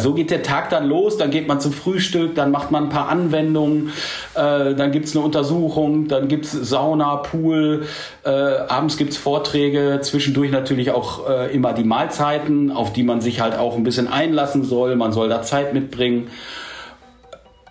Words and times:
So 0.00 0.14
geht 0.14 0.30
der 0.30 0.42
Tag 0.42 0.70
dann 0.70 0.86
los, 0.86 1.16
dann 1.16 1.30
geht 1.30 1.46
man 1.46 1.60
zum 1.60 1.72
Frühstück, 1.72 2.34
dann 2.34 2.50
macht 2.50 2.70
man 2.70 2.84
ein 2.84 2.88
paar 2.88 3.08
Anwendungen, 3.08 3.92
äh, 4.34 4.74
dann 4.74 4.90
gibt 4.92 5.06
es 5.06 5.14
eine 5.14 5.24
Untersuchung, 5.24 6.08
dann 6.08 6.28
gibt 6.28 6.46
es 6.46 6.52
Sauna, 6.52 7.16
Pool, 7.16 7.86
äh, 8.24 8.30
abends 8.30 8.96
gibt 8.96 9.12
es 9.12 9.18
Vorträge, 9.18 10.00
zwischendurch 10.02 10.50
natürlich 10.50 10.90
auch 10.90 11.28
äh, 11.28 11.54
immer 11.54 11.72
die 11.72 11.84
Mahlzeiten, 11.84 12.72
auf 12.72 12.92
die 12.92 13.02
man 13.02 13.20
sich 13.20 13.40
halt 13.40 13.56
auch 13.56 13.76
ein 13.76 13.84
bisschen 13.84 14.08
einlassen 14.08 14.64
soll, 14.64 14.96
man 14.96 15.12
soll 15.12 15.28
da 15.28 15.42
Zeit 15.42 15.74
mitbringen. 15.74 16.28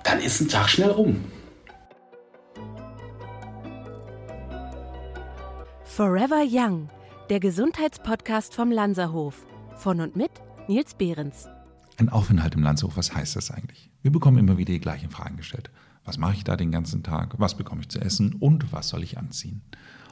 Dann 0.03 0.19
ist 0.19 0.39
ein 0.41 0.47
Tag 0.47 0.69
schnell 0.69 0.91
rum. 0.91 1.25
Forever 5.83 6.43
Young, 6.49 6.87
der 7.29 7.41
Gesundheitspodcast 7.41 8.55
vom 8.55 8.71
Lanzerhof. 8.71 9.45
Von 9.75 9.99
und 10.01 10.15
mit 10.15 10.31
Nils 10.67 10.93
Behrens. 10.93 11.47
Ein 11.99 12.07
Aufenthalt 12.07 12.55
im 12.55 12.63
Landshof, 12.63 12.95
was 12.95 13.13
heißt 13.13 13.35
das 13.35 13.51
eigentlich? 13.51 13.91
Wir 14.01 14.09
bekommen 14.09 14.37
immer 14.37 14.57
wieder 14.57 14.71
die 14.71 14.79
gleichen 14.79 15.09
Fragen 15.09 15.35
gestellt. 15.35 15.69
Was 16.05 16.17
mache 16.17 16.35
ich 16.35 16.45
da 16.45 16.55
den 16.55 16.71
ganzen 16.71 17.03
Tag? 17.03 17.33
Was 17.39 17.57
bekomme 17.57 17.81
ich 17.81 17.89
zu 17.89 17.99
essen? 17.99 18.35
Und 18.39 18.71
was 18.71 18.87
soll 18.87 19.03
ich 19.03 19.17
anziehen? 19.17 19.63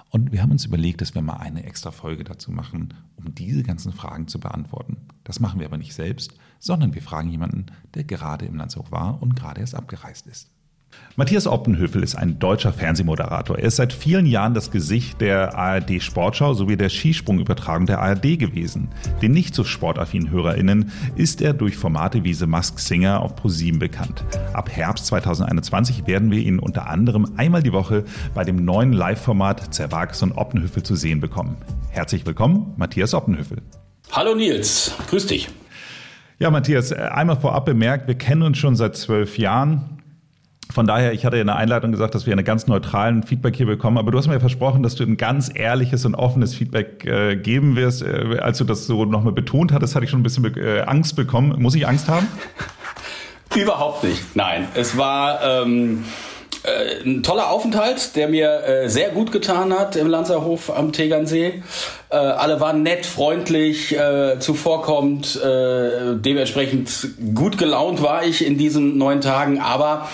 Und 0.09 0.33
wir 0.33 0.41
haben 0.41 0.51
uns 0.51 0.65
überlegt, 0.65 0.99
dass 0.99 1.15
wir 1.15 1.21
mal 1.21 1.37
eine 1.37 1.63
extra 1.63 1.91
Folge 1.91 2.25
dazu 2.25 2.51
machen, 2.51 2.93
um 3.15 3.33
diese 3.33 3.63
ganzen 3.63 3.93
Fragen 3.93 4.27
zu 4.27 4.37
beantworten. 4.37 4.97
Das 5.23 5.39
machen 5.39 5.61
wir 5.61 5.65
aber 5.65 5.77
nicht 5.77 5.93
selbst, 5.93 6.33
sondern 6.59 6.93
wir 6.93 7.01
fragen 7.01 7.29
jemanden, 7.29 7.67
der 7.93 8.03
gerade 8.03 8.45
im 8.45 8.57
Landshof 8.57 8.91
war 8.91 9.21
und 9.21 9.37
gerade 9.37 9.61
erst 9.61 9.73
abgereist 9.73 10.27
ist. 10.27 10.49
Matthias 11.19 11.47
Optenhöfel 11.47 12.03
ist 12.03 12.13
ein 12.13 12.37
deutscher 12.37 12.71
Fernsehmoderator. 12.71 13.57
Er 13.57 13.69
ist 13.69 13.77
seit 13.77 13.91
vielen 13.91 14.27
Jahren 14.27 14.53
das 14.53 14.69
Gesicht 14.69 15.19
der 15.19 15.57
ARD 15.57 15.99
Sportschau 15.99 16.53
sowie 16.53 16.77
der 16.77 16.89
Skisprungübertragung 16.89 17.87
der 17.87 18.01
ARD 18.01 18.37
gewesen. 18.37 18.89
Den 19.23 19.31
nicht 19.31 19.55
so 19.55 19.63
sportaffinen 19.63 20.29
HörerInnen 20.29 20.91
ist 21.15 21.41
er 21.41 21.55
durch 21.55 21.75
Formate 21.75 22.23
wie 22.23 22.35
The 22.35 22.45
Mask 22.45 22.77
Singer 22.77 23.21
auf 23.21 23.35
ProSieben 23.35 23.79
bekannt. 23.79 24.23
Ab 24.53 24.69
Herbst 24.69 25.07
2021 25.07 26.05
werden 26.05 26.29
wir 26.29 26.37
ihn 26.37 26.59
unter 26.59 26.87
anderem 26.87 27.33
einmal 27.35 27.63
die 27.63 27.73
Woche 27.73 28.03
bei 28.35 28.43
dem 28.43 28.63
neuen 28.63 28.93
Live-Format 28.93 29.73
Zerwakis 29.73 30.21
und 30.21 30.33
Optenhöfel 30.33 30.83
zu 30.83 30.95
sehen 30.95 31.19
bekommen. 31.19 31.57
Herzlich 31.89 32.27
willkommen, 32.27 32.75
Matthias 32.77 33.15
Optenhöfel. 33.15 33.63
Hallo 34.11 34.35
Nils, 34.35 34.93
grüß 35.09 35.25
dich. 35.25 35.49
Ja, 36.37 36.51
Matthias, 36.51 36.93
einmal 36.93 37.37
vorab 37.37 37.65
bemerkt, 37.65 38.07
wir 38.07 38.13
kennen 38.13 38.43
uns 38.43 38.59
schon 38.59 38.75
seit 38.75 38.95
zwölf 38.95 39.39
Jahren. 39.39 39.97
Von 40.71 40.85
daher, 40.85 41.13
ich 41.13 41.25
hatte 41.25 41.37
in 41.37 41.47
der 41.47 41.55
Einleitung 41.55 41.91
gesagt, 41.91 42.13
dass 42.13 42.25
wir 42.25 42.33
einen 42.33 42.43
ganz 42.43 42.67
neutralen 42.67 43.23
Feedback 43.23 43.55
hier 43.55 43.65
bekommen, 43.65 43.97
aber 43.97 44.11
du 44.11 44.17
hast 44.17 44.27
mir 44.27 44.39
versprochen, 44.39 44.83
dass 44.83 44.95
du 44.95 45.03
ein 45.03 45.17
ganz 45.17 45.49
ehrliches 45.53 46.05
und 46.05 46.15
offenes 46.15 46.53
Feedback 46.53 47.05
äh, 47.05 47.35
geben 47.35 47.75
wirst. 47.75 48.01
Äh, 48.01 48.39
als 48.41 48.57
du 48.57 48.63
das 48.63 48.85
so 48.85 49.05
nochmal 49.05 49.33
betont 49.33 49.71
hattest, 49.71 49.95
hatte 49.95 50.05
ich 50.05 50.11
schon 50.11 50.19
ein 50.19 50.23
bisschen 50.23 50.45
äh, 50.57 50.81
Angst 50.81 51.15
bekommen. 51.15 51.55
Muss 51.61 51.75
ich 51.75 51.87
Angst 51.87 52.09
haben? 52.09 52.27
Überhaupt 53.55 54.03
nicht. 54.03 54.35
Nein, 54.35 54.67
es 54.75 54.97
war 54.97 55.41
ähm, 55.43 56.03
äh, 56.63 57.03
ein 57.03 57.23
toller 57.23 57.49
Aufenthalt, 57.49 58.15
der 58.15 58.27
mir 58.27 58.63
äh, 58.63 58.89
sehr 58.89 59.09
gut 59.09 59.31
getan 59.31 59.73
hat 59.73 59.95
im 59.95 60.07
Lanzerhof 60.07 60.69
am 60.75 60.91
Tegernsee. 60.91 61.63
Äh, 62.09 62.15
alle 62.15 62.59
waren 62.59 62.83
nett, 62.83 63.05
freundlich, 63.05 63.97
äh, 63.97 64.37
zuvorkommend. 64.39 65.41
Äh, 65.41 66.17
dementsprechend 66.17 67.09
gut 67.33 67.57
gelaunt 67.57 68.01
war 68.01 68.25
ich 68.25 68.45
in 68.45 68.57
diesen 68.57 68.97
neun 68.97 69.21
Tagen, 69.21 69.59
aber 69.59 70.09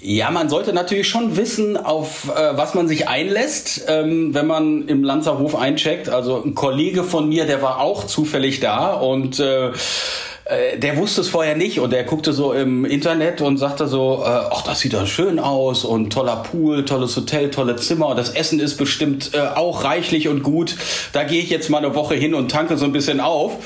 ja, 0.00 0.30
man 0.30 0.48
sollte 0.48 0.72
natürlich 0.72 1.08
schon 1.08 1.36
wissen, 1.36 1.76
auf 1.76 2.28
äh, 2.28 2.56
was 2.56 2.74
man 2.74 2.86
sich 2.86 3.08
einlässt, 3.08 3.84
ähm, 3.88 4.32
wenn 4.32 4.46
man 4.46 4.86
im 4.86 5.02
Lanzerhof 5.02 5.56
eincheckt. 5.56 6.08
Also 6.08 6.42
ein 6.44 6.54
Kollege 6.54 7.02
von 7.02 7.28
mir, 7.28 7.46
der 7.46 7.62
war 7.62 7.80
auch 7.80 8.04
zufällig 8.04 8.60
da 8.60 8.92
und 8.92 9.40
äh, 9.40 9.68
äh 9.68 10.78
der 10.78 10.96
wusste 10.98 11.22
es 11.22 11.28
vorher 11.28 11.56
nicht 11.56 11.80
und 11.80 11.92
der 11.92 12.04
guckte 12.04 12.32
so 12.32 12.52
im 12.52 12.84
Internet 12.84 13.40
und 13.40 13.56
sagte 13.56 13.88
so, 13.88 14.22
äh, 14.24 14.28
ach, 14.28 14.62
das 14.62 14.78
sieht 14.78 14.94
doch 14.94 15.06
schön 15.06 15.40
aus 15.40 15.84
und 15.84 16.12
toller 16.12 16.36
Pool, 16.44 16.84
tolles 16.84 17.16
Hotel, 17.16 17.50
tolle 17.50 17.74
Zimmer 17.74 18.06
und 18.06 18.18
das 18.18 18.30
Essen 18.30 18.60
ist 18.60 18.76
bestimmt 18.76 19.32
äh, 19.34 19.40
auch 19.40 19.82
reichlich 19.82 20.28
und 20.28 20.44
gut. 20.44 20.76
Da 21.12 21.24
gehe 21.24 21.42
ich 21.42 21.50
jetzt 21.50 21.70
mal 21.70 21.78
eine 21.78 21.96
Woche 21.96 22.14
hin 22.14 22.34
und 22.34 22.52
tanke 22.52 22.76
so 22.76 22.84
ein 22.84 22.92
bisschen 22.92 23.18
auf. 23.18 23.56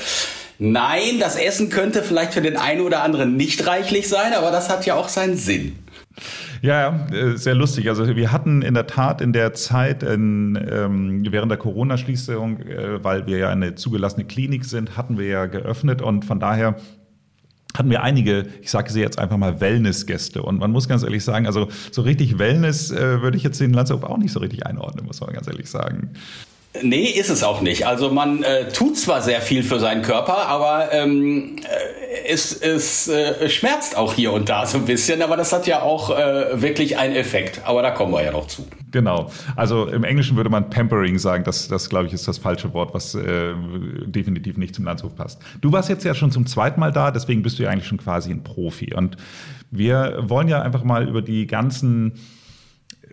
Nein, 0.57 1.19
das 1.19 1.35
Essen 1.35 1.69
könnte 1.69 2.01
vielleicht 2.01 2.33
für 2.33 2.41
den 2.41 2.57
einen 2.57 2.81
oder 2.81 3.03
anderen 3.03 3.37
nicht 3.37 3.67
reichlich 3.67 4.07
sein, 4.07 4.33
aber 4.33 4.49
das 4.49 4.69
hat 4.69 4.85
ja 4.87 4.95
auch 4.95 5.09
seinen 5.09 5.37
Sinn. 5.37 5.82
Ja, 6.61 7.07
äh, 7.11 7.35
sehr 7.37 7.55
lustig. 7.55 7.89
Also 7.89 8.15
wir 8.15 8.31
hatten 8.31 8.61
in 8.61 8.73
der 8.73 8.87
Tat 8.87 9.21
in 9.21 9.33
der 9.33 9.53
Zeit, 9.53 10.03
in, 10.03 10.55
ähm, 10.69 11.25
während 11.29 11.51
der 11.51 11.57
Corona-Schließung, 11.57 12.59
äh, 12.61 13.03
weil 13.03 13.25
wir 13.25 13.37
ja 13.37 13.49
eine 13.49 13.75
zugelassene 13.75 14.25
Klinik 14.25 14.65
sind, 14.65 14.95
hatten 14.95 15.17
wir 15.17 15.27
ja 15.27 15.45
geöffnet 15.47 16.01
und 16.01 16.25
von 16.25 16.39
daher 16.39 16.75
hatten 17.75 17.89
wir 17.89 18.03
einige, 18.03 18.45
ich 18.61 18.69
sage 18.69 18.91
sie 18.91 19.01
jetzt 19.01 19.17
einfach 19.17 19.37
mal 19.37 19.59
Wellness-Gäste. 19.59 20.43
Und 20.43 20.59
man 20.59 20.71
muss 20.71 20.87
ganz 20.87 21.03
ehrlich 21.03 21.23
sagen, 21.23 21.47
also 21.47 21.69
so 21.91 22.03
richtig 22.03 22.37
Wellness 22.37 22.91
äh, 22.91 23.21
würde 23.21 23.35
ich 23.35 23.43
jetzt 23.43 23.59
den 23.59 23.73
Landshof 23.73 24.03
auch 24.03 24.17
nicht 24.17 24.31
so 24.31 24.39
richtig 24.39 24.65
einordnen, 24.65 25.05
muss 25.05 25.21
man 25.21 25.33
ganz 25.33 25.47
ehrlich 25.47 25.69
sagen. 25.69 26.11
Nee, 26.81 27.05
ist 27.05 27.29
es 27.29 27.43
auch 27.43 27.61
nicht. 27.61 27.85
Also 27.85 28.09
man 28.09 28.41
äh, 28.41 28.69
tut 28.69 28.97
zwar 28.97 29.21
sehr 29.21 29.41
viel 29.41 29.61
für 29.63 29.79
seinen 29.79 30.01
Körper, 30.01 30.47
aber 30.47 30.91
ähm, 30.91 31.57
äh, 31.57 32.27
es, 32.27 32.51
es 32.53 33.07
äh, 33.07 33.47
schmerzt 33.47 33.95
auch 33.95 34.15
hier 34.15 34.33
und 34.33 34.49
da 34.49 34.65
so 34.65 34.79
ein 34.79 34.85
bisschen. 34.85 35.21
Aber 35.21 35.37
das 35.37 35.53
hat 35.53 35.67
ja 35.67 35.83
auch 35.83 36.09
äh, 36.09 36.61
wirklich 36.61 36.97
einen 36.97 37.15
Effekt. 37.15 37.61
Aber 37.65 37.83
da 37.83 37.91
kommen 37.91 38.11
wir 38.11 38.23
ja 38.23 38.31
noch 38.31 38.47
zu. 38.47 38.65
Genau. 38.89 39.29
Also 39.55 39.85
im 39.85 40.03
Englischen 40.03 40.35
würde 40.35 40.49
man 40.49 40.71
Pampering 40.71 41.19
sagen. 41.19 41.43
Das, 41.43 41.67
das 41.67 41.89
glaube 41.89 42.07
ich, 42.07 42.13
ist 42.13 42.27
das 42.27 42.39
falsche 42.39 42.73
Wort, 42.73 42.93
was 42.95 43.13
äh, 43.13 43.53
definitiv 44.05 44.57
nicht 44.57 44.73
zum 44.73 44.85
Landshof 44.85 45.15
passt. 45.15 45.39
Du 45.61 45.71
warst 45.71 45.89
jetzt 45.89 46.03
ja 46.03 46.15
schon 46.15 46.31
zum 46.31 46.47
zweiten 46.47 46.79
Mal 46.79 46.91
da, 46.91 47.11
deswegen 47.11 47.43
bist 47.43 47.59
du 47.59 47.63
ja 47.63 47.69
eigentlich 47.69 47.87
schon 47.87 47.99
quasi 47.99 48.31
ein 48.31 48.43
Profi. 48.43 48.95
Und 48.95 49.17
wir 49.69 50.23
wollen 50.23 50.47
ja 50.47 50.63
einfach 50.63 50.83
mal 50.83 51.07
über 51.07 51.21
die 51.21 51.45
ganzen 51.45 52.13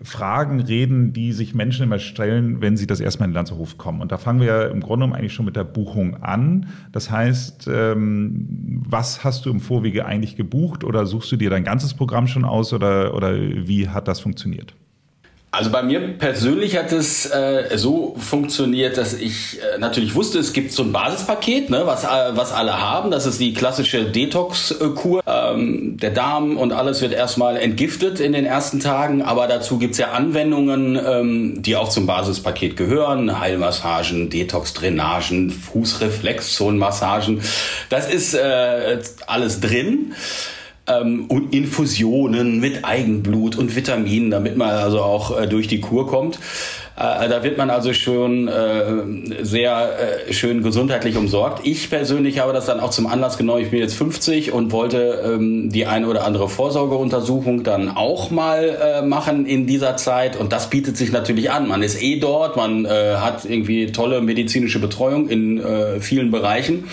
Fragen 0.02 0.60
reden, 0.60 1.12
die 1.12 1.32
sich 1.32 1.54
Menschen 1.54 1.84
immer 1.84 1.98
stellen, 1.98 2.60
wenn 2.60 2.76
sie 2.76 2.86
das 2.86 3.00
erstmal 3.00 3.28
in 3.28 3.32
den 3.32 3.36
Lanzerhof 3.36 3.78
kommen. 3.78 4.00
Und 4.00 4.12
da 4.12 4.18
fangen 4.18 4.40
wir 4.40 4.46
ja 4.46 4.62
im 4.66 4.80
Grunde 4.80 5.04
genommen 5.04 5.14
eigentlich 5.14 5.32
schon 5.32 5.46
mit 5.46 5.56
der 5.56 5.64
Buchung 5.64 6.22
an. 6.22 6.66
Das 6.92 7.10
heißt, 7.10 7.68
ähm, 7.72 8.82
was 8.88 9.24
hast 9.24 9.46
du 9.46 9.50
im 9.50 9.60
Vorwege 9.60 10.06
eigentlich 10.06 10.36
gebucht 10.36 10.84
oder 10.84 11.06
suchst 11.06 11.30
du 11.32 11.36
dir 11.36 11.50
dein 11.50 11.64
ganzes 11.64 11.94
Programm 11.94 12.26
schon 12.26 12.44
aus 12.44 12.72
oder, 12.72 13.14
oder 13.14 13.38
wie 13.38 13.88
hat 13.88 14.08
das 14.08 14.20
funktioniert? 14.20 14.74
Also 15.52 15.70
bei 15.70 15.82
mir 15.82 16.16
persönlich 16.16 16.76
hat 16.76 16.92
es 16.92 17.26
äh, 17.26 17.76
so 17.76 18.14
funktioniert, 18.16 18.96
dass 18.96 19.14
ich 19.14 19.58
äh, 19.60 19.78
natürlich 19.78 20.14
wusste, 20.14 20.38
es 20.38 20.52
gibt 20.52 20.70
so 20.70 20.84
ein 20.84 20.92
Basispaket, 20.92 21.70
ne, 21.70 21.82
was, 21.86 22.04
äh, 22.04 22.08
was 22.34 22.52
alle 22.52 22.80
haben. 22.80 23.10
Das 23.10 23.26
ist 23.26 23.40
die 23.40 23.52
klassische 23.52 24.04
Detox-Kur. 24.04 25.22
Ähm, 25.26 25.96
der 25.96 26.10
Darm 26.10 26.56
und 26.56 26.72
alles 26.72 27.02
wird 27.02 27.12
erstmal 27.12 27.56
entgiftet 27.56 28.20
in 28.20 28.32
den 28.32 28.46
ersten 28.46 28.78
Tagen, 28.78 29.22
aber 29.22 29.48
dazu 29.48 29.78
gibt's 29.78 29.98
ja 29.98 30.12
Anwendungen, 30.12 30.96
ähm, 31.04 31.62
die 31.62 31.74
auch 31.74 31.88
zum 31.88 32.06
Basispaket 32.06 32.76
gehören. 32.76 33.40
Heilmassagen, 33.40 34.30
Detox-Drainagen, 34.30 35.50
Fußreflexzonenmassagen. 35.50 37.40
Das 37.88 38.08
ist 38.08 38.34
äh, 38.34 39.00
alles 39.26 39.58
drin 39.58 40.14
ähm, 40.90 41.26
und 41.28 41.54
Infusionen 41.54 42.60
mit 42.60 42.84
Eigenblut 42.84 43.56
und 43.56 43.74
Vitaminen, 43.74 44.30
damit 44.30 44.56
man 44.56 44.70
also 44.70 45.00
auch 45.00 45.38
äh, 45.38 45.46
durch 45.46 45.68
die 45.68 45.80
Kur 45.80 46.06
kommt. 46.06 46.38
Äh, 47.00 47.30
da 47.30 47.42
wird 47.42 47.56
man 47.56 47.70
also 47.70 47.94
schon 47.94 48.46
äh, 48.46 49.42
sehr 49.42 50.26
äh, 50.28 50.32
schön 50.34 50.62
gesundheitlich 50.62 51.16
umsorgt. 51.16 51.66
Ich 51.66 51.88
persönlich 51.88 52.40
habe 52.40 52.52
das 52.52 52.66
dann 52.66 52.78
auch 52.78 52.90
zum 52.90 53.06
Anlass 53.06 53.38
genommen. 53.38 53.62
Ich 53.62 53.70
bin 53.70 53.80
jetzt 53.80 53.94
50 53.94 54.52
und 54.52 54.70
wollte 54.70 55.22
ähm, 55.24 55.70
die 55.70 55.86
eine 55.86 56.06
oder 56.08 56.24
andere 56.26 56.48
Vorsorgeuntersuchung 56.50 57.62
dann 57.62 57.88
auch 57.88 58.30
mal 58.30 58.76
äh, 59.00 59.02
machen 59.02 59.46
in 59.46 59.66
dieser 59.66 59.96
Zeit. 59.96 60.36
Und 60.36 60.52
das 60.52 60.68
bietet 60.68 60.98
sich 60.98 61.10
natürlich 61.10 61.50
an. 61.50 61.68
Man 61.68 61.82
ist 61.82 62.02
eh 62.02 62.20
dort, 62.20 62.56
man 62.56 62.84
äh, 62.84 63.14
hat 63.16 63.46
irgendwie 63.46 63.92
tolle 63.92 64.20
medizinische 64.20 64.78
Betreuung 64.78 65.28
in 65.28 65.58
äh, 65.58 66.00
vielen 66.00 66.30
Bereichen. 66.30 66.84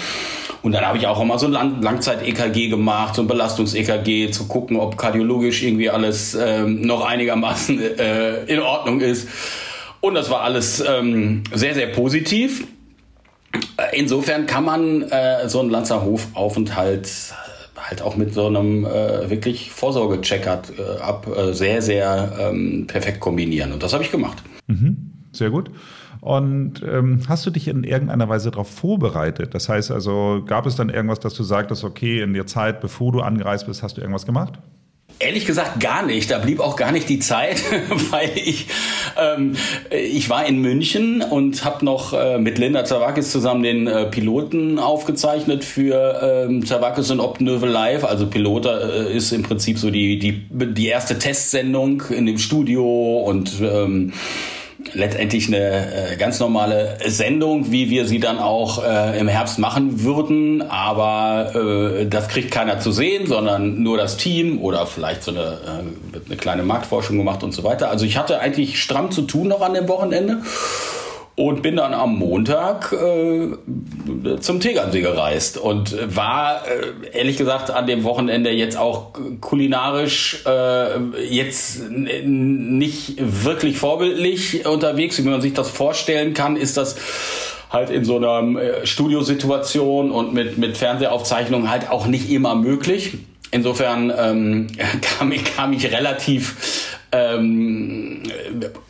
Und 0.68 0.74
dann 0.74 0.86
habe 0.86 0.98
ich 0.98 1.08
auch 1.08 1.22
immer 1.22 1.40
so 1.40 1.48
ein 1.48 1.82
Langzeit-EKG 1.82 2.68
gemacht, 2.68 3.16
so 3.16 3.22
ein 3.22 3.28
Belastungs-EKG, 3.30 4.32
zu 4.32 4.50
gucken, 4.50 4.76
ob 4.76 4.98
kardiologisch 4.98 5.64
irgendwie 5.64 5.90
alles 5.90 6.36
ähm, 6.36 6.82
noch 6.82 7.06
einigermaßen 7.06 7.80
äh, 7.98 8.44
in 8.48 8.60
Ordnung 8.60 9.00
ist. 9.00 9.30
Und 10.02 10.16
das 10.16 10.30
war 10.30 10.42
alles 10.42 10.84
ähm, 10.86 11.44
sehr, 11.54 11.74
sehr 11.74 11.88
positiv. 11.88 12.68
Insofern 13.94 14.46
kann 14.46 14.66
man 14.66 15.04
äh, 15.04 15.48
so 15.48 15.62
einen 15.62 15.70
Lanzerhof-Aufenthalt 15.70 17.34
halt 17.78 18.02
auch 18.02 18.18
mit 18.18 18.34
so 18.34 18.48
einem 18.48 18.84
äh, 18.84 19.30
wirklich 19.30 19.72
Vorsorge-Check-up 19.72 21.28
äh, 21.28 21.54
sehr, 21.54 21.82
sehr 21.82 22.34
ähm, 22.42 22.88
perfekt 22.88 23.22
kombinieren. 23.22 23.72
Und 23.72 23.84
das 23.84 23.94
habe 23.94 24.04
ich 24.04 24.12
gemacht. 24.12 24.44
Mhm, 24.68 25.14
sehr 25.32 25.50
gut. 25.50 25.72
Und 26.22 26.84
ähm, 26.84 27.22
hast 27.28 27.46
du 27.46 27.52
dich 27.52 27.68
in 27.68 27.84
irgendeiner 27.84 28.30
Weise 28.30 28.52
darauf 28.52 28.70
vorbereitet? 28.70 29.54
Das 29.54 29.70
heißt 29.70 29.92
also, 29.92 30.44
gab 30.46 30.66
es 30.66 30.76
dann 30.76 30.90
irgendwas, 30.90 31.20
dass 31.20 31.34
du 31.34 31.44
sagtest, 31.44 31.84
okay, 31.84 32.22
in 32.22 32.34
der 32.34 32.48
Zeit, 32.48 32.82
bevor 32.82 33.12
du 33.12 33.22
angereist 33.22 33.68
bist, 33.68 33.84
hast 33.84 33.98
du 33.98 34.02
irgendwas 34.02 34.26
gemacht? 34.26 34.60
Ehrlich 35.20 35.46
gesagt 35.48 35.80
gar 35.80 36.06
nicht. 36.06 36.30
Da 36.30 36.38
blieb 36.38 36.60
auch 36.60 36.76
gar 36.76 36.92
nicht 36.92 37.10
die 37.10 37.18
Zeit, 37.18 37.64
weil 38.12 38.30
ich 38.36 38.68
ähm, 39.18 39.56
ich 39.90 40.30
war 40.30 40.46
in 40.46 40.62
München 40.62 41.24
und 41.24 41.66
habe 41.66 41.84
noch 41.84 42.14
äh, 42.14 42.38
mit 42.38 42.60
Linda 42.60 42.86
Zawakis 42.86 43.32
zusammen 43.32 43.64
den 43.64 43.88
äh, 43.88 44.06
Piloten 44.06 44.78
aufgezeichnet 44.78 45.64
für 45.64 46.46
ähm, 46.48 46.66
Zawakis 46.66 47.10
und 47.10 47.20
Optenövel 47.20 47.70
Live. 47.70 48.04
Also 48.04 48.28
Pilota 48.28 48.78
äh, 48.78 49.18
ist 49.18 49.32
im 49.32 49.42
Prinzip 49.42 49.80
so 49.80 49.90
die, 49.90 50.20
die, 50.20 50.46
die 50.52 50.88
erste 50.88 51.18
Testsendung 51.18 52.04
in 52.10 52.28
dem 52.28 52.38
Studio 52.38 53.18
und 53.26 53.54
ähm, 53.60 54.14
letztendlich 54.94 55.48
eine 55.48 56.12
äh, 56.12 56.18
ganz 56.18 56.40
normale 56.40 56.98
Sendung, 57.06 57.72
wie 57.72 57.90
wir 57.90 58.06
sie 58.06 58.20
dann 58.20 58.40
auch 58.40 58.84
äh, 58.84 59.20
im 59.20 59.28
Herbst 59.28 59.60
machen 59.60 60.04
würden. 60.04 60.62
Aber 60.62 61.56
äh, 61.56 62.06
das 62.06 62.28
kriegt 62.28 62.52
keiner 62.52 62.80
zu 62.80 62.92
sehen, 62.92 63.28
sondern 63.28 63.82
nur 63.82 63.98
das 63.98 64.18
Team 64.18 64.60
oder 64.62 64.86
vielleicht 64.86 65.24
so 65.24 65.32
eine, 65.32 65.42
äh, 65.42 66.26
eine 66.26 66.38
kleine 66.38 66.64
Marktforschung 66.64 67.18
gemacht 67.18 67.44
und 67.44 67.54
so 67.54 67.64
weiter. 67.64 67.90
Also 67.90 68.06
ich 68.06 68.18
hatte 68.18 68.40
eigentlich 68.40 68.82
stramm 68.82 69.12
zu 69.12 69.24
tun 69.24 69.48
noch 69.48 69.62
an 69.62 69.74
dem 69.74 69.88
Wochenende 69.88 70.42
und 71.38 71.62
bin 71.62 71.76
dann 71.76 71.94
am 71.94 72.18
Montag 72.18 72.92
äh, 72.94 74.40
zum 74.40 74.60
Tegernsee 74.60 75.02
gereist 75.02 75.60
und 75.60 75.96
war 76.16 76.64
äh, 76.68 77.16
ehrlich 77.16 77.38
gesagt 77.38 77.70
an 77.70 77.86
dem 77.86 78.04
Wochenende 78.04 78.50
jetzt 78.50 78.76
auch 78.76 79.14
kulinarisch 79.40 80.44
äh, 80.48 81.00
jetzt 81.30 81.92
nicht 81.92 83.18
wirklich 83.20 83.78
vorbildlich 83.78 84.66
unterwegs, 84.66 85.20
wie 85.20 85.30
man 85.30 85.40
sich 85.40 85.54
das 85.54 85.70
vorstellen 85.70 86.34
kann, 86.34 86.56
ist 86.56 86.76
das 86.76 86.96
halt 87.70 87.92
in 87.92 88.04
so 88.04 88.18
einer 88.18 88.60
äh, 88.60 88.88
Studiosituation 88.88 90.10
und 90.10 90.34
mit, 90.34 90.58
mit 90.58 90.76
Fernsehaufzeichnungen 90.76 91.70
halt 91.70 91.92
auch 91.92 92.08
nicht 92.08 92.32
immer 92.32 92.56
möglich. 92.56 93.14
Insofern 93.52 94.12
ähm, 94.18 94.68
kam, 95.02 95.32
kam 95.56 95.72
ich 95.72 95.92
relativ 95.92 96.97
ähm, 97.12 98.24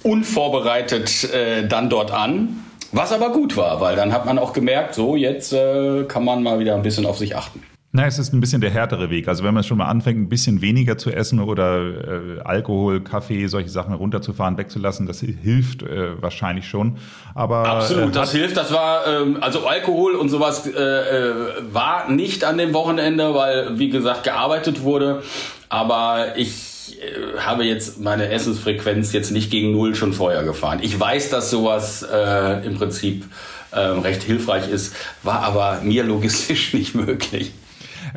unvorbereitet 0.03 1.31
äh, 1.33 1.67
dann 1.67 1.89
dort 1.89 2.11
an. 2.11 2.63
Was 2.91 3.11
aber 3.11 3.31
gut 3.31 3.57
war, 3.57 3.81
weil 3.81 3.95
dann 3.95 4.13
hat 4.13 4.25
man 4.25 4.39
auch 4.39 4.53
gemerkt, 4.53 4.95
so 4.95 5.15
jetzt 5.15 5.51
äh, 5.53 6.05
kann 6.05 6.23
man 6.23 6.41
mal 6.41 6.59
wieder 6.59 6.75
ein 6.75 6.83
bisschen 6.83 7.05
auf 7.05 7.17
sich 7.17 7.35
achten. 7.35 7.61
Na, 7.93 8.05
es 8.05 8.19
ist 8.19 8.33
ein 8.33 8.39
bisschen 8.41 8.61
der 8.61 8.69
härtere 8.69 9.09
Weg. 9.09 9.27
Also 9.27 9.43
wenn 9.43 9.53
man 9.53 9.63
schon 9.63 9.77
mal 9.77 9.87
anfängt, 9.87 10.19
ein 10.19 10.29
bisschen 10.29 10.61
weniger 10.61 10.97
zu 10.97 11.09
essen 11.09 11.39
oder 11.39 11.79
äh, 11.79 12.39
Alkohol, 12.43 13.01
Kaffee, 13.01 13.47
solche 13.47 13.69
Sachen 13.69 13.93
runterzufahren, 13.93 14.57
wegzulassen, 14.57 15.07
das 15.07 15.21
hilft 15.21 15.83
äh, 15.83 16.21
wahrscheinlich 16.21 16.67
schon. 16.67 16.97
Aber 17.33 17.67
absolut, 17.67 18.09
äh, 18.09 18.11
das 18.11 18.33
hilft. 18.33 18.55
Das 18.55 18.71
war 18.71 19.07
ähm, 19.07 19.37
also 19.41 19.65
Alkohol 19.65 20.13
und 20.15 20.29
sowas 20.29 20.67
äh, 20.67 20.79
äh, 20.79 21.33
war 21.71 22.11
nicht 22.11 22.43
an 22.43 22.57
dem 22.57 22.73
Wochenende, 22.73 23.33
weil 23.33 23.79
wie 23.79 23.89
gesagt 23.89 24.23
gearbeitet 24.23 24.83
wurde. 24.83 25.23
Aber 25.69 26.37
ich 26.37 26.76
äh, 26.93 27.39
habe 27.39 27.63
jetzt 27.63 27.99
meine 27.99 28.29
Essensfrequenz 28.29 29.13
jetzt 29.13 29.31
nicht 29.31 29.51
gegen 29.51 29.71
Null 29.71 29.95
schon 29.95 30.13
vorher 30.13 30.43
gefahren. 30.43 30.79
Ich 30.81 30.99
weiß, 30.99 31.29
dass 31.29 31.49
sowas 31.49 32.03
äh, 32.03 32.65
im 32.65 32.75
Prinzip 32.75 33.25
äh, 33.71 33.79
recht 33.79 34.23
hilfreich 34.23 34.69
ist, 34.69 34.95
war 35.23 35.41
aber 35.41 35.81
mir 35.81 36.03
logistisch 36.03 36.73
nicht 36.73 36.95
möglich. 36.95 37.51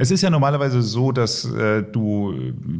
Es 0.00 0.11
ist 0.11 0.23
ja 0.23 0.31
normalerweise 0.31 0.81
so, 0.81 1.12
dass 1.12 1.44
äh, 1.44 1.82
du, 1.82 2.32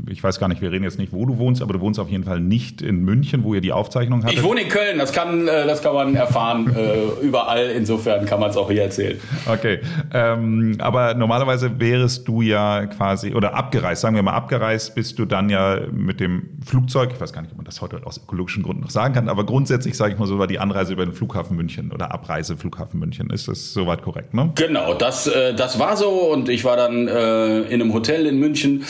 ich 0.09 0.25
weiß 0.25 0.41
gar 0.41 0.49
nicht, 0.49 0.63
wir 0.63 0.73
reden 0.73 0.85
jetzt 0.85 0.99
nicht, 0.99 1.13
wo 1.13 1.27
du 1.27 1.37
wohnst, 1.37 1.61
aber 1.61 1.75
du 1.75 1.81
wohnst 1.81 2.01
auf 2.01 2.09
jeden 2.09 2.25
Fall 2.25 2.41
nicht 2.41 2.81
in 2.81 3.05
München, 3.05 3.45
wo 3.45 3.53
ihr 3.53 3.61
die 3.61 3.73
Aufzeichnung 3.73 4.25
hattet. 4.25 4.39
Ich 4.39 4.43
wohne 4.43 4.63
in 4.63 4.71
Köln, 4.71 4.97
das 4.97 5.13
kann, 5.13 5.47
äh, 5.47 5.67
das 5.67 5.83
kann 5.83 5.93
man 5.93 6.15
erfahren 6.15 6.75
äh, 6.75 7.23
überall. 7.23 7.73
Insofern 7.77 8.25
kann 8.25 8.41
man 8.41 8.49
es 8.49 8.57
auch 8.57 8.71
hier 8.71 8.85
erzählen. 8.85 9.21
Okay, 9.47 9.81
ähm, 10.15 10.77
aber 10.79 11.13
normalerweise 11.13 11.79
wärest 11.79 12.27
du 12.27 12.41
ja 12.41 12.87
quasi, 12.87 13.35
oder 13.35 13.53
abgereist, 13.53 14.01
sagen 14.01 14.17
wir 14.17 14.23
mal 14.23 14.33
abgereist, 14.33 14.95
bist 14.95 15.19
du 15.19 15.27
dann 15.27 15.51
ja 15.51 15.79
mit 15.93 16.21
dem 16.21 16.49
Flugzeug, 16.65 17.11
ich 17.13 17.21
weiß 17.21 17.35
gar 17.35 17.43
nicht, 17.43 17.51
ob 17.51 17.59
man 17.59 17.67
das 17.67 17.83
heute 17.83 18.01
aus 18.07 18.17
ökologischen 18.17 18.63
Gründen 18.63 18.81
noch 18.81 18.91
sagen 18.91 19.13
kann, 19.13 19.29
aber 19.29 19.45
grundsätzlich 19.45 19.95
sage 19.95 20.15
ich 20.15 20.19
mal 20.19 20.25
so, 20.25 20.39
war 20.39 20.47
die 20.47 20.59
Anreise 20.59 20.95
über 20.95 21.05
den 21.05 21.13
Flughafen 21.13 21.55
München 21.55 21.93
oder 21.93 22.15
Abreise 22.15 22.57
Flughafen 22.57 22.99
München. 22.99 23.29
Ist 23.29 23.47
das 23.47 23.75
soweit 23.75 24.01
korrekt, 24.01 24.33
ne? 24.33 24.53
Genau, 24.55 24.95
das, 24.95 25.27
äh, 25.27 25.53
das 25.53 25.79
war 25.79 25.99
so 25.99 26.09
und 26.09 26.49
ich 26.49 26.65
war 26.65 26.79
dann 26.79 27.10
äh, 27.11 27.59
in 27.63 27.81
einem 27.81 27.93
Hotel 27.93 28.27
in 28.27 28.39
München 28.39 28.85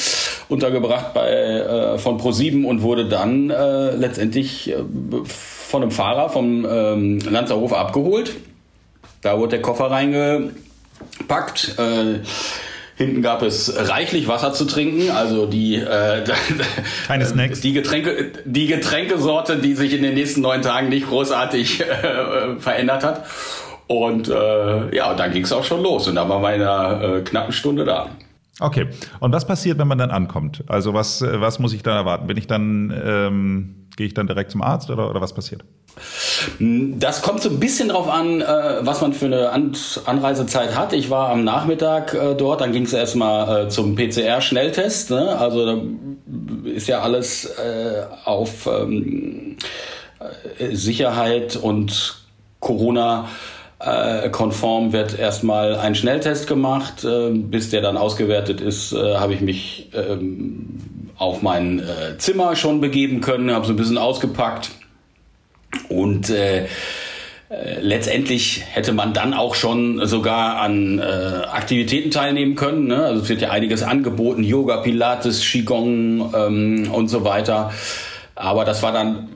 untergebracht 0.49 1.15
bei, 1.15 1.31
äh, 1.31 1.99
von 1.99 2.19
ProSieben 2.19 2.65
und 2.65 2.83
wurde 2.83 3.09
dann 3.09 3.51
äh, 3.51 3.95
letztendlich 3.97 4.71
äh, 4.71 4.77
von 5.25 5.83
einem 5.83 5.91
Fahrer 5.91 6.29
vom 6.31 6.67
ähm, 6.71 7.19
Lanzerhof 7.21 7.73
abgeholt. 7.73 8.37
Da 9.23 9.39
wurde 9.39 9.51
der 9.51 9.63
Koffer 9.63 9.91
reingepackt. 9.91 11.77
Äh, 11.79 12.21
Hinten 13.01 13.23
gab 13.23 13.41
es 13.41 13.73
reichlich 13.89 14.29
Wasser 14.29 14.53
zu 14.53 14.67
trinken, 14.67 15.11
also 15.11 15.47
die, 15.47 15.77
äh, 15.77 16.23
Keine 17.07 17.25
Snacks. 17.25 17.63
die 17.63 17.73
Getränke, 17.73 18.31
die 18.45 18.67
Getränkesorte, 18.67 19.57
die 19.57 19.73
sich 19.73 19.95
in 19.95 20.03
den 20.03 20.13
nächsten 20.13 20.43
neun 20.43 20.61
Tagen 20.61 20.91
nicht 20.91 21.09
großartig 21.09 21.81
äh, 21.81 22.61
verändert 22.61 23.03
hat. 23.03 23.25
Und 23.91 24.29
äh, 24.29 24.95
ja, 24.95 25.15
dann 25.15 25.33
ging 25.33 25.43
es 25.43 25.53
auch 25.53 25.65
schon 25.65 25.83
los 25.83 26.07
und 26.07 26.15
da 26.15 26.29
waren 26.29 26.41
wir 26.43 26.55
in 26.55 26.63
einer 26.63 27.03
äh, 27.03 27.21
knappen 27.23 27.53
Stunde 27.53 27.85
da. 27.85 28.07
Okay. 28.61 28.87
Und 29.19 29.33
was 29.33 29.49
passiert, 29.49 29.79
wenn 29.79 29.89
man 29.89 29.99
dann 29.99 30.13
ankommt? 30.13 30.63
Also 30.69 30.95
was, 30.95 31.23
äh, 31.23 31.41
was 31.41 31.59
muss 31.59 31.73
ich 31.73 31.83
dann 31.83 31.97
erwarten? 31.97 32.29
Bin 32.29 32.37
ich 32.37 32.47
dann, 32.47 32.95
ähm, 33.05 33.89
gehe 33.97 34.07
ich 34.07 34.15
dann 34.15 34.29
direkt 34.29 34.53
zum 34.53 34.63
Arzt 34.63 34.91
oder, 34.91 35.11
oder 35.11 35.21
was 35.21 35.35
passiert? 35.35 35.65
Das 36.61 37.23
kommt 37.23 37.43
so 37.43 37.49
ein 37.51 37.59
bisschen 37.59 37.89
drauf 37.89 38.09
an, 38.09 38.43
äh, 38.43 38.47
was 38.83 39.01
man 39.01 39.13
für 39.13 39.27
eine 39.27 39.51
An 39.51 39.73
Anreisezeit 40.07 40.77
hat. 40.77 40.93
Ich 40.93 41.11
war 41.11 41.31
am 41.31 41.43
Nachmittag 41.43 42.15
äh, 42.15 42.37
dort, 42.37 42.61
dann 42.61 42.71
ging 42.71 42.85
es 42.85 42.93
erstmal 42.93 43.73
zum 43.73 43.97
PCR-Schnelltest. 43.97 45.11
Ne? 45.11 45.37
Also 45.37 45.67
da 45.67 45.83
ist 46.65 46.87
ja 46.87 47.01
alles 47.01 47.45
äh, 47.45 48.05
auf 48.25 48.69
ähm, 48.69 49.57
äh, 50.61 50.77
Sicherheit 50.77 51.57
und 51.57 52.21
Corona 52.61 53.27
konform 54.31 54.93
wird 54.93 55.19
erstmal 55.19 55.77
ein 55.77 55.95
Schnelltest 55.95 56.47
gemacht. 56.47 57.05
Äh, 57.05 57.31
bis 57.31 57.71
der 57.71 57.81
dann 57.81 57.97
ausgewertet 57.97 58.61
ist, 58.61 58.93
äh, 58.93 59.17
habe 59.17 59.35
ich 59.35 59.41
mich 59.41 59.91
ähm, 59.95 60.79
auf 61.17 61.43
mein 61.43 61.81
äh, 61.81 62.19
Zimmer 62.19 62.57
schon 62.57 62.81
begeben 62.81 63.21
können, 63.21 63.51
habe 63.53 63.67
so 63.67 63.73
ein 63.73 63.77
bisschen 63.77 63.99
ausgepackt 63.99 64.71
und 65.89 66.31
äh, 66.31 66.65
äh, 67.51 67.81
letztendlich 67.81 68.63
hätte 68.71 68.93
man 68.93 69.13
dann 69.13 69.35
auch 69.35 69.55
schon 69.55 70.07
sogar 70.07 70.59
an 70.59 70.99
äh, 70.99 71.03
Aktivitäten 71.03 72.11
teilnehmen 72.11 72.55
können. 72.55 72.87
Ne? 72.87 73.05
Also 73.05 73.23
es 73.23 73.29
wird 73.29 73.43
ja 73.43 73.51
einiges 73.51 73.83
angeboten, 73.83 74.45
Yoga, 74.45 74.79
Pilates, 74.79 75.41
Qigong 75.41 76.33
ähm, 76.35 76.91
und 76.93 77.09
so 77.09 77.25
weiter. 77.25 77.73
Aber 78.41 78.65
das 78.65 78.83
war 78.83 78.93
dann 78.93 79.29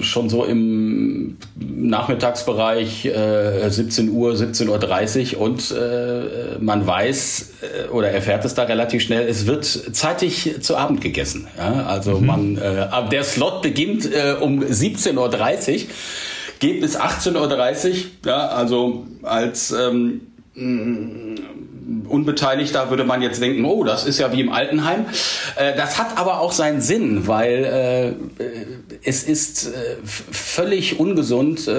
schon 0.00 0.30
so 0.30 0.44
im 0.44 1.36
Nachmittagsbereich 1.56 3.04
äh, 3.04 3.68
17 3.68 4.08
Uhr, 4.08 4.32
17.30 4.32 5.36
Uhr 5.36 5.42
und 5.42 5.70
äh, 5.72 6.58
man 6.58 6.86
weiß 6.86 7.52
äh, 7.60 7.88
oder 7.90 8.10
erfährt 8.10 8.46
es 8.46 8.54
da 8.54 8.62
relativ 8.62 9.02
schnell, 9.02 9.28
es 9.28 9.46
wird 9.46 9.64
zeitig 9.64 10.54
zu 10.62 10.76
Abend 10.76 11.02
gegessen. 11.02 11.48
Ja? 11.58 11.84
Also 11.86 12.18
mhm. 12.18 12.26
man, 12.26 12.56
äh, 12.56 12.88
der 13.10 13.24
Slot 13.24 13.60
beginnt 13.60 14.10
äh, 14.10 14.36
um 14.40 14.60
17.30 14.60 15.16
Uhr, 15.74 15.80
geht 16.58 16.80
bis 16.80 16.98
18.30 16.98 17.88
Uhr. 17.88 17.94
Ja? 18.24 18.48
Also 18.48 19.06
als 19.22 19.70
ähm, 19.70 20.22
Unbeteiligter 22.08 22.90
würde 22.90 23.04
man 23.04 23.22
jetzt 23.22 23.40
denken, 23.40 23.64
oh, 23.64 23.84
das 23.84 24.06
ist 24.06 24.18
ja 24.18 24.32
wie 24.32 24.40
im 24.40 24.50
Altenheim. 24.50 25.06
Äh, 25.54 25.76
das 25.76 25.98
hat 25.98 26.18
aber 26.18 26.40
auch 26.40 26.52
seinen 26.52 26.80
Sinn, 26.80 27.28
weil 27.28 28.16
äh, 28.40 28.42
es 29.04 29.22
ist 29.22 29.68
äh, 29.68 29.96
völlig 30.04 30.98
ungesund, 30.98 31.70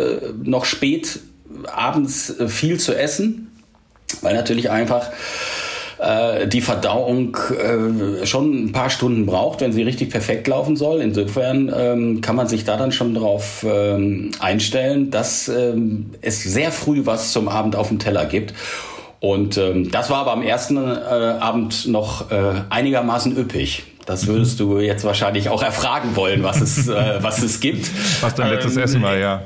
noch 0.44 0.66
spät 0.66 1.20
abends 1.66 2.34
viel 2.48 2.80
zu 2.80 2.96
essen, 2.96 3.52
weil 4.22 4.36
natürlich 4.36 4.70
einfach 4.70 5.10
die 6.52 6.62
Verdauung 6.62 7.36
schon 8.24 8.66
ein 8.66 8.72
paar 8.72 8.92
Stunden 8.92 9.26
braucht, 9.26 9.62
wenn 9.62 9.74
sie 9.74 9.82
richtig 9.82 10.12
perfekt 10.12 10.48
laufen 10.48 10.76
soll. 10.76 11.02
Insofern 11.02 11.74
ähm, 11.76 12.22
kann 12.22 12.36
man 12.36 12.48
sich 12.48 12.66
da 12.66 12.78
dann 12.78 12.92
schon 12.92 13.16
darauf 13.16 13.66
ähm, 13.68 14.30
einstellen, 14.40 15.10
dass 15.10 15.48
ähm, 15.48 16.12
es 16.22 16.44
sehr 16.44 16.72
früh 16.72 17.08
was 17.08 17.32
zum 17.32 17.48
Abend 17.48 17.76
auf 17.76 17.88
dem 17.88 17.98
Teller 17.98 18.28
gibt. 18.28 18.54
Und 19.20 19.58
ähm, 19.58 19.92
das 19.92 20.10
war 20.10 20.20
aber 20.20 20.34
am 20.34 20.44
ersten 20.44 20.78
äh, 20.78 20.90
Abend 20.90 21.88
noch 21.88 22.32
äh, 22.32 22.62
einigermaßen 22.70 23.36
üppig. 23.38 23.84
Das 24.06 24.28
würdest 24.28 24.60
du 24.60 24.80
jetzt 24.80 25.04
wahrscheinlich 25.04 25.50
auch 25.50 25.62
erfragen 25.62 26.16
wollen, 26.16 26.44
was 26.44 26.62
es, 26.62 26.88
äh, 26.88 27.18
was 27.22 27.42
es 27.42 27.60
gibt. 27.60 27.90
Was 28.22 28.36
dein 28.36 28.50
letztes 28.50 28.78
ähm, 28.78 28.84
Essen 28.84 29.02
war, 29.02 29.18
ja. 29.18 29.42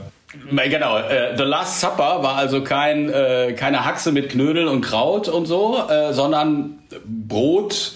Genau, 0.50 0.98
äh, 0.98 1.36
The 1.36 1.44
Last 1.44 1.82
Supper 1.82 2.24
war 2.24 2.36
also 2.36 2.64
kein, 2.64 3.10
äh, 3.10 3.54
keine 3.54 3.86
Haxe 3.86 4.12
mit 4.12 4.30
Knödel 4.30 4.68
und 4.68 4.82
Kraut 4.82 5.28
und 5.28 5.46
so, 5.46 5.78
äh, 5.90 6.14
sondern 6.14 6.80
Brot, 7.06 7.94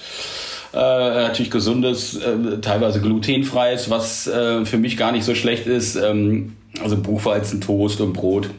äh, 0.74 0.78
natürlich 0.78 1.52
gesundes, 1.52 2.16
äh, 2.18 2.60
teilweise 2.62 3.00
glutenfreies, 3.00 3.90
was 3.90 4.28
äh, 4.28 4.66
für 4.66 4.78
mich 4.78 4.98
gar 4.98 5.12
nicht 5.12 5.24
so 5.24 5.36
schlecht 5.36 5.68
ist. 5.68 5.96
Ähm, 5.96 6.56
also 6.82 6.98
Buchweizentoast 6.98 8.02
und 8.02 8.14
Brot. 8.14 8.50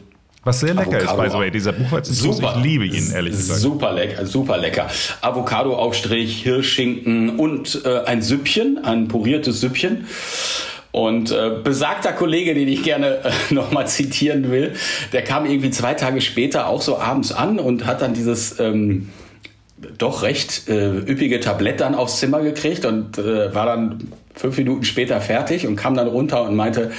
Was 0.47 0.61
sehr 0.61 0.73
lecker 0.73 0.95
Avocado 0.95 1.03
ist, 1.03 1.17
by 1.17 1.29
the 1.29 1.37
way, 1.39 1.51
dieser 1.51 1.73
Buchweizentoast. 1.73 2.41
Ich 2.41 2.63
liebe 2.63 2.85
ihn, 2.85 3.11
ehrlich 3.13 3.33
gesagt. 3.33 3.59
Super 3.59 3.91
lecker, 3.91 4.25
super 4.25 4.57
lecker. 4.57 4.87
Avocado-Aufstrich, 5.19 6.41
Hirschschinken 6.41 7.37
und 7.37 7.81
äh, 7.83 8.05
ein 8.05 8.21
Süppchen, 8.21 8.81
ein 8.81 9.09
puriertes 9.09 9.59
Süppchen. 9.59 10.07
Und 10.93 11.31
äh, 11.31 11.51
besagter 11.61 12.13
Kollege, 12.13 12.53
den 12.53 12.69
ich 12.69 12.81
gerne 12.81 13.25
äh, 13.25 13.31
nochmal 13.53 13.87
zitieren 13.87 14.49
will, 14.49 14.71
der 15.11 15.21
kam 15.25 15.45
irgendwie 15.45 15.69
zwei 15.71 15.95
Tage 15.95 16.21
später 16.21 16.67
auch 16.67 16.81
so 16.81 16.97
abends 16.97 17.33
an 17.33 17.59
und 17.59 17.85
hat 17.85 18.01
dann 18.01 18.13
dieses 18.13 18.57
ähm, 18.61 19.09
doch 19.97 20.23
recht 20.23 20.69
äh, 20.69 20.97
üppige 20.97 21.41
Tablett 21.41 21.81
dann 21.81 21.93
aufs 21.93 22.19
Zimmer 22.21 22.39
gekriegt 22.41 22.85
und 22.85 23.17
äh, 23.17 23.53
war 23.53 23.65
dann 23.65 24.13
fünf 24.33 24.57
Minuten 24.57 24.85
später 24.85 25.19
fertig 25.19 25.67
und 25.67 25.75
kam 25.75 25.93
dann 25.95 26.07
runter 26.07 26.43
und 26.43 26.55
meinte, 26.55 26.91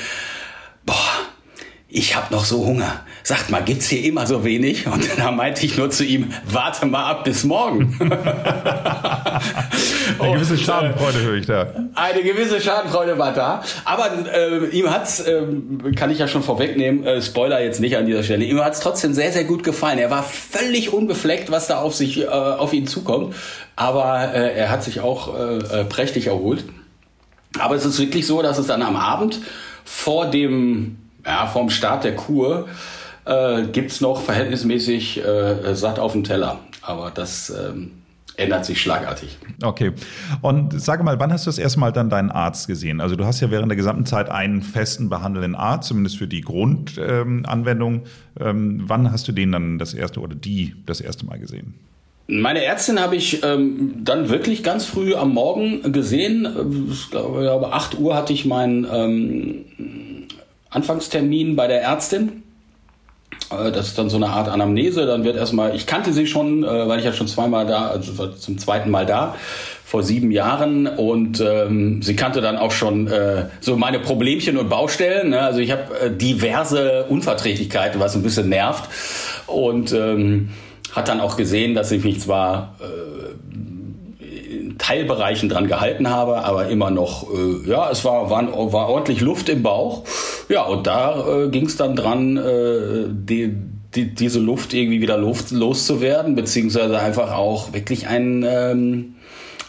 ich 1.91 2.15
habe 2.15 2.35
noch 2.35 2.45
so 2.45 2.67
Hunger. 2.67 3.01
Sagt 3.23 3.49
mal, 3.49 3.63
gibt's 3.63 3.89
hier 3.89 4.05
immer 4.05 4.27
so 4.27 4.45
wenig? 4.45 4.87
Und 4.87 5.09
dann 5.19 5.37
meinte 5.37 5.65
ich 5.65 5.79
nur 5.79 5.89
zu 5.91 6.05
ihm, 6.05 6.35
warte 6.45 6.85
mal 6.85 7.11
ab 7.11 7.25
bis 7.25 7.45
morgen. 7.45 7.97
eine 10.19 10.35
gewisse 10.35 10.55
äh, 10.55 10.59
Schadenfreude 10.59 11.23
höre 11.23 11.37
ich 11.37 11.47
da. 11.47 11.67
Eine 11.95 12.23
gewisse 12.23 12.61
Schadenfreude 12.61 13.17
war 13.17 13.33
da. 13.33 13.63
Aber 13.87 14.11
äh, 14.31 14.67
ihm 14.67 14.91
hat's, 14.91 15.21
äh, 15.21 15.47
kann 15.97 16.11
ich 16.11 16.19
ja 16.19 16.29
schon 16.29 16.43
vorwegnehmen, 16.43 17.07
äh, 17.07 17.23
Spoiler 17.23 17.63
jetzt 17.63 17.81
nicht 17.81 17.97
an 17.97 18.05
dieser 18.05 18.23
Stelle, 18.23 18.45
ihm 18.45 18.61
hat's 18.63 18.81
trotzdem 18.81 19.15
sehr, 19.15 19.33
sehr 19.33 19.45
gut 19.45 19.65
gefallen. 19.65 19.99
Er 19.99 20.11
war 20.11 20.23
völlig 20.23 20.93
unbefleckt, 20.93 21.51
was 21.51 21.69
da 21.69 21.79
auf 21.81 21.95
sich, 21.95 22.21
äh, 22.21 22.27
auf 22.27 22.75
ihn 22.75 22.87
zukommt. 22.87 23.35
Aber 23.77 24.35
äh, 24.35 24.55
er 24.59 24.71
hat 24.71 24.85
sich 24.85 25.01
auch 25.01 25.35
äh, 25.35 25.81
äh 25.81 25.85
prächtig 25.85 26.27
erholt. 26.27 26.65
Aber 27.59 27.77
es 27.77 27.87
ist 27.87 27.99
wirklich 27.99 28.27
so, 28.27 28.43
dass 28.43 28.59
es 28.59 28.67
dann 28.67 28.83
am 28.83 28.97
Abend 28.97 29.41
vor 29.85 30.27
dem, 30.27 30.99
ja, 31.29 31.47
vom 31.47 31.71
Start 31.71 32.05
der 32.05 32.17
Kur 32.17 32.67
äh, 33.27 33.65
gibt's 33.67 34.01
noch 34.01 34.23
verhältnismäßig 34.23 35.25
äh, 35.25 35.75
satt 35.75 35.99
auf 35.99 36.13
dem 36.13 36.25
Teller. 36.25 36.59
Aber 36.83 37.11
das 37.11 37.51
ähm, 37.51 37.93
ändert 38.37 38.65
sich 38.65 38.81
schlagartig. 38.81 39.37
Okay. 39.63 39.93
Und 40.41 40.81
sage 40.81 41.03
mal, 41.03 41.21
wann 41.21 41.33
hast 41.33 41.45
du 41.45 41.51
das 41.51 41.59
erste 41.59 41.81
Mal 41.81 41.93
dann 41.93 42.09
deinen 42.09 42.31
Arzt 42.31 42.67
gesehen? 42.67 43.01
Also 43.01 43.17
du 43.17 43.27
hast 43.27 43.41
ja 43.41 43.51
während 43.51 43.71
der 43.71 43.77
gesamten 43.77 44.07
Zeit 44.07 44.31
einen 44.31 44.63
festen 44.63 45.11
behandelnden 45.11 45.55
Arzt, 45.55 45.89
zumindest 45.89 46.17
für 46.17 46.29
die 46.29 46.41
Grundanwendung. 46.41 48.03
Ähm, 48.41 48.47
ähm, 48.49 48.83
wann 48.87 49.13
hast 49.13 49.29
du 49.29 49.33
den 49.33 49.53
dann 49.53 49.79
das 49.79 49.93
erste 49.93 50.21
oder 50.21 50.35
die 50.35 50.75
das 50.87 51.01
erste 51.01 51.27
Mal 51.27 51.39
gesehen? 51.39 51.75
Meine 52.31 52.63
Ärztin 52.63 53.01
habe 53.01 53.17
ich 53.17 53.43
ähm, 53.43 54.05
dann 54.05 54.29
wirklich 54.29 54.63
ganz 54.63 54.85
früh 54.85 55.15
am 55.15 55.33
Morgen 55.33 55.93
gesehen. 55.93 56.47
Ich 56.91 57.11
glaube, 57.11 57.73
8 57.73 57.99
Uhr 57.99 58.15
hatte 58.15 58.35
ich 58.35 58.45
meinen 58.45 58.87
ähm, 58.93 59.65
Anfangstermin 60.71 61.57
bei 61.57 61.67
der 61.67 61.83
Ärztin. 61.83 62.43
Äh, 63.51 63.73
das 63.73 63.89
ist 63.89 63.99
dann 63.99 64.11
so 64.11 64.17
eine 64.17 64.29
Art 64.29 64.49
Anamnese. 64.49 65.07
Dann 65.07 65.25
wird 65.25 65.37
erstmal, 65.37 65.75
ich 65.75 65.87
kannte 65.87 66.13
sie 66.13 66.27
schon, 66.27 66.65
äh, 66.65 66.89
weil 66.89 66.99
ich 66.99 67.05
ja 67.05 67.13
schon 67.13 67.29
zweimal 67.29 67.67
da, 67.67 67.89
also 67.89 68.29
zum 68.29 68.59
zweiten 68.59 68.91
Mal 68.91 69.07
da, 69.07 69.35
vor 69.85 70.03
sieben 70.03 70.31
Jahren. 70.31 70.87
Und 70.87 71.41
ähm, 71.41 72.03
sie 72.03 72.17
kannte 72.17 72.41
dann 72.41 72.57
auch 72.57 72.73
schon 72.73 73.07
äh, 73.07 73.47
so 73.61 73.77
meine 73.77 74.01
Problemchen 74.01 74.57
und 74.59 74.69
Baustellen. 74.69 75.31
Ne? 75.31 75.41
Also 75.41 75.61
ich 75.61 75.71
habe 75.71 75.99
äh, 76.01 76.11
diverse 76.11 77.05
Unverträglichkeiten, 77.09 78.01
was 78.01 78.15
ein 78.15 78.23
bisschen 78.23 78.49
nervt. 78.49 78.89
Und 79.47 79.93
ähm, 79.93 80.51
hat 80.93 81.09
dann 81.09 81.21
auch 81.21 81.37
gesehen, 81.37 81.75
dass 81.75 81.91
ich 81.91 82.05
mich 82.05 82.21
zwar 82.21 82.77
äh, 82.81 82.85
Teilbereichen 84.79 85.49
dran 85.49 85.67
gehalten 85.67 86.09
habe, 86.09 86.45
aber 86.45 86.69
immer 86.69 86.91
noch, 86.91 87.27
äh, 87.33 87.69
ja, 87.69 87.91
es 87.91 88.05
war, 88.05 88.31
war, 88.31 88.73
war 88.73 88.89
ordentlich 88.89 89.21
Luft 89.21 89.49
im 89.49 89.63
Bauch. 89.63 90.05
Ja, 90.49 90.63
und 90.63 90.87
da 90.87 91.45
äh, 91.45 91.49
ging 91.49 91.67
es 91.67 91.77
dann 91.77 91.97
dran, 91.97 92.37
äh, 92.37 93.09
die, 93.09 93.55
die, 93.95 94.15
diese 94.15 94.41
Luft 94.41 94.73
irgendwie 94.73 95.01
wieder 95.01 95.19
Luft 95.19 95.51
loszuwerden, 95.51 96.35
beziehungsweise 96.35 96.99
einfach 96.99 97.33
auch 97.33 97.73
wirklich 97.73 98.07
ein, 98.07 98.45
ähm, 98.47 99.15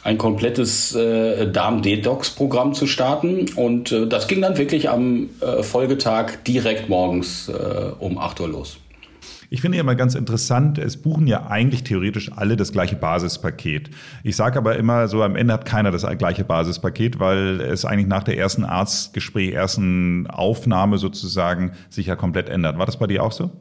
ein 0.03 0.17
komplettes 0.17 0.95
äh, 0.95 1.51
Darm-Detox-Programm 1.51 2.73
zu 2.73 2.87
starten. 2.87 3.47
Und 3.55 3.91
äh, 3.91 4.07
das 4.07 4.27
ging 4.27 4.41
dann 4.41 4.57
wirklich 4.57 4.89
am 4.89 5.29
äh, 5.41 5.63
Folgetag 5.63 6.43
direkt 6.47 6.89
morgens 6.89 7.49
äh, 7.49 7.53
um 7.99 8.17
8 8.17 8.39
Uhr 8.41 8.49
los. 8.49 8.77
Ich 9.51 9.61
finde 9.61 9.77
ja 9.77 9.81
immer 9.81 9.95
ganz 9.95 10.13
interessant, 10.13 10.77
es 10.77 10.97
buchen 10.97 11.25
ja 11.25 11.47
eigentlich 11.47 11.83
theoretisch 11.83 12.31
alle 12.35 12.55
das 12.55 12.71
gleiche 12.71 12.95
Basispaket. 12.95 13.89
Ich 14.23 14.35
sage 14.35 14.59
aber 14.59 14.75
immer 14.75 15.07
so, 15.07 15.23
am 15.23 15.35
Ende 15.35 15.53
hat 15.53 15.65
keiner 15.65 15.89
das 15.89 16.05
gleiche 16.19 16.43
Basispaket, 16.43 17.19
weil 17.19 17.59
es 17.61 17.83
eigentlich 17.83 18.07
nach 18.07 18.23
der 18.23 18.37
ersten 18.37 18.63
Arztgespräch, 18.63 19.53
ersten 19.53 20.27
Aufnahme 20.27 20.99
sozusagen 20.99 21.71
sich 21.89 22.05
ja 22.05 22.15
komplett 22.15 22.47
ändert. 22.47 22.77
War 22.77 22.85
das 22.85 22.97
bei 22.97 23.07
dir 23.07 23.23
auch 23.23 23.31
so? 23.31 23.51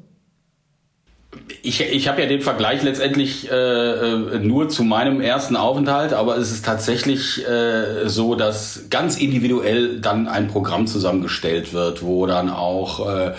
Ich, 1.62 1.80
ich 1.80 2.08
habe 2.08 2.22
ja 2.22 2.28
den 2.28 2.40
Vergleich 2.40 2.82
letztendlich 2.82 3.50
äh, 3.50 3.54
äh, 3.54 4.38
nur 4.40 4.68
zu 4.68 4.84
meinem 4.84 5.20
ersten 5.20 5.56
Aufenthalt, 5.56 6.12
aber 6.12 6.36
es 6.36 6.50
ist 6.52 6.64
tatsächlich 6.64 7.46
äh, 7.46 8.08
so, 8.08 8.34
dass 8.34 8.84
ganz 8.90 9.18
individuell 9.18 10.00
dann 10.00 10.28
ein 10.28 10.48
Programm 10.48 10.86
zusammengestellt 10.86 11.72
wird, 11.72 12.02
wo 12.02 12.26
dann 12.26 12.50
auch 12.50 13.08
äh, 13.08 13.32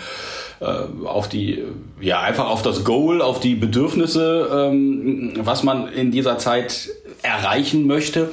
äh, 0.59 1.05
auf 1.05 1.29
die, 1.29 1.63
ja, 2.01 2.21
einfach 2.21 2.49
auf 2.49 2.61
das 2.61 2.83
Goal, 2.83 3.21
auf 3.21 3.39
die 3.39 3.55
Bedürfnisse, 3.55 4.49
ähm, 4.71 5.33
was 5.39 5.63
man 5.63 5.87
in 5.91 6.11
dieser 6.11 6.37
Zeit 6.37 6.89
erreichen 7.21 7.87
möchte, 7.87 8.29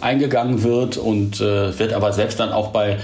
eingegangen 0.00 0.62
wird 0.62 0.96
und 0.96 1.40
äh, 1.40 1.78
wird 1.78 1.92
aber 1.92 2.12
selbst 2.12 2.40
dann 2.40 2.52
auch 2.52 2.68
bei 2.68 2.98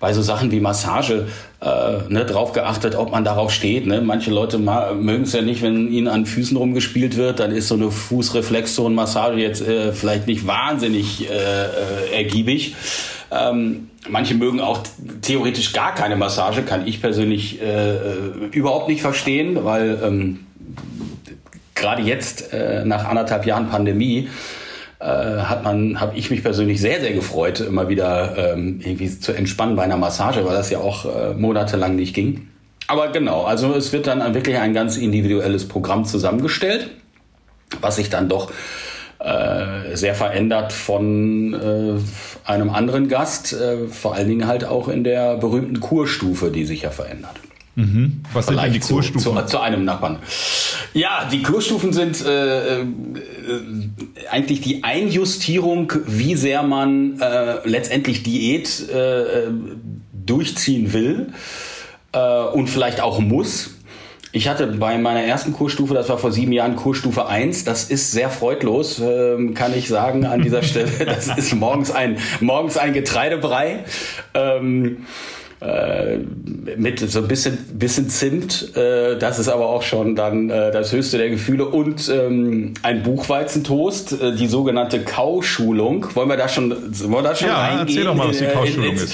bei 0.00 0.14
so 0.14 0.22
Sachen 0.22 0.50
wie 0.50 0.60
Massage 0.60 1.28
äh, 1.60 1.66
ne, 2.08 2.24
drauf 2.24 2.52
geachtet, 2.52 2.94
ob 2.94 3.12
man 3.12 3.22
darauf 3.22 3.52
steht. 3.52 3.86
Ne? 3.86 4.00
Manche 4.00 4.30
Leute 4.30 4.58
mögen 4.58 5.24
es 5.24 5.34
ja 5.34 5.42
nicht, 5.42 5.60
wenn 5.60 5.92
ihnen 5.92 6.08
an 6.08 6.24
Füßen 6.24 6.56
rumgespielt 6.56 7.18
wird, 7.18 7.38
dann 7.38 7.52
ist 7.52 7.68
so 7.68 7.74
eine 7.74 7.90
Fußreflexzonenmassage 7.90 9.38
jetzt 9.38 9.60
äh, 9.60 9.92
vielleicht 9.92 10.26
nicht 10.26 10.46
wahnsinnig 10.46 11.28
äh, 11.28 11.34
äh, 11.34 12.16
ergiebig. 12.16 12.74
Ähm, 13.32 13.90
manche 14.08 14.34
mögen 14.34 14.60
auch 14.60 14.80
theoretisch 15.22 15.72
gar 15.72 15.94
keine 15.94 16.16
Massage, 16.16 16.62
kann 16.62 16.86
ich 16.86 17.00
persönlich 17.00 17.62
äh, 17.62 17.96
äh, 17.96 18.32
überhaupt 18.52 18.88
nicht 18.88 19.02
verstehen, 19.02 19.64
weil 19.64 19.98
ähm, 20.02 20.46
gerade 21.74 22.02
jetzt 22.02 22.52
äh, 22.52 22.84
nach 22.84 23.04
anderthalb 23.04 23.46
Jahren 23.46 23.68
Pandemie 23.68 24.28
äh, 24.98 25.04
hat 25.04 25.64
man, 25.64 26.00
habe 26.00 26.16
ich 26.16 26.30
mich 26.30 26.42
persönlich 26.42 26.80
sehr, 26.80 27.00
sehr 27.00 27.12
gefreut, 27.12 27.60
immer 27.60 27.88
wieder 27.88 28.52
ähm, 28.54 28.80
irgendwie 28.84 29.18
zu 29.18 29.32
entspannen 29.32 29.76
bei 29.76 29.84
einer 29.84 29.96
Massage, 29.96 30.44
weil 30.44 30.54
das 30.54 30.70
ja 30.70 30.78
auch 30.78 31.04
äh, 31.04 31.34
monatelang 31.34 31.96
nicht 31.96 32.14
ging. 32.14 32.48
Aber 32.86 33.08
genau, 33.08 33.44
also 33.44 33.74
es 33.74 33.92
wird 33.92 34.08
dann 34.08 34.34
wirklich 34.34 34.58
ein 34.58 34.74
ganz 34.74 34.96
individuelles 34.96 35.68
Programm 35.68 36.04
zusammengestellt, 36.04 36.90
was 37.80 37.96
sich 37.96 38.10
dann 38.10 38.28
doch 38.28 38.50
äh, 39.20 39.96
sehr 39.96 40.14
verändert 40.14 40.72
von 40.72 41.52
äh, 41.54 42.48
einem 42.50 42.70
anderen 42.70 43.08
Gast, 43.08 43.52
äh, 43.52 43.86
vor 43.88 44.14
allen 44.14 44.28
Dingen 44.28 44.46
halt 44.46 44.64
auch 44.64 44.88
in 44.88 45.04
der 45.04 45.36
berühmten 45.36 45.80
Kurstufe, 45.80 46.50
die 46.50 46.64
sich 46.64 46.82
ja 46.82 46.90
verändert. 46.90 47.34
Mhm. 47.74 48.22
Was 48.32 48.46
sind 48.46 48.60
denn 48.60 48.72
die 48.72 48.80
Kurstufen? 48.80 49.20
Zu, 49.20 49.34
zu, 49.34 49.46
zu, 49.46 49.60
einem 49.60 49.84
Nachbarn. 49.84 50.18
Ja, 50.92 51.28
die 51.30 51.42
Kurstufen 51.42 51.92
sind 51.92 52.24
äh, 52.24 52.80
äh, 52.80 52.84
eigentlich 54.30 54.60
die 54.60 54.84
Einjustierung, 54.84 55.92
wie 56.06 56.34
sehr 56.34 56.62
man 56.62 57.20
äh, 57.20 57.66
letztendlich 57.68 58.22
Diät 58.22 58.88
äh, 58.88 59.50
durchziehen 60.12 60.92
will 60.92 61.32
äh, 62.12 62.18
und 62.18 62.68
vielleicht 62.68 63.00
auch 63.00 63.20
muss. 63.20 63.76
Ich 64.32 64.48
hatte 64.48 64.66
bei 64.68 64.96
meiner 64.96 65.22
ersten 65.22 65.52
Kursstufe, 65.52 65.92
das 65.92 66.08
war 66.08 66.16
vor 66.18 66.30
sieben 66.30 66.52
Jahren 66.52 66.76
Kursstufe 66.76 67.26
1, 67.26 67.64
das 67.64 67.90
ist 67.90 68.12
sehr 68.12 68.30
freudlos, 68.30 69.00
ähm, 69.00 69.54
kann 69.54 69.76
ich 69.76 69.88
sagen 69.88 70.24
an 70.24 70.42
dieser 70.42 70.62
Stelle. 70.62 70.90
Das 71.04 71.26
ist 71.36 71.54
morgens 71.54 71.90
ein, 71.90 72.18
morgens 72.40 72.76
ein 72.76 72.92
Getreidebrei. 72.92 73.84
Ähm, 74.34 75.06
äh, 75.60 76.16
mit 76.76 77.00
so 77.00 77.18
ein 77.18 77.28
bisschen, 77.28 77.58
bisschen 77.74 78.08
Zimt. 78.08 78.74
Äh, 78.76 79.18
das 79.18 79.38
ist 79.38 79.48
aber 79.48 79.66
auch 79.66 79.82
schon 79.82 80.16
dann 80.16 80.48
äh, 80.48 80.70
das 80.70 80.92
höchste 80.92 81.18
der 81.18 81.28
Gefühle. 81.28 81.66
Und 81.66 82.08
ähm, 82.08 82.72
ein 82.82 83.02
Buchweizentoast, 83.02 84.20
äh, 84.20 84.34
die 84.34 84.46
sogenannte 84.46 85.00
Kauschulung. 85.00 86.06
Wollen 86.14 86.30
wir 86.30 86.38
da 86.38 86.48
schon, 86.48 86.70
wollen 86.70 87.12
wir 87.12 87.22
da 87.22 87.36
schon 87.36 87.48
ja, 87.48 87.60
reingehen? 87.60 87.88
Erzähl 87.88 88.04
doch 88.04 88.14
mal, 88.14 88.28
was 88.28 88.38
die 88.38 88.44
äh, 88.44 88.52
Kauschulung 88.52 88.94
ist. 88.94 89.12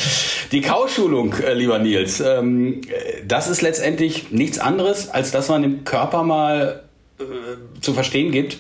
Die 0.53 0.61
Kauschulung, 0.61 1.35
äh, 1.35 1.55
lieber 1.55 1.81
Nils, 1.81 2.21
ähm, 2.21 2.81
das 3.27 3.49
ist 3.49 3.63
letztendlich 3.63 4.31
nichts 4.31 4.61
anderes, 4.61 5.09
als 5.09 5.33
dass 5.33 5.49
man 5.49 5.63
dem 5.63 5.85
Körper 5.85 6.23
mal 6.23 6.83
zu 7.81 7.95
verstehen 7.95 8.31
gibt, 8.31 8.59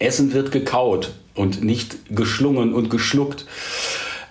Essen 0.00 0.32
wird 0.32 0.50
gekaut 0.50 1.12
und 1.34 1.62
nicht 1.62 1.96
geschlungen 2.10 2.74
und 2.74 2.90
geschluckt. 2.90 3.46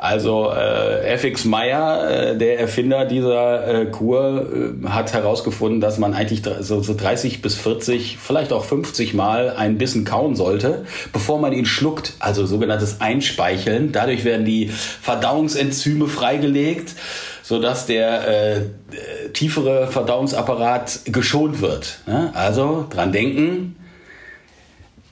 Also 0.04 0.52
äh, 0.52 1.14
FX 1.14 1.46
Meyer, 1.46 2.10
äh, 2.10 2.38
der 2.38 2.60
Erfinder 2.60 3.06
dieser 3.06 3.66
äh, 3.66 3.86
Kur, 3.86 4.74
äh, 4.84 4.90
hat 4.90 5.14
herausgefunden, 5.14 5.80
dass 5.80 5.98
man 5.98 6.14
eigentlich 6.14 6.42
so, 6.60 6.82
so 6.82 6.94
30 6.94 7.42
bis 7.42 7.56
40, 7.56 8.18
vielleicht 8.18 8.52
auch 8.52 8.66
50 8.66 9.14
Mal 9.14 9.52
ein 9.52 9.78
Bissen 9.78 10.04
kauen 10.04 10.36
sollte, 10.36 10.84
bevor 11.14 11.40
man 11.40 11.54
ihn 11.54 11.66
schluckt. 11.66 12.16
Also 12.20 12.46
sogenanntes 12.46 13.00
Einspeicheln. 13.00 13.94
Dadurch 13.94 14.26
werden 14.26 14.46
die 14.46 14.68
Verdauungsenzyme 14.68 16.08
freigelegt 16.08 16.96
sodass 17.46 17.86
der 17.86 18.28
äh, 18.28 18.62
tiefere 19.34 19.88
Verdauungsapparat 19.88 21.02
geschont 21.06 21.60
wird. 21.60 22.00
Ne? 22.08 22.32
Also 22.34 22.88
dran 22.90 23.12
denken, 23.12 23.76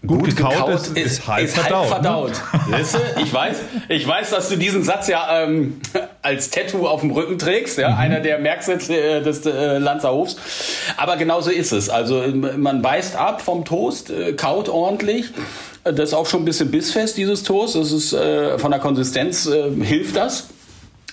Gut, 0.05 0.19
gut 0.19 0.35
gekaut, 0.35 0.53
gekaut, 0.53 0.73
ist, 0.73 0.97
ist, 0.97 1.27
halb 1.27 1.45
ist 1.45 1.55
verdaut. 1.55 1.91
Halb 1.91 2.03
verdaut. 2.03 2.31
Ne? 2.69 2.81
ich 3.23 3.31
weiß, 3.31 3.57
ich 3.87 4.07
weiß, 4.07 4.31
dass 4.31 4.49
du 4.49 4.55
diesen 4.55 4.83
Satz 4.83 5.07
ja 5.07 5.43
ähm, 5.43 5.79
als 6.23 6.49
Tattoo 6.49 6.87
auf 6.87 7.01
dem 7.01 7.11
Rücken 7.11 7.37
trägst, 7.37 7.77
ja, 7.77 7.89
mhm. 7.89 7.97
einer 7.97 8.19
der 8.19 8.39
Merksätze 8.39 8.95
äh, 8.95 9.21
des 9.21 9.45
äh, 9.45 9.77
Lanzerhofs. 9.77 10.37
Aber 10.97 11.17
genau 11.17 11.41
so 11.41 11.51
ist 11.51 11.71
es. 11.71 11.91
Also 11.91 12.23
man 12.33 12.81
beißt 12.81 13.15
ab 13.15 13.43
vom 13.43 13.63
Toast, 13.63 14.09
äh, 14.09 14.33
kaut 14.33 14.69
ordentlich. 14.69 15.27
Das 15.83 15.99
ist 15.99 16.13
auch 16.15 16.25
schon 16.25 16.41
ein 16.41 16.45
bisschen 16.45 16.71
bissfest, 16.71 17.17
dieses 17.17 17.43
Toast. 17.43 17.75
Das 17.75 17.91
ist 17.91 18.11
äh, 18.13 18.57
von 18.57 18.71
der 18.71 18.79
Konsistenz 18.79 19.45
äh, 19.45 19.69
hilft 19.83 20.15
das. 20.15 20.47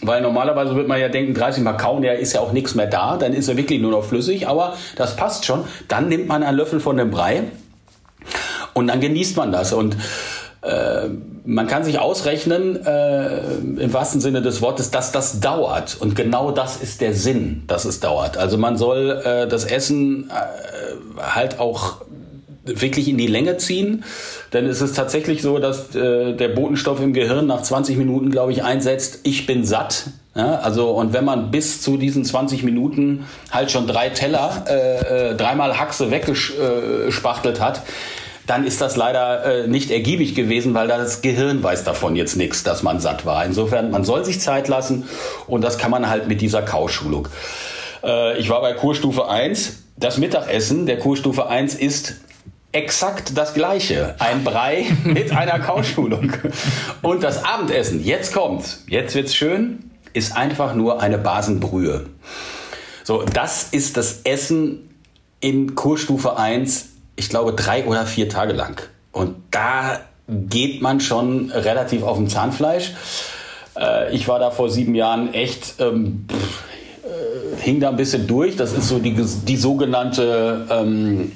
Weil 0.01 0.23
normalerweise 0.23 0.75
wird 0.77 0.89
man 0.89 0.99
ja 0.99 1.09
denken, 1.09 1.35
30 1.35 1.63
Mal 1.63 1.75
kauen, 1.75 2.05
ja, 2.05 2.13
ist 2.13 2.33
ja 2.33 2.41
auch 2.41 2.53
nichts 2.53 2.75
mehr 2.75 2.87
da, 2.87 3.17
dann 3.17 3.35
ist 3.35 3.49
er 3.49 3.57
wirklich 3.57 3.81
nur 3.81 3.91
noch 3.91 4.05
flüssig, 4.05 4.47
aber 4.47 4.77
das 4.95 5.17
passt 5.17 5.45
schon. 5.45 5.65
Dann 5.89 6.09
nimmt 6.09 6.29
man 6.29 6.45
einen 6.45 6.57
Löffel 6.57 6.79
von 6.79 6.97
dem 6.97 7.11
Brei 7.11 7.43
und 8.75 8.89
dann 8.89 9.01
genießt 9.01 9.37
man 9.37 9.53
das. 9.53 9.73
Und 9.73 9.97
äh, 10.63 11.09
man 11.45 11.67
kann 11.67 11.85
sich 11.85 11.99
ausrechnen, 11.99 12.85
äh, 12.85 13.57
im 13.79 13.93
wahrsten 13.93 14.21
Sinne 14.21 14.43
des 14.43 14.61
Wortes, 14.61 14.91
dass 14.91 15.13
das 15.13 15.41
dauert. 15.41 15.97
Und 15.99 16.15
genau 16.17 16.51
das 16.51 16.77
ist 16.77 17.01
der 17.01 17.15
Sinn, 17.15 17.65
dass 17.67 17.85
es 17.85 18.01
dauert. 18.01 18.37
Also 18.37 18.59
man 18.59 18.77
soll 18.77 19.23
äh, 19.25 19.47
das 19.49 19.65
Essen 19.65 20.31
äh, 20.31 21.23
halt 21.23 21.61
auch 21.61 22.03
wirklich 22.65 23.09
in 23.09 23.17
die 23.17 23.27
Länge 23.27 23.57
ziehen. 23.57 24.05
Denn 24.53 24.67
es 24.67 24.81
ist 24.81 24.97
tatsächlich 24.97 25.43
so, 25.43 25.59
dass 25.59 25.95
äh, 25.95 26.35
der 26.35 26.49
Botenstoff 26.49 27.01
im 27.01 27.13
Gehirn 27.13 27.47
nach 27.47 27.63
20 27.63 27.97
Minuten, 27.97 28.31
glaube 28.31 28.53
ich, 28.53 28.63
einsetzt, 28.63 29.21
ich 29.23 29.47
bin 29.47 29.65
satt. 29.65 30.05
Ja, 30.35 30.57
also 30.57 30.91
und 30.91 31.13
wenn 31.13 31.25
man 31.25 31.51
bis 31.51 31.83
zu 31.83 31.97
diesen 31.97 32.25
20 32.25 32.63
Minuten 32.63 33.27
halt 33.51 33.71
schon 33.71 33.87
drei 33.87 34.11
Teller, 34.11 34.65
äh, 34.69 35.31
äh, 35.31 35.37
dreimal 35.37 35.79
Haxe 35.79 36.11
weggespachtelt 36.11 37.61
hat, 37.61 37.83
dann 38.49 38.67
ist 38.67 38.81
das 38.81 38.97
leider 38.97 39.45
äh, 39.45 39.67
nicht 39.69 39.91
ergiebig 39.91 40.35
gewesen, 40.35 40.73
weil 40.75 40.89
das 40.89 41.21
Gehirn 41.21 41.63
weiß 41.63 41.85
davon 41.85 42.17
jetzt 42.17 42.35
nichts, 42.35 42.63
dass 42.65 42.83
man 42.83 42.99
satt 42.99 43.27
war. 43.27 43.45
Insofern, 43.45 43.91
man 43.91 44.05
soll 44.05 44.25
sich 44.25 44.41
Zeit 44.41 44.69
lassen 44.69 45.05
und 45.47 45.63
das 45.63 45.77
kann 45.77 45.91
man 45.91 46.09
halt 46.09 46.29
mit 46.29 46.41
dieser 46.41 46.63
Kauschulung. 46.63 47.29
Äh, 48.03 48.39
ich 48.39 48.49
war 48.49 48.63
bei 48.63 48.73
Kurstufe 48.73 49.29
1. 49.29 49.85
Das 49.99 50.17
Mittagessen 50.17 50.87
der 50.87 50.99
Kurstufe 50.99 51.49
1 51.49 51.75
ist 51.75 52.17
exakt 52.73 53.37
das 53.37 53.53
gleiche. 53.53 54.15
Ein 54.19 54.45
Brei 54.45 54.87
mit 55.05 55.31
einer 55.31 55.59
Kauschulung. 55.59 56.33
Und 57.03 57.23
das 57.23 57.45
Abendessen, 57.45 58.03
jetzt 58.03 58.33
kommt's, 58.33 58.85
jetzt 58.89 59.15
wird's 59.15 59.35
schön, 59.35 59.91
ist 60.15 60.35
einfach 60.35 60.75
nur 60.75 61.03
eine 61.03 61.19
Basenbrühe. 61.19 62.07
So, 63.05 63.25
das 63.25 63.65
ist 63.65 63.99
das 63.99 64.23
Essen 64.25 64.89
in 65.41 65.75
Kurstufe 65.75 66.39
1 66.39 66.89
ich 67.19 67.29
glaube, 67.29 67.53
drei 67.53 67.85
oder 67.85 68.07
vier 68.07 68.29
Tage 68.29 68.53
lang. 68.53 68.81
Und 69.13 69.35
da 69.51 70.01
geht 70.29 70.83
man 70.83 71.01
schon 71.01 71.51
relativ 71.51 72.05
auf 72.05 72.17
dem 72.17 72.29
Zahnfleisch. 72.29 72.93
Äh, 73.77 74.15
ich 74.15 74.29
war 74.29 74.39
da 74.39 74.53
vor 74.53 74.71
sieben 74.71 74.95
Jahren 74.95 75.35
echt, 75.35 75.75
ähm, 75.81 76.27
äh, 77.03 77.61
hing 77.61 77.81
da 77.81 77.89
ein 77.89 77.97
bisschen 77.97 78.27
durch. 78.27 78.57
Das 78.57 78.73
ist 78.73 78.89
so 78.89 79.01
die, 79.01 79.15
die 79.15 79.57
sogenannte, 79.57 80.67
ähm, 80.71 81.33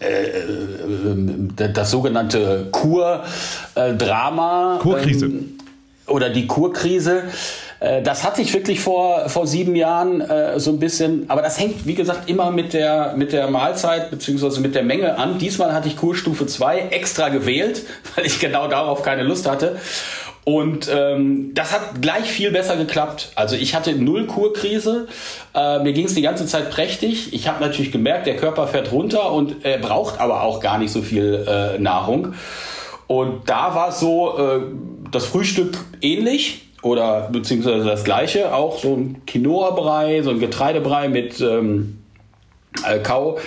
äh, 0.00 0.28
äh 0.28 1.72
das 1.72 1.90
sogenannte 1.90 2.68
Kur-Drama. 2.70 4.76
Äh, 4.76 4.78
Kurkrise. 4.78 5.26
Ähm, 5.26 5.58
oder 6.06 6.30
die 6.30 6.46
Kurkrise. 6.46 7.24
Äh, 7.80 8.02
das 8.02 8.24
hatte 8.24 8.42
ich 8.42 8.52
wirklich 8.54 8.80
vor, 8.80 9.28
vor 9.28 9.46
sieben 9.46 9.76
Jahren 9.76 10.20
äh, 10.20 10.58
so 10.58 10.70
ein 10.70 10.78
bisschen, 10.78 11.28
aber 11.28 11.42
das 11.42 11.58
hängt, 11.58 11.86
wie 11.86 11.94
gesagt, 11.94 12.28
immer 12.28 12.50
mit 12.50 12.72
der, 12.72 13.14
mit 13.16 13.32
der 13.32 13.48
Mahlzeit 13.48 14.10
bzw. 14.10 14.60
mit 14.60 14.74
der 14.74 14.82
Menge 14.82 15.16
an. 15.16 15.38
Diesmal 15.38 15.72
hatte 15.72 15.88
ich 15.88 15.96
Kurstufe 15.96 16.46
2 16.46 16.88
extra 16.90 17.28
gewählt, 17.28 17.82
weil 18.16 18.26
ich 18.26 18.38
genau 18.38 18.68
darauf 18.68 19.02
keine 19.02 19.22
Lust 19.22 19.48
hatte. 19.48 19.76
Und 20.44 20.90
ähm, 20.90 21.50
das 21.52 21.74
hat 21.74 22.00
gleich 22.00 22.24
viel 22.24 22.50
besser 22.50 22.76
geklappt. 22.76 23.32
Also 23.34 23.54
ich 23.54 23.74
hatte 23.74 23.92
null 23.92 24.26
Kurkrise. 24.26 25.06
Äh, 25.54 25.80
mir 25.80 25.92
ging 25.92 26.06
es 26.06 26.14
die 26.14 26.22
ganze 26.22 26.46
Zeit 26.46 26.70
prächtig. 26.70 27.34
Ich 27.34 27.48
habe 27.48 27.62
natürlich 27.62 27.92
gemerkt, 27.92 28.26
der 28.26 28.36
Körper 28.36 28.66
fährt 28.66 28.90
runter 28.90 29.30
und 29.30 29.56
er 29.66 29.76
braucht 29.76 30.18
aber 30.20 30.42
auch 30.42 30.60
gar 30.60 30.78
nicht 30.78 30.90
so 30.90 31.02
viel 31.02 31.44
äh, 31.46 31.78
Nahrung. 31.78 32.32
Und 33.08 33.50
da 33.50 33.74
war 33.74 33.92
so, 33.92 34.38
äh, 34.38 34.60
das 35.10 35.26
Frühstück 35.26 35.76
ähnlich 36.00 36.67
oder 36.82 37.28
beziehungsweise 37.30 37.84
das 37.84 38.04
gleiche, 38.04 38.54
auch 38.54 38.78
so 38.78 38.94
ein 38.94 39.22
Quinoa-Brei, 39.26 40.22
so 40.22 40.30
ein 40.30 40.38
Getreidebrei 40.38 41.08
mit 41.08 41.40
ähm, 41.40 41.98
äh, 42.86 42.98
Kau. 42.98 43.38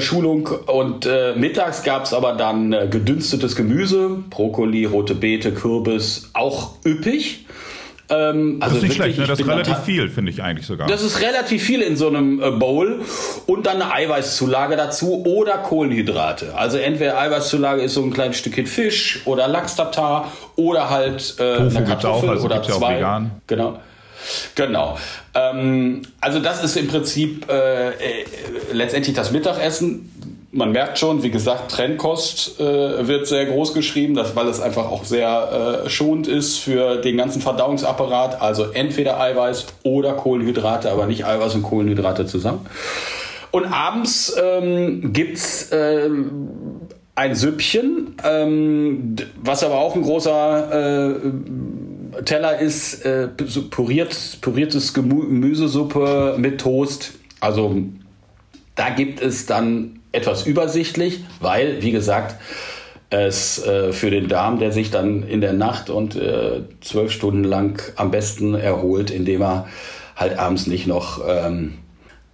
Schulung 0.00 0.48
und 0.66 1.06
äh, 1.06 1.36
mittags 1.36 1.84
gab 1.84 2.06
es 2.06 2.12
aber 2.12 2.32
dann 2.32 2.72
äh, 2.72 2.88
gedünstetes 2.90 3.54
Gemüse, 3.54 4.18
Brokkoli, 4.30 4.84
rote 4.84 5.14
Beete, 5.14 5.52
Kürbis, 5.52 6.30
auch 6.32 6.72
üppig. 6.84 7.45
Ähm, 8.08 8.60
das 8.60 8.68
also 8.68 8.76
ist 8.76 8.82
nicht 8.82 8.98
wirklich, 8.98 9.16
schlecht, 9.16 9.18
ne? 9.18 9.26
das 9.26 9.40
ist 9.40 9.48
relativ 9.48 9.78
viel, 9.84 10.08
finde 10.08 10.30
ich 10.30 10.42
eigentlich 10.42 10.66
sogar. 10.66 10.86
Das 10.86 11.02
ist 11.02 11.20
relativ 11.20 11.62
viel 11.62 11.82
in 11.82 11.96
so 11.96 12.08
einem 12.08 12.40
äh, 12.40 12.50
Bowl 12.52 13.00
und 13.46 13.66
dann 13.66 13.82
eine 13.82 13.92
Eiweißzulage 13.92 14.76
dazu 14.76 15.24
oder 15.24 15.58
Kohlenhydrate. 15.58 16.54
Also 16.54 16.78
entweder 16.78 17.18
Eiweißzulage 17.18 17.82
ist 17.82 17.94
so 17.94 18.02
ein 18.02 18.12
kleines 18.12 18.38
Stückchen 18.38 18.66
Fisch 18.66 19.22
oder 19.24 19.48
Lachs-Tatar 19.48 20.30
oder 20.54 20.88
halt 20.88 21.36
äh, 21.40 21.56
eine 21.56 21.84
Kartoffel 21.84 22.28
auch, 22.28 22.32
also 22.32 22.46
oder 22.46 22.62
zwei. 22.62 23.28
Genau. 23.46 23.80
Genau. 24.54 24.98
Ähm, 25.34 26.02
also 26.20 26.40
das 26.40 26.62
ist 26.62 26.76
im 26.76 26.88
Prinzip 26.88 27.48
äh, 27.50 27.90
äh, 27.90 28.24
letztendlich 28.72 29.14
das 29.14 29.30
Mittagessen 29.30 30.10
man 30.56 30.72
merkt 30.72 30.98
schon, 30.98 31.22
wie 31.22 31.30
gesagt, 31.30 31.70
Trennkost 31.70 32.58
äh, 32.58 33.06
wird 33.06 33.26
sehr 33.26 33.46
groß 33.46 33.74
geschrieben, 33.74 34.14
das, 34.14 34.34
weil 34.34 34.48
es 34.48 34.60
einfach 34.60 34.90
auch 34.90 35.04
sehr 35.04 35.82
äh, 35.84 35.90
schonend 35.90 36.26
ist 36.26 36.58
für 36.58 36.96
den 36.96 37.16
ganzen 37.16 37.42
Verdauungsapparat. 37.42 38.40
Also 38.40 38.70
entweder 38.72 39.20
Eiweiß 39.20 39.66
oder 39.82 40.14
Kohlenhydrate, 40.14 40.90
aber 40.90 41.06
nicht 41.06 41.24
Eiweiß 41.24 41.54
und 41.54 41.62
Kohlenhydrate 41.62 42.26
zusammen. 42.26 42.66
Und 43.50 43.66
abends 43.66 44.34
ähm, 44.42 45.12
gibt's 45.12 45.70
ähm, 45.72 46.50
ein 47.14 47.34
Süppchen, 47.34 48.16
ähm, 48.24 49.16
was 49.42 49.62
aber 49.62 49.76
auch 49.76 49.94
ein 49.94 50.02
großer 50.02 51.12
äh, 51.12 52.22
Teller 52.24 52.58
ist, 52.58 53.04
äh, 53.04 53.28
puriert, 53.70 54.38
puriertes 54.40 54.94
Gemüsesuppe 54.94 56.36
mit 56.38 56.60
Toast. 56.60 57.12
Also 57.40 57.76
da 58.74 58.90
gibt 58.90 59.20
es 59.20 59.46
dann 59.46 59.95
etwas 60.16 60.46
übersichtlich, 60.46 61.20
weil, 61.40 61.82
wie 61.82 61.92
gesagt, 61.92 62.36
es 63.10 63.64
äh, 63.64 63.92
für 63.92 64.10
den 64.10 64.28
Darm, 64.28 64.58
der 64.58 64.72
sich 64.72 64.90
dann 64.90 65.22
in 65.22 65.40
der 65.40 65.52
Nacht 65.52 65.90
und 65.90 66.16
äh, 66.16 66.62
zwölf 66.80 67.12
Stunden 67.12 67.44
lang 67.44 67.80
am 67.96 68.10
besten 68.10 68.54
erholt, 68.54 69.10
indem 69.10 69.42
er 69.42 69.66
halt 70.16 70.38
abends 70.38 70.66
nicht 70.66 70.86
noch 70.86 71.20
ähm, 71.26 71.74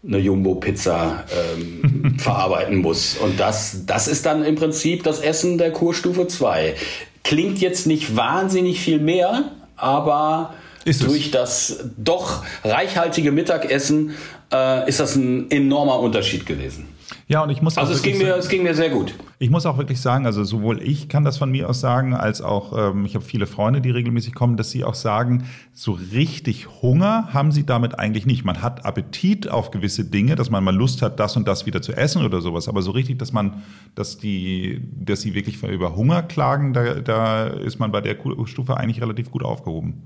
eine 0.07 0.19
Jumbo-Pizza 0.19 1.25
ähm, 1.57 2.17
verarbeiten 2.19 2.79
muss. 2.79 3.17
Und 3.17 3.39
das, 3.39 3.85
das 3.87 4.09
ist 4.09 4.25
dann 4.25 4.45
im 4.45 4.55
Prinzip 4.55 5.03
das 5.03 5.21
Essen 5.21 5.59
der 5.59 5.73
Kurstufe 5.73 6.27
2. 6.27 6.75
Klingt 7.23 7.61
jetzt 7.61 7.87
nicht 7.87 8.17
wahnsinnig 8.17 8.81
viel 8.81 8.99
mehr, 8.99 9.53
aber 9.77 10.55
durch 10.85 11.31
das 11.31 11.85
doch 11.97 12.45
reichhaltige 12.65 13.31
Mittagessen 13.31 14.15
äh, 14.53 14.89
ist 14.89 15.01
das 15.01 15.15
ein 15.17 15.51
enormer 15.51 16.01
Unterschied 16.01 16.47
gewesen. 16.47 16.89
Ja, 17.33 17.43
und 17.43 17.49
ich 17.49 17.63
muss 17.63 17.79
also 17.79 17.95
es 17.95 18.03
ging 18.03 18.19
mir, 18.19 18.37
es 18.37 18.51
ging 18.51 18.63
mir 18.63 18.75
sehr 18.75 18.91
gut. 18.91 19.15
Ich 19.39 19.49
muss 19.49 19.65
auch 19.65 19.79
wirklich 19.79 20.03
sagen, 20.03 20.27
also 20.27 20.45
sowohl 20.45 20.83
ich 20.83 21.09
kann 21.09 21.25
das 21.25 21.39
von 21.39 21.51
mir 21.51 21.67
aus 21.67 21.81
sagen, 21.81 22.13
als 22.13 22.43
auch 22.43 22.77
ähm, 22.77 23.07
ich 23.07 23.15
habe 23.15 23.25
viele 23.25 23.47
Freunde, 23.47 23.81
die 23.81 23.89
regelmäßig 23.89 24.35
kommen, 24.35 24.59
dass 24.59 24.71
sie 24.71 24.85
auch 24.85 24.93
sagen, 24.93 25.45
so 25.73 25.93
richtig 26.13 26.69
Hunger 26.83 27.33
haben 27.33 27.51
sie 27.51 27.65
damit 27.65 27.99
eigentlich 27.99 28.27
nicht. 28.27 28.45
Man 28.45 28.61
hat 28.61 28.85
Appetit 28.85 29.49
auf 29.49 29.71
gewisse 29.71 30.05
Dinge, 30.05 30.35
dass 30.35 30.51
man 30.51 30.63
mal 30.63 30.77
Lust 30.77 31.01
hat, 31.01 31.19
das 31.19 31.35
und 31.35 31.49
das 31.49 31.65
wieder 31.65 31.81
zu 31.81 31.95
essen 31.95 32.23
oder 32.23 32.43
sowas. 32.43 32.69
Aber 32.69 32.83
so 32.83 32.91
richtig, 32.91 33.19
dass 33.19 33.33
man, 33.33 33.63
dass 33.95 34.19
die, 34.19 34.83
dass 34.95 35.23
sie 35.23 35.33
wirklich 35.33 35.63
über 35.63 35.97
Hunger 35.97 36.23
klagen, 36.23 36.75
da, 36.75 36.97
da 36.97 37.47
ist 37.47 37.79
man 37.79 37.93
bei 37.93 38.03
der 38.03 38.19
Stufe 38.45 38.77
eigentlich 38.77 39.01
relativ 39.01 39.31
gut 39.31 39.43
aufgehoben. 39.43 40.03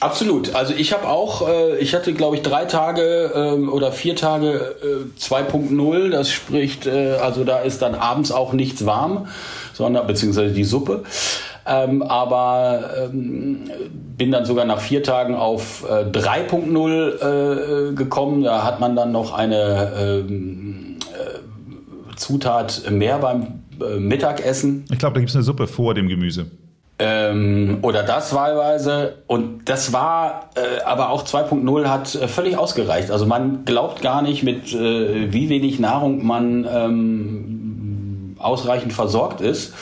Absolut. 0.00 0.54
Also 0.54 0.74
ich 0.76 0.92
habe 0.92 1.08
auch, 1.08 1.48
äh, 1.48 1.78
ich 1.78 1.94
hatte 1.94 2.12
glaube 2.12 2.36
ich 2.36 2.42
drei 2.42 2.66
Tage 2.66 3.32
ähm, 3.34 3.72
oder 3.72 3.92
vier 3.92 4.14
Tage 4.14 4.76
äh, 4.82 5.20
2.0. 5.20 6.10
Das 6.10 6.30
spricht, 6.30 6.86
äh, 6.86 7.12
also 7.14 7.44
da 7.44 7.60
ist 7.60 7.80
dann 7.80 7.94
abends 7.94 8.30
auch 8.30 8.52
nichts 8.52 8.84
warm, 8.84 9.28
sondern 9.72 10.06
beziehungsweise 10.06 10.52
die 10.52 10.64
Suppe. 10.64 11.04
Ähm, 11.66 12.02
aber 12.02 12.90
ähm, 12.98 13.70
bin 14.18 14.32
dann 14.32 14.44
sogar 14.44 14.66
nach 14.66 14.80
vier 14.80 15.02
Tagen 15.02 15.34
auf 15.34 15.84
äh, 15.88 16.04
3.0 16.04 17.90
äh, 17.90 17.94
gekommen. 17.94 18.44
Da 18.44 18.64
hat 18.64 18.80
man 18.80 18.96
dann 18.96 19.12
noch 19.12 19.32
eine 19.32 19.92
ähm, 19.98 20.98
äh, 21.12 22.16
Zutat 22.16 22.90
mehr 22.90 23.18
beim 23.18 23.64
äh, 23.80 23.98
Mittagessen. 23.98 24.84
Ich 24.90 24.98
glaube, 24.98 25.14
da 25.14 25.20
gibt 25.20 25.30
es 25.30 25.36
eine 25.36 25.42
Suppe 25.42 25.66
vor 25.66 25.94
dem 25.94 26.08
Gemüse. 26.08 26.50
Ähm, 26.98 27.78
oder 27.82 28.02
das 28.02 28.34
wahlweise. 28.34 29.18
Und 29.26 29.68
das 29.68 29.92
war, 29.92 30.50
äh, 30.54 30.82
aber 30.84 31.10
auch 31.10 31.24
2.0 31.24 31.88
hat 31.88 32.14
äh, 32.14 32.26
völlig 32.26 32.56
ausgereicht. 32.56 33.10
Also 33.10 33.26
man 33.26 33.64
glaubt 33.66 34.00
gar 34.00 34.22
nicht, 34.22 34.42
mit 34.42 34.72
äh, 34.72 35.32
wie 35.32 35.50
wenig 35.50 35.78
Nahrung 35.78 36.24
man 36.24 36.66
ähm, 36.70 38.36
ausreichend 38.38 38.94
versorgt 38.94 39.42
ist. 39.42 39.74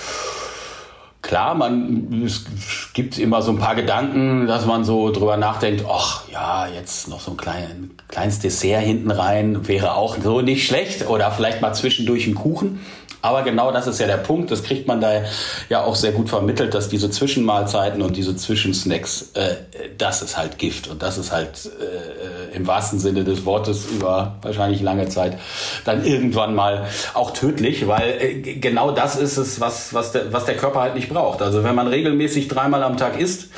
Klar, 1.22 1.54
man, 1.54 2.22
es 2.26 2.44
gibt 2.92 3.18
immer 3.18 3.40
so 3.40 3.52
ein 3.52 3.58
paar 3.58 3.74
Gedanken, 3.74 4.46
dass 4.46 4.66
man 4.66 4.84
so 4.84 5.10
drüber 5.10 5.38
nachdenkt, 5.38 5.82
ach 5.88 6.28
ja, 6.30 6.66
jetzt 6.66 7.08
noch 7.08 7.18
so 7.18 7.30
ein 7.30 7.38
klein, 7.38 7.92
kleines 8.08 8.40
Dessert 8.40 8.82
hinten 8.82 9.10
rein 9.10 9.66
wäre 9.66 9.94
auch 9.94 10.18
so 10.22 10.42
nicht 10.42 10.66
schlecht 10.66 11.08
oder 11.08 11.30
vielleicht 11.30 11.62
mal 11.62 11.72
zwischendurch 11.72 12.26
ein 12.26 12.34
Kuchen. 12.34 12.80
Aber 13.24 13.42
genau 13.42 13.72
das 13.72 13.86
ist 13.86 13.98
ja 14.00 14.06
der 14.06 14.18
Punkt. 14.18 14.50
Das 14.50 14.62
kriegt 14.62 14.86
man 14.86 15.00
da 15.00 15.22
ja 15.70 15.82
auch 15.82 15.94
sehr 15.94 16.12
gut 16.12 16.28
vermittelt, 16.28 16.74
dass 16.74 16.90
diese 16.90 17.08
Zwischenmahlzeiten 17.08 18.02
und 18.02 18.18
diese 18.18 18.36
Zwischensnacks, 18.36 19.30
äh, 19.32 19.56
das 19.96 20.20
ist 20.20 20.36
halt 20.36 20.58
Gift 20.58 20.88
und 20.88 21.02
das 21.02 21.16
ist 21.16 21.32
halt 21.32 21.70
äh, 21.80 22.54
im 22.54 22.66
wahrsten 22.66 22.98
Sinne 22.98 23.24
des 23.24 23.46
Wortes 23.46 23.86
über 23.86 24.36
wahrscheinlich 24.42 24.82
lange 24.82 25.08
Zeit 25.08 25.38
dann 25.86 26.04
irgendwann 26.04 26.54
mal 26.54 26.86
auch 27.14 27.30
tödlich, 27.30 27.88
weil 27.88 28.10
äh, 28.20 28.56
genau 28.56 28.90
das 28.90 29.16
ist 29.16 29.38
es, 29.38 29.58
was, 29.58 29.94
was, 29.94 30.12
der, 30.12 30.30
was 30.34 30.44
der 30.44 30.58
Körper 30.58 30.82
halt 30.82 30.94
nicht 30.94 31.08
braucht. 31.08 31.40
Also 31.40 31.64
wenn 31.64 31.74
man 31.74 31.86
regelmäßig 31.86 32.48
dreimal 32.48 32.82
am 32.82 32.98
Tag 32.98 33.18
isst, 33.18 33.48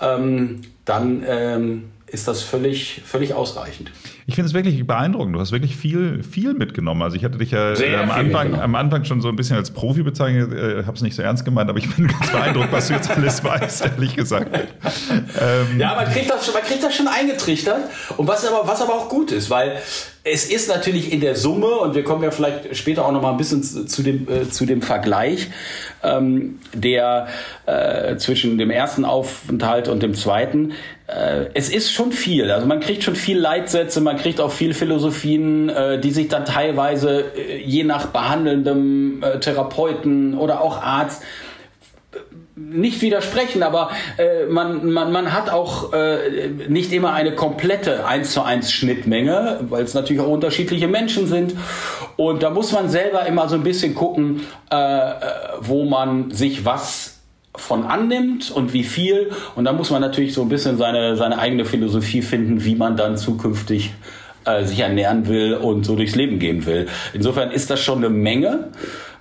ähm, 0.00 0.60
dann 0.84 1.24
ähm, 1.26 1.90
ist 2.06 2.28
das 2.28 2.42
völlig, 2.42 3.02
völlig 3.04 3.34
ausreichend. 3.34 3.90
Ich 4.28 4.34
finde 4.34 4.48
es 4.48 4.54
wirklich 4.54 4.84
beeindruckend. 4.84 5.36
Du 5.36 5.40
hast 5.40 5.52
wirklich 5.52 5.76
viel, 5.76 6.24
viel 6.24 6.52
mitgenommen. 6.52 7.00
Also 7.00 7.16
ich 7.16 7.24
hatte 7.24 7.38
dich 7.38 7.52
ja 7.52 7.74
äh, 7.74 7.94
am, 7.94 8.10
Anfang, 8.10 8.60
am 8.60 8.74
Anfang 8.74 9.04
schon 9.04 9.20
so 9.20 9.28
ein 9.28 9.36
bisschen 9.36 9.56
als 9.56 9.70
Profi 9.70 10.02
bezeichnet, 10.02 10.52
äh, 10.52 10.82
habe 10.82 10.96
es 10.96 11.02
nicht 11.02 11.14
so 11.14 11.22
ernst 11.22 11.44
gemeint, 11.44 11.70
aber 11.70 11.78
ich 11.78 11.94
bin 11.94 12.08
ganz 12.08 12.32
beeindruckt, 12.32 12.72
was 12.72 12.88
du 12.88 12.94
jetzt 12.94 13.08
alles 13.08 13.44
weißt, 13.44 13.84
ehrlich 13.84 14.16
gesagt. 14.16 14.50
Ähm, 14.52 15.78
ja, 15.78 15.94
man 15.94 16.06
kriegt, 16.06 16.28
das 16.28 16.44
schon, 16.44 16.54
man 16.54 16.64
kriegt 16.64 16.82
das 16.82 16.96
schon 16.96 17.06
eingetrichtert. 17.06 17.88
Und 18.16 18.26
was 18.26 18.44
aber, 18.44 18.66
was 18.66 18.82
aber 18.82 18.94
auch 18.94 19.08
gut 19.08 19.30
ist, 19.30 19.48
weil 19.48 19.80
es 20.28 20.50
ist 20.50 20.68
natürlich 20.68 21.12
in 21.12 21.20
der 21.20 21.36
Summe, 21.36 21.68
und 21.68 21.94
wir 21.94 22.02
kommen 22.02 22.24
ja 22.24 22.32
vielleicht 22.32 22.76
später 22.76 23.04
auch 23.06 23.12
noch 23.12 23.22
mal 23.22 23.30
ein 23.30 23.36
bisschen 23.36 23.62
zu 23.62 24.02
dem, 24.02 24.26
äh, 24.28 24.48
zu 24.50 24.66
dem 24.66 24.82
Vergleich, 24.82 25.48
ähm, 26.02 26.58
der 26.74 27.28
äh, 27.66 28.16
zwischen 28.16 28.58
dem 28.58 28.70
ersten 28.70 29.04
Aufenthalt 29.04 29.88
und 29.88 30.02
dem 30.02 30.14
zweiten, 30.14 30.72
äh, 31.06 31.46
es 31.54 31.68
ist 31.68 31.92
schon 31.92 32.10
viel. 32.10 32.50
Also 32.50 32.66
man 32.66 32.80
kriegt 32.80 33.04
schon 33.04 33.14
viel 33.14 33.38
Leitsätze, 33.38 34.00
man 34.00 34.16
kriegt 34.16 34.40
auch 34.40 34.50
viel 34.50 34.74
Philosophien, 34.74 35.68
äh, 35.68 36.00
die 36.00 36.10
sich 36.10 36.26
dann 36.26 36.44
teilweise 36.44 37.26
äh, 37.36 37.58
je 37.58 37.84
nach 37.84 38.06
behandelndem 38.06 39.22
äh, 39.22 39.38
Therapeuten 39.38 40.36
oder 40.36 40.60
auch 40.60 40.82
Arzt 40.82 41.22
nicht 42.56 43.02
widersprechen, 43.02 43.62
aber 43.62 43.90
äh, 44.16 44.46
man, 44.46 44.90
man, 44.90 45.12
man 45.12 45.32
hat 45.34 45.50
auch 45.50 45.92
äh, 45.92 46.48
nicht 46.68 46.90
immer 46.92 47.12
eine 47.12 47.34
komplette 47.34 48.06
1 48.06 48.32
zu 48.32 48.42
1 48.42 48.72
Schnittmenge, 48.72 49.60
weil 49.68 49.84
es 49.84 49.92
natürlich 49.92 50.22
auch 50.22 50.28
unterschiedliche 50.28 50.88
Menschen 50.88 51.26
sind. 51.26 51.54
Und 52.16 52.42
da 52.42 52.48
muss 52.48 52.72
man 52.72 52.88
selber 52.88 53.26
immer 53.26 53.48
so 53.48 53.56
ein 53.56 53.62
bisschen 53.62 53.94
gucken, 53.94 54.40
äh, 54.72 54.76
äh 54.76 55.12
wo 55.60 55.84
man 55.84 56.30
sich 56.30 56.64
was 56.64 57.20
von 57.54 57.84
annimmt 57.84 58.50
und 58.50 58.72
wie 58.72 58.84
viel. 58.84 59.30
Und 59.54 59.64
da 59.64 59.72
muss 59.72 59.90
man 59.90 60.00
natürlich 60.00 60.32
so 60.32 60.42
ein 60.42 60.48
bisschen 60.48 60.78
seine, 60.78 61.16
seine 61.16 61.38
eigene 61.38 61.64
Philosophie 61.64 62.22
finden, 62.22 62.64
wie 62.64 62.74
man 62.74 62.96
dann 62.96 63.16
zukünftig 63.16 63.92
äh, 64.44 64.64
sich 64.64 64.80
ernähren 64.80 65.28
will 65.28 65.54
und 65.54 65.84
so 65.84 65.96
durchs 65.96 66.14
Leben 66.14 66.38
gehen 66.38 66.64
will. 66.66 66.86
Insofern 67.12 67.50
ist 67.50 67.68
das 67.68 67.80
schon 67.80 67.98
eine 67.98 68.10
Menge. 68.10 68.70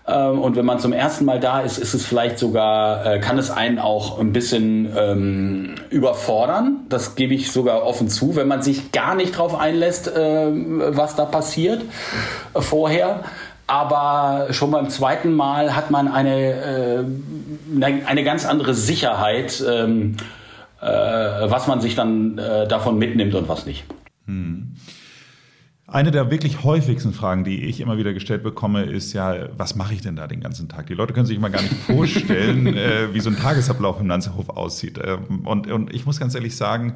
Ähm, 0.07 0.39
und 0.39 0.55
wenn 0.55 0.65
man 0.65 0.79
zum 0.79 0.93
ersten 0.93 1.25
Mal 1.25 1.39
da 1.39 1.61
ist, 1.61 1.77
ist 1.77 1.93
es 1.93 2.05
vielleicht 2.05 2.37
sogar, 2.37 3.05
äh, 3.05 3.19
kann 3.19 3.39
es 3.39 3.49
einen 3.49 3.79
auch 3.79 4.19
ein 4.19 4.33
bisschen 4.33 4.93
ähm, 4.95 5.75
überfordern. 5.89 6.81
Das 6.89 7.15
gebe 7.15 7.33
ich 7.33 7.51
sogar 7.51 7.83
offen 7.83 8.09
zu, 8.09 8.35
wenn 8.35 8.47
man 8.47 8.61
sich 8.61 8.91
gar 8.91 9.15
nicht 9.15 9.37
drauf 9.37 9.59
einlässt, 9.59 10.07
äh, 10.07 10.47
was 10.51 11.15
da 11.15 11.25
passiert 11.25 11.81
äh, 12.53 12.61
vorher. 12.61 13.21
Aber 13.67 14.47
schon 14.51 14.69
beim 14.69 14.91
zweiten 14.91 15.33
Mal 15.33 15.75
hat 15.75 15.89
man 15.89 16.07
eine, 16.07 17.03
äh, 17.81 18.01
eine 18.05 18.23
ganz 18.23 18.45
andere 18.45 18.75
Sicherheit, 18.75 19.63
ähm, 19.67 20.17
äh, 20.81 20.85
was 20.85 21.65
man 21.65 21.81
sich 21.81 21.95
dann 21.95 22.37
äh, 22.37 22.67
davon 22.67 22.99
mitnimmt 22.99 23.33
und 23.33 23.49
was 23.49 23.65
nicht. 23.65 23.85
Hm. 24.27 24.75
Eine 25.87 26.09
der 26.09 26.31
wirklich 26.31 26.63
häufigsten 26.63 27.13
Fragen, 27.13 27.43
die 27.43 27.65
ich 27.65 27.79
immer 27.79 27.97
wieder 27.97 28.13
gestellt 28.13 28.41
bekomme, 28.41 28.83
ist 28.83 29.13
ja, 29.13 29.49
was 29.55 29.75
mache 29.75 29.93
ich 29.93 30.01
denn 30.01 30.15
da 30.15 30.25
den 30.25 30.41
ganzen 30.41 30.67
Tag? 30.67 30.87
Die 30.87 30.95
Leute 30.95 31.13
können 31.13 31.27
sich 31.27 31.37
immer 31.37 31.51
gar 31.51 31.61
nicht 31.61 31.75
vorstellen, 31.75 32.65
äh, 32.75 33.13
wie 33.13 33.19
so 33.19 33.29
ein 33.29 33.37
Tagesablauf 33.37 33.99
im 33.99 34.07
Lanzerhof 34.07 34.49
aussieht. 34.49 34.99
Ähm, 35.03 35.45
und, 35.45 35.69
und 35.69 35.93
ich 35.93 36.07
muss 36.07 36.19
ganz 36.19 36.33
ehrlich 36.33 36.55
sagen, 36.55 36.95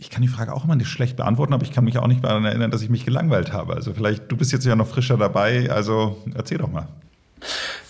ich 0.00 0.10
kann 0.10 0.20
die 0.20 0.28
Frage 0.28 0.52
auch 0.52 0.64
immer 0.64 0.74
nicht 0.74 0.88
schlecht 0.88 1.16
beantworten, 1.16 1.52
aber 1.52 1.62
ich 1.62 1.70
kann 1.70 1.84
mich 1.84 1.96
auch 1.98 2.08
nicht 2.08 2.24
daran 2.24 2.44
erinnern, 2.44 2.72
dass 2.72 2.82
ich 2.82 2.90
mich 2.90 3.04
gelangweilt 3.04 3.52
habe. 3.52 3.74
Also 3.74 3.94
vielleicht, 3.94 4.32
du 4.32 4.36
bist 4.36 4.50
jetzt 4.50 4.66
ja 4.66 4.74
noch 4.74 4.88
frischer 4.88 5.16
dabei, 5.16 5.70
also 5.70 6.20
erzähl 6.34 6.58
doch 6.58 6.72
mal. 6.72 6.88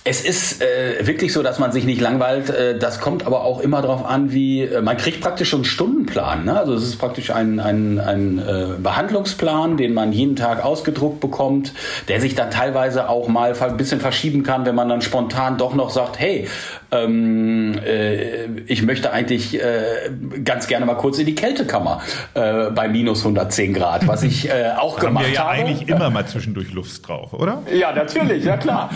Es 0.04 0.24
ist 0.24 0.60
äh, 0.60 1.06
wirklich 1.06 1.32
so, 1.32 1.44
dass 1.44 1.60
man 1.60 1.70
sich 1.70 1.84
nicht 1.84 2.00
langweilt. 2.00 2.50
Äh, 2.50 2.76
das 2.76 2.98
kommt 2.98 3.24
aber 3.24 3.44
auch 3.44 3.60
immer 3.60 3.82
darauf 3.82 4.04
an, 4.04 4.32
wie 4.32 4.62
äh, 4.62 4.82
man 4.82 4.96
kriegt 4.96 5.20
praktisch 5.20 5.50
schon 5.50 5.60
einen 5.60 5.64
Stundenplan. 5.64 6.44
Ne? 6.44 6.58
Also 6.58 6.74
es 6.74 6.82
ist 6.82 6.96
praktisch 6.96 7.30
ein, 7.30 7.60
ein, 7.60 8.00
ein 8.00 8.38
äh, 8.38 8.80
Behandlungsplan, 8.82 9.76
den 9.76 9.94
man 9.94 10.12
jeden 10.12 10.34
Tag 10.34 10.64
ausgedruckt 10.64 11.20
bekommt, 11.20 11.72
der 12.08 12.20
sich 12.20 12.34
dann 12.34 12.50
teilweise 12.50 13.08
auch 13.08 13.28
mal 13.28 13.54
ein 13.54 13.76
bisschen 13.76 14.00
verschieben 14.00 14.42
kann, 14.42 14.66
wenn 14.66 14.74
man 14.74 14.88
dann 14.88 15.02
spontan 15.02 15.56
doch 15.56 15.74
noch 15.74 15.90
sagt, 15.90 16.18
hey, 16.18 16.48
ähm, 16.92 17.78
äh, 17.84 18.44
ich 18.66 18.82
möchte 18.82 19.12
eigentlich 19.12 19.60
äh, 19.60 20.10
ganz 20.44 20.66
gerne 20.66 20.86
mal 20.86 20.94
kurz 20.94 21.18
in 21.18 21.26
die 21.26 21.34
Kältekammer 21.34 22.02
äh, 22.34 22.70
bei 22.70 22.88
minus 22.88 23.20
110 23.20 23.74
Grad, 23.74 24.06
was 24.06 24.22
ich 24.22 24.48
äh, 24.48 24.72
auch 24.78 24.96
da 24.96 25.06
gemacht 25.06 25.24
haben 25.24 25.30
wir 25.30 25.34
ja 25.34 25.44
habe. 25.44 25.50
eigentlich 25.50 25.88
immer 25.88 26.10
mal 26.10 26.26
zwischendurch 26.26 26.72
Luft 26.72 27.08
drauf, 27.08 27.32
oder? 27.32 27.62
Ja, 27.72 27.92
natürlich, 27.92 28.44
ja 28.44 28.56
klar. 28.56 28.90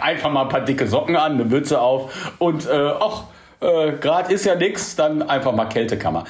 Einfach 0.00 0.30
mal 0.30 0.42
ein 0.42 0.48
paar 0.48 0.62
dicke 0.62 0.86
Socken 0.86 1.16
an, 1.16 1.32
eine 1.32 1.44
Mütze 1.44 1.80
auf 1.80 2.32
und 2.38 2.66
äh, 2.66 2.70
ach, 2.70 3.24
äh, 3.60 3.92
gerade 4.00 4.32
ist 4.32 4.44
ja 4.44 4.54
nix, 4.54 4.96
dann 4.96 5.22
einfach 5.22 5.52
mal 5.52 5.66
Kältekammer. 5.66 6.24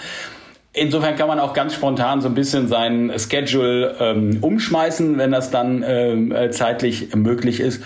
Insofern 0.75 1.17
kann 1.17 1.29
man 1.29 1.39
auch 1.39 1.53
ganz 1.53 1.75
spontan 1.75 2.23
so 2.23 2.29
ein 2.29 2.35
bisschen 2.35 2.67
sein 2.67 3.13
Schedule 3.19 3.95
ähm, 4.01 4.39
umschmeißen, 4.41 5.19
wenn 5.19 5.31
das 5.31 5.51
dann 5.51 5.85
ähm, 5.87 6.33
äh, 6.33 6.51
zeitlich 6.51 7.15
möglich 7.15 7.61
ist. 7.61 7.83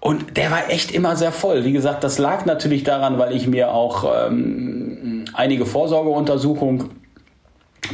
Und 0.00 0.36
der 0.36 0.50
war 0.50 0.70
echt 0.70 0.92
immer 0.92 1.16
sehr 1.16 1.32
voll. 1.32 1.64
Wie 1.64 1.72
gesagt, 1.72 2.04
das 2.04 2.18
lag 2.18 2.44
natürlich 2.44 2.84
daran, 2.84 3.18
weil 3.18 3.34
ich 3.34 3.46
mir 3.46 3.72
auch 3.72 4.04
ähm, 4.28 5.24
einige 5.34 5.66
Vorsorgeuntersuchungen 5.66 6.90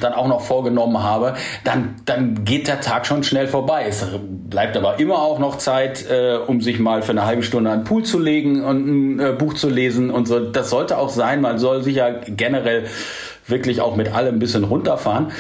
dann 0.00 0.12
auch 0.14 0.26
noch 0.26 0.40
vorgenommen 0.40 1.02
habe, 1.02 1.34
dann, 1.64 1.96
dann 2.04 2.44
geht 2.44 2.68
der 2.68 2.80
Tag 2.80 3.06
schon 3.06 3.22
schnell 3.24 3.46
vorbei. 3.46 3.84
Es 3.88 4.04
bleibt 4.20 4.76
aber 4.76 4.98
immer 4.98 5.20
auch 5.20 5.38
noch 5.38 5.58
Zeit, 5.58 6.08
äh, 6.10 6.36
um 6.46 6.60
sich 6.60 6.78
mal 6.78 7.02
für 7.02 7.12
eine 7.12 7.26
halbe 7.26 7.42
Stunde 7.42 7.70
an 7.70 7.80
den 7.80 7.84
Pool 7.84 8.02
zu 8.02 8.18
legen 8.18 8.64
und 8.64 8.86
ein 8.86 9.20
äh, 9.20 9.32
Buch 9.32 9.54
zu 9.54 9.68
lesen 9.68 10.10
und 10.10 10.26
so. 10.26 10.40
Das 10.40 10.70
sollte 10.70 10.98
auch 10.98 11.10
sein. 11.10 11.40
Man 11.40 11.58
soll 11.58 11.82
sich 11.82 11.96
ja 11.96 12.10
generell 12.10 12.84
wirklich 13.46 13.80
auch 13.80 13.96
mit 13.96 14.14
allem 14.14 14.36
ein 14.36 14.38
bisschen 14.38 14.64
runterfahren. 14.64 15.32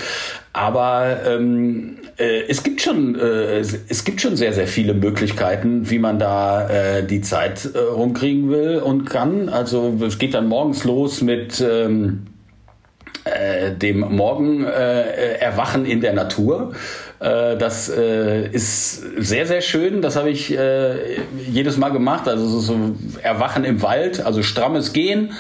Aber 0.52 1.18
ähm, 1.26 1.98
äh, 2.18 2.42
es 2.48 2.62
gibt 2.62 2.80
schon 2.80 3.18
äh, 3.18 3.58
es 3.58 4.04
gibt 4.04 4.20
schon 4.20 4.36
sehr 4.36 4.52
sehr 4.52 4.66
viele 4.66 4.94
Möglichkeiten, 4.94 5.90
wie 5.90 5.98
man 5.98 6.18
da 6.18 6.68
äh, 6.68 7.06
die 7.06 7.20
Zeit 7.20 7.68
äh, 7.74 7.78
rumkriegen 7.78 8.50
will 8.50 8.78
und 8.78 9.04
kann. 9.04 9.48
Also 9.48 9.98
es 10.06 10.18
geht 10.18 10.34
dann 10.34 10.48
morgens 10.48 10.84
los 10.84 11.22
mit 11.22 11.60
ähm, 11.60 12.26
äh, 13.24 13.72
dem 13.72 14.00
Morgen 14.00 14.64
Erwachen 14.64 15.86
in 15.86 16.00
der 16.00 16.12
Natur. 16.12 16.72
Das 17.20 17.88
ist 17.88 18.94
sehr, 19.16 19.46
sehr 19.46 19.60
schön. 19.60 20.02
Das 20.02 20.16
habe 20.16 20.30
ich 20.30 20.58
jedes 21.48 21.76
Mal 21.76 21.90
gemacht. 21.90 22.26
Also 22.26 22.58
so 22.58 22.96
Erwachen 23.22 23.62
im 23.62 23.80
Wald, 23.80 24.26
also 24.26 24.42
strammes 24.42 24.92
Gehen 24.92 25.30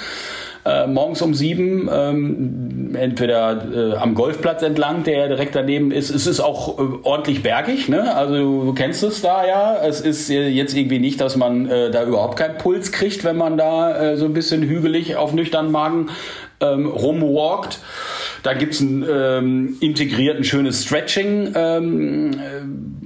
morgens 0.86 1.20
um 1.22 1.34
sieben, 1.34 1.90
ähm, 1.92 2.81
entweder 2.94 3.92
äh, 3.92 3.96
am 3.96 4.14
Golfplatz 4.14 4.62
entlang, 4.62 5.04
der 5.04 5.28
direkt 5.28 5.54
daneben 5.54 5.90
ist. 5.90 6.10
Es 6.10 6.26
ist 6.26 6.40
auch 6.40 6.78
äh, 6.78 6.82
ordentlich 7.02 7.42
bergig, 7.42 7.88
ne? 7.88 8.14
Also 8.14 8.64
du 8.64 8.72
kennst 8.74 9.02
es 9.02 9.22
da 9.22 9.46
ja. 9.46 9.76
Es 9.82 10.00
ist 10.00 10.30
äh, 10.30 10.48
jetzt 10.48 10.76
irgendwie 10.76 10.98
nicht, 10.98 11.20
dass 11.20 11.36
man 11.36 11.68
äh, 11.68 11.90
da 11.90 12.04
überhaupt 12.04 12.38
keinen 12.38 12.58
Puls 12.58 12.92
kriegt, 12.92 13.24
wenn 13.24 13.36
man 13.36 13.56
da 13.56 14.12
äh, 14.12 14.16
so 14.16 14.24
ein 14.24 14.32
bisschen 14.32 14.62
hügelig 14.62 15.16
auf 15.16 15.32
nüchternen 15.32 15.72
Magen 15.72 16.10
ähm, 16.60 16.86
rumwalkt. 16.86 17.80
Da 18.42 18.54
gibt's 18.54 18.80
ein 18.80 19.04
ähm, 19.10 19.76
integrierten 19.80 20.44
schönes 20.44 20.84
Stretching. 20.84 21.52
Ähm, 21.54 22.30
äh, 22.32 23.01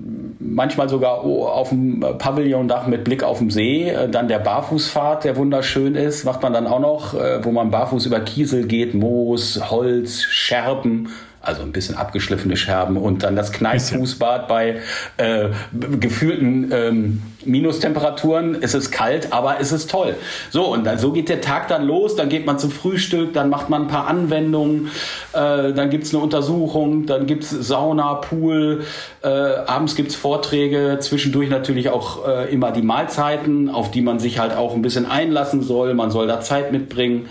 manchmal 0.56 0.88
sogar 0.88 1.18
auf 1.20 1.68
dem 1.68 2.00
Pavillondach 2.00 2.86
mit 2.86 3.04
Blick 3.04 3.22
auf 3.22 3.38
den 3.38 3.50
See. 3.50 3.90
Äh, 3.90 4.08
dann 4.08 4.26
der 4.26 4.38
Barfußpfad, 4.38 5.24
der 5.24 5.36
wunderschön 5.36 5.94
ist, 5.94 6.24
macht 6.24 6.42
man 6.42 6.54
dann 6.54 6.66
auch 6.66 6.80
noch, 6.80 7.14
äh, 7.14 7.44
wo 7.44 7.52
man 7.52 7.70
barfuß 7.70 8.06
über 8.06 8.20
Kiesel 8.20 8.66
geht, 8.66 8.94
Moos, 8.94 9.70
Holz, 9.70 10.22
Scherben. 10.22 11.10
Also 11.46 11.62
ein 11.62 11.72
bisschen 11.72 11.96
abgeschliffene 11.96 12.56
Scherben 12.56 12.96
und 12.96 13.22
dann 13.22 13.36
das 13.36 13.52
Kneippfußbad 13.52 14.48
bei 14.48 14.80
äh, 15.16 15.48
gefühlten 15.72 16.70
ähm, 16.72 17.22
Minustemperaturen. 17.44 18.58
Es 18.60 18.74
ist 18.74 18.90
kalt, 18.90 19.32
aber 19.32 19.60
es 19.60 19.72
ist 19.72 19.88
toll. 19.90 20.16
So, 20.50 20.66
und 20.66 20.84
dann, 20.84 20.98
so 20.98 21.12
geht 21.12 21.28
der 21.28 21.40
Tag 21.40 21.68
dann 21.68 21.86
los. 21.86 22.16
Dann 22.16 22.28
geht 22.28 22.46
man 22.46 22.58
zum 22.58 22.70
Frühstück, 22.70 23.32
dann 23.32 23.48
macht 23.48 23.70
man 23.70 23.82
ein 23.82 23.88
paar 23.88 24.08
Anwendungen, 24.08 24.90
äh, 25.32 25.72
dann 25.72 25.90
gibt's 25.90 26.12
eine 26.12 26.22
Untersuchung, 26.22 27.06
dann 27.06 27.26
gibt's 27.26 27.50
Sauna, 27.50 28.14
Pool, 28.14 28.84
äh, 29.22 29.28
abends 29.28 29.94
gibt's 29.94 30.16
Vorträge, 30.16 30.98
zwischendurch 31.00 31.48
natürlich 31.48 31.90
auch 31.90 32.26
äh, 32.26 32.52
immer 32.52 32.72
die 32.72 32.82
Mahlzeiten, 32.82 33.68
auf 33.70 33.90
die 33.90 34.02
man 34.02 34.18
sich 34.18 34.38
halt 34.38 34.52
auch 34.52 34.74
ein 34.74 34.82
bisschen 34.82 35.06
einlassen 35.06 35.62
soll. 35.62 35.94
Man 35.94 36.10
soll 36.10 36.26
da 36.26 36.40
Zeit 36.40 36.72
mitbringen. 36.72 37.28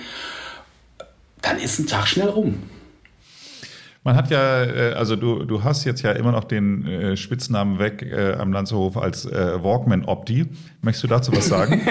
Dann 1.42 1.60
ist 1.60 1.80
ein 1.80 1.88
Tag 1.88 2.08
schnell 2.08 2.30
rum. 2.30 2.64
Man 4.06 4.16
hat 4.16 4.30
ja, 4.30 4.64
äh, 4.64 4.94
also 4.94 5.16
du, 5.16 5.46
du 5.46 5.64
hast 5.64 5.84
jetzt 5.84 6.04
ja 6.04 6.12
immer 6.12 6.32
noch 6.32 6.44
den 6.44 6.86
äh, 6.86 7.18
Spitznamen 7.18 7.80
weg 7.80 8.04
äh, 8.04 8.34
am 8.34 8.54
Lanzerhof 8.54 8.98
als 8.98 9.26
äh, 9.26 9.64
Walkman 9.64 10.06
Opti. 10.06 10.46
Möchtest 10.84 11.06
du 11.06 11.08
dazu 11.08 11.36
was 11.36 11.48
sagen? 11.48 11.82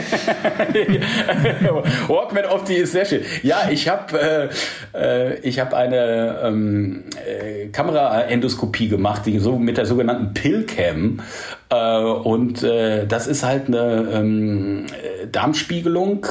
Walkman 2.06 2.44
Opti 2.46 2.74
ist 2.74 2.92
sehr 2.92 3.04
schön. 3.04 3.22
Ja, 3.42 3.68
ich 3.68 3.88
habe 3.88 4.48
äh, 4.94 4.94
äh, 4.96 5.40
ich 5.40 5.60
eine 5.60 6.38
ähm, 6.44 7.02
äh, 7.26 7.66
Kameraendoskopie 7.70 8.86
gemacht, 8.86 9.26
die 9.26 9.40
so 9.40 9.58
mit 9.58 9.76
der 9.76 9.86
sogenannten 9.86 10.34
Pillcam. 10.34 11.20
Und 12.22 12.62
das 12.62 13.26
ist 13.26 13.42
halt 13.42 13.66
eine 13.66 14.08
ähm, 14.12 14.86
Darmspiegelung. 15.32 16.24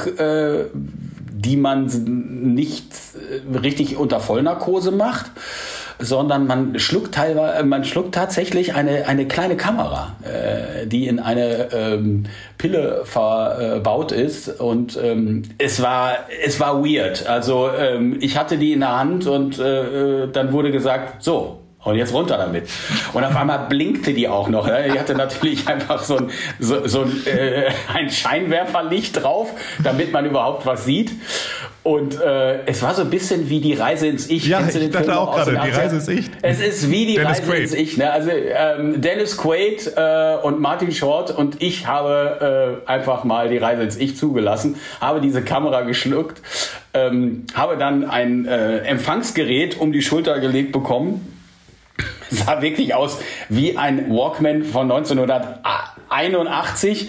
Die 1.32 1.56
man 1.58 1.86
nicht 2.54 2.86
richtig 3.62 3.98
unter 3.98 4.20
Vollnarkose 4.20 4.90
macht, 4.90 5.32
sondern 5.98 6.46
man 6.46 6.78
schluckt 6.78 7.14
teilweise, 7.14 7.58
äh, 7.58 7.62
man 7.62 7.84
schluckt 7.84 8.14
tatsächlich 8.14 8.74
eine, 8.74 9.06
eine 9.06 9.26
kleine 9.26 9.56
Kamera, 9.56 10.16
äh, 10.22 10.86
die 10.86 11.06
in 11.06 11.20
eine 11.20 11.72
ähm, 11.72 12.24
Pille 12.58 13.02
verbaut 13.04 14.12
ist. 14.12 14.60
Und 14.60 14.98
ähm, 15.02 15.42
es 15.58 15.82
war, 15.82 16.16
es 16.44 16.60
war 16.60 16.84
weird. 16.84 17.26
Also 17.26 17.70
ähm, 17.70 18.18
ich 18.20 18.36
hatte 18.36 18.58
die 18.58 18.72
in 18.72 18.80
der 18.80 18.98
Hand 18.98 19.26
und 19.26 19.58
äh, 19.58 20.24
äh 20.24 20.28
dann 20.32 20.52
wurde 20.52 20.70
gesagt, 20.70 21.22
so, 21.22 21.60
und 21.84 21.96
jetzt 21.96 22.14
runter 22.14 22.38
damit. 22.38 22.68
Und 23.12 23.24
auf 23.24 23.36
einmal 23.36 23.66
blinkte 23.68 24.14
die 24.14 24.26
auch 24.26 24.48
noch. 24.48 24.66
Ne? 24.66 24.90
Die 24.92 24.98
hatte 24.98 25.14
natürlich 25.14 25.68
einfach 25.68 26.02
so 26.02 26.16
ein, 26.16 26.30
so, 26.58 26.86
so 26.86 27.02
ein, 27.02 27.26
äh, 27.26 27.70
ein 27.92 28.10
Scheinwerferlicht 28.10 29.22
drauf, 29.22 29.52
damit 29.82 30.12
man 30.12 30.24
überhaupt 30.24 30.64
was 30.64 30.86
sieht. 30.86 31.12
Und 31.84 32.18
äh, 32.18 32.64
es 32.64 32.82
war 32.82 32.94
so 32.94 33.02
ein 33.02 33.10
bisschen 33.10 33.50
wie 33.50 33.60
die 33.60 33.74
Reise 33.74 34.06
ins 34.06 34.30
Ich. 34.30 34.46
Ja, 34.46 34.66
ich 34.66 34.90
dachte 34.90 35.18
auch 35.18 35.36
gerade, 35.36 35.50
die 35.50 35.70
Reise 35.70 35.96
ins 35.96 36.08
Ich. 36.08 36.30
Es 36.40 36.58
ist 36.58 36.90
wie 36.90 37.04
die 37.04 37.16
Dennis 37.16 37.28
Reise 37.28 37.42
Quaid. 37.42 37.60
ins 37.60 37.74
Ich. 37.74 37.98
Ne? 37.98 38.10
Also 38.10 38.30
ähm, 38.30 39.02
Dennis 39.02 39.36
Quaid 39.36 39.92
äh, 39.94 40.36
und 40.42 40.60
Martin 40.60 40.92
Short 40.92 41.30
und 41.30 41.62
ich 41.62 41.86
habe 41.86 42.80
äh, 42.86 42.90
einfach 42.90 43.24
mal 43.24 43.50
die 43.50 43.58
Reise 43.58 43.82
ins 43.82 43.98
Ich 43.98 44.16
zugelassen, 44.16 44.76
habe 44.98 45.20
diese 45.20 45.42
Kamera 45.42 45.82
geschluckt, 45.82 46.40
ähm, 46.94 47.44
habe 47.54 47.76
dann 47.76 48.08
ein 48.08 48.46
äh, 48.46 48.78
Empfangsgerät 48.78 49.78
um 49.78 49.92
die 49.92 50.00
Schulter 50.00 50.40
gelegt 50.40 50.72
bekommen 50.72 51.34
sah 52.30 52.62
wirklich 52.62 52.94
aus 52.94 53.18
wie 53.48 53.76
ein 53.76 54.10
Walkman 54.10 54.64
von 54.64 54.90
1981. 54.90 57.08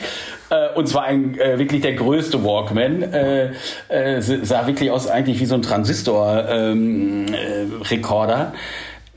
Äh, 0.55 0.69
und 0.75 0.87
zwar 0.87 1.03
ein, 1.03 1.37
äh, 1.39 1.59
wirklich 1.59 1.81
der 1.81 1.93
größte 1.93 2.43
Walkman. 2.43 3.03
Äh, 3.03 3.51
äh, 3.89 4.21
sah 4.21 4.65
wirklich 4.67 4.91
aus 4.91 5.07
eigentlich 5.07 5.39
wie 5.39 5.45
so 5.45 5.55
ein 5.55 5.61
Transistor-Rekorder. 5.61 8.53
Ähm, 8.53 8.59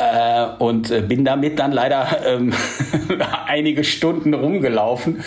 äh, 0.00 0.46
und 0.58 0.92
äh, 0.92 1.00
bin 1.00 1.24
damit 1.24 1.58
dann 1.58 1.72
leider 1.72 2.06
ähm, 2.24 2.52
einige 3.46 3.82
Stunden 3.82 4.32
rumgelaufen. 4.32 5.24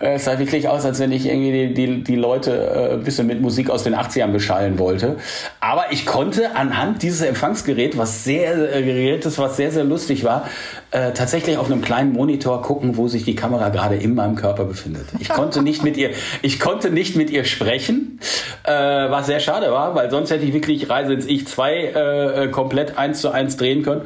Äh, 0.00 0.14
es 0.14 0.24
sah 0.24 0.38
wirklich 0.38 0.68
aus, 0.68 0.84
als 0.84 0.98
wenn 1.00 1.12
ich 1.12 1.26
irgendwie 1.26 1.68
die, 1.68 1.74
die, 1.74 2.04
die 2.04 2.16
Leute 2.16 2.52
äh, 2.52 2.94
ein 2.94 3.02
bisschen 3.02 3.26
mit 3.26 3.40
Musik 3.40 3.70
aus 3.70 3.82
den 3.82 3.94
80ern 3.94 4.32
beschallen 4.32 4.78
wollte. 4.78 5.16
Aber 5.60 5.86
ich 5.90 6.06
konnte 6.06 6.54
anhand 6.54 7.02
dieses 7.02 7.20
Empfangsgerät, 7.20 7.96
was 7.96 8.24
sehr 8.24 8.74
äh, 8.74 8.82
Gerätes, 8.82 9.38
was 9.38 9.56
sehr, 9.56 9.70
sehr 9.70 9.84
lustig 9.84 10.24
war, 10.24 10.48
äh, 10.90 11.12
tatsächlich 11.12 11.58
auf 11.58 11.70
einem 11.70 11.82
kleinen 11.82 12.12
Monitor 12.12 12.62
gucken, 12.62 12.96
wo 12.96 13.08
sich 13.08 13.24
die 13.24 13.34
Kamera 13.34 13.68
gerade 13.68 13.96
in 13.96 14.14
meinem 14.14 14.36
Körper 14.36 14.64
befindet. 14.64 15.06
Ich 15.18 15.28
konnte 15.28 15.62
nicht 15.62 15.82
mit 15.82 15.96
ihr, 15.96 16.10
ich 16.42 16.60
konnte 16.60 16.90
nicht 16.90 17.16
mit 17.16 17.30
ihr 17.30 17.44
sprechen, 17.44 18.20
äh, 18.64 18.72
was 18.72 19.26
sehr 19.26 19.40
schade 19.40 19.70
war, 19.72 19.94
weil 19.94 20.10
sonst 20.10 20.30
hätte 20.30 20.44
ich 20.44 20.52
wirklich 20.52 20.88
Reise 20.88 21.12
ins 21.12 21.26
Ich 21.26 21.46
2 21.46 21.74
äh, 21.74 22.48
komplett 22.48 22.96
eins 22.96 23.20
zu 23.20 23.30
eins 23.30 23.56
drehen 23.56 23.82
können. 23.82 24.02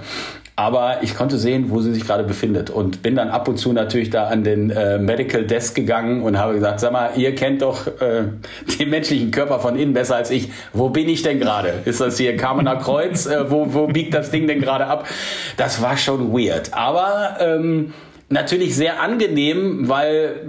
Aber 0.62 1.02
ich 1.02 1.16
konnte 1.16 1.38
sehen, 1.38 1.70
wo 1.70 1.80
sie 1.80 1.92
sich 1.92 2.06
gerade 2.06 2.22
befindet 2.22 2.70
und 2.70 3.02
bin 3.02 3.16
dann 3.16 3.30
ab 3.30 3.48
und 3.48 3.56
zu 3.56 3.72
natürlich 3.72 4.10
da 4.10 4.28
an 4.28 4.44
den 4.44 4.70
äh, 4.70 4.96
Medical 4.96 5.42
Desk 5.42 5.74
gegangen 5.74 6.22
und 6.22 6.38
habe 6.38 6.54
gesagt, 6.54 6.78
sag 6.78 6.92
mal, 6.92 7.10
ihr 7.16 7.34
kennt 7.34 7.62
doch 7.62 7.88
äh, 8.00 8.26
den 8.78 8.90
menschlichen 8.90 9.32
Körper 9.32 9.58
von 9.58 9.76
innen 9.76 9.92
besser 9.92 10.14
als 10.14 10.30
ich. 10.30 10.50
Wo 10.72 10.88
bin 10.88 11.08
ich 11.08 11.22
denn 11.22 11.40
gerade? 11.40 11.72
Ist 11.84 12.00
das 12.00 12.16
hier 12.16 12.36
Kamener 12.36 12.76
Kreuz? 12.76 13.26
Äh, 13.26 13.50
wo, 13.50 13.74
wo 13.74 13.88
biegt 13.88 14.14
das 14.14 14.30
Ding 14.30 14.46
denn 14.46 14.60
gerade 14.60 14.86
ab? 14.86 15.08
Das 15.56 15.82
war 15.82 15.96
schon 15.96 16.32
weird. 16.32 16.72
Aber 16.74 17.38
ähm, 17.40 17.92
natürlich 18.28 18.76
sehr 18.76 19.02
angenehm, 19.02 19.88
weil 19.88 20.42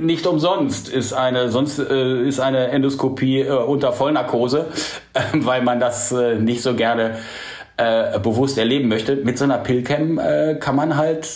nicht 0.00 0.26
umsonst 0.26 0.90
ist 0.90 1.14
eine 1.14 1.48
sonst 1.48 1.78
äh, 1.78 2.28
ist 2.28 2.40
eine 2.40 2.68
Endoskopie 2.68 3.40
äh, 3.40 3.52
unter 3.52 3.94
Vollnarkose, 3.94 4.66
äh, 5.14 5.20
weil 5.32 5.62
man 5.62 5.80
das 5.80 6.12
äh, 6.12 6.34
nicht 6.34 6.60
so 6.60 6.74
gerne 6.74 7.16
äh, 7.82 8.18
bewusst 8.18 8.58
erleben 8.58 8.88
möchte. 8.88 9.16
Mit 9.16 9.38
so 9.38 9.44
einer 9.44 9.58
Pillcam 9.58 10.18
äh, 10.18 10.56
kann 10.56 10.76
man 10.76 10.96
halt 10.96 11.28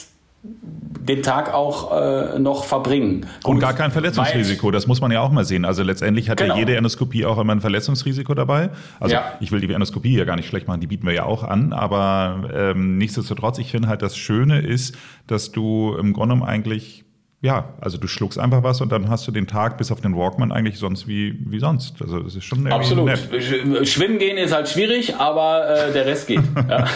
den 1.07 1.23
Tag 1.23 1.55
auch 1.55 1.93
äh, 1.93 2.39
noch 2.39 2.65
verbringen. 2.65 3.27
Und, 3.45 3.55
und 3.55 3.59
gar 3.61 3.75
kein 3.75 3.91
Verletzungsrisiko, 3.91 4.71
das 4.71 4.87
muss 4.87 5.01
man 5.01 5.11
ja 5.13 5.21
auch 5.21 5.31
mal 5.31 5.45
sehen. 5.45 5.65
Also 5.65 5.83
letztendlich 5.83 6.29
hat 6.29 6.39
genau. 6.39 6.55
ja 6.55 6.61
jede 6.61 6.77
Endoskopie 6.77 7.25
auch 7.25 7.39
immer 7.39 7.55
ein 7.55 7.61
Verletzungsrisiko 7.61 8.35
dabei. 8.35 8.71
Also 8.99 9.15
ja. 9.15 9.33
ich 9.41 9.53
will 9.53 9.61
die 9.61 9.73
Endoskopie 9.73 10.17
ja 10.17 10.25
gar 10.25 10.37
nicht 10.37 10.49
schlecht 10.49 10.67
machen, 10.67 10.81
die 10.81 10.87
bieten 10.87 11.07
wir 11.07 11.15
ja 11.15 11.25
auch 11.25 11.45
an, 11.45 11.73
aber 11.73 12.51
ähm, 12.53 12.99
nichtsdestotrotz, 12.99 13.59
ich 13.59 13.71
finde 13.71 13.89
halt 13.89 14.03
das 14.03 14.17
Schöne 14.17 14.61
ist, 14.61 14.97
dass 15.27 15.53
du 15.53 15.97
im 15.99 16.13
Grunde 16.13 16.35
genommen 16.35 16.43
eigentlich 16.43 17.06
ja, 17.43 17.75
also 17.81 17.99
du 17.99 18.09
schluckst 18.09 18.39
einfach 18.39 18.63
was 18.63 18.81
und 18.81 18.91
dann 18.91 19.11
hast 19.11 19.29
du 19.29 19.31
den 19.31 19.47
Tag 19.47 19.77
bis 19.77 19.93
auf 19.93 20.01
den 20.01 20.17
Walkman 20.17 20.53
eigentlich 20.53 20.79
sonst 20.79 21.07
wie, 21.07 21.39
wie 21.47 21.59
sonst. 21.59 22.01
Also 22.01 22.21
das 22.21 22.35
ist 22.35 22.45
schon 22.45 22.67
Absolut. 22.67 23.05
Nett. 23.05 23.87
Schwimmen 23.87 24.19
gehen 24.19 24.39
ist 24.39 24.55
halt 24.55 24.69
schwierig, 24.71 25.17
aber 25.17 25.69
äh, 25.69 25.93
der 25.93 26.07
Rest 26.07 26.27
geht. 26.29 26.41
Ja. 26.69 26.87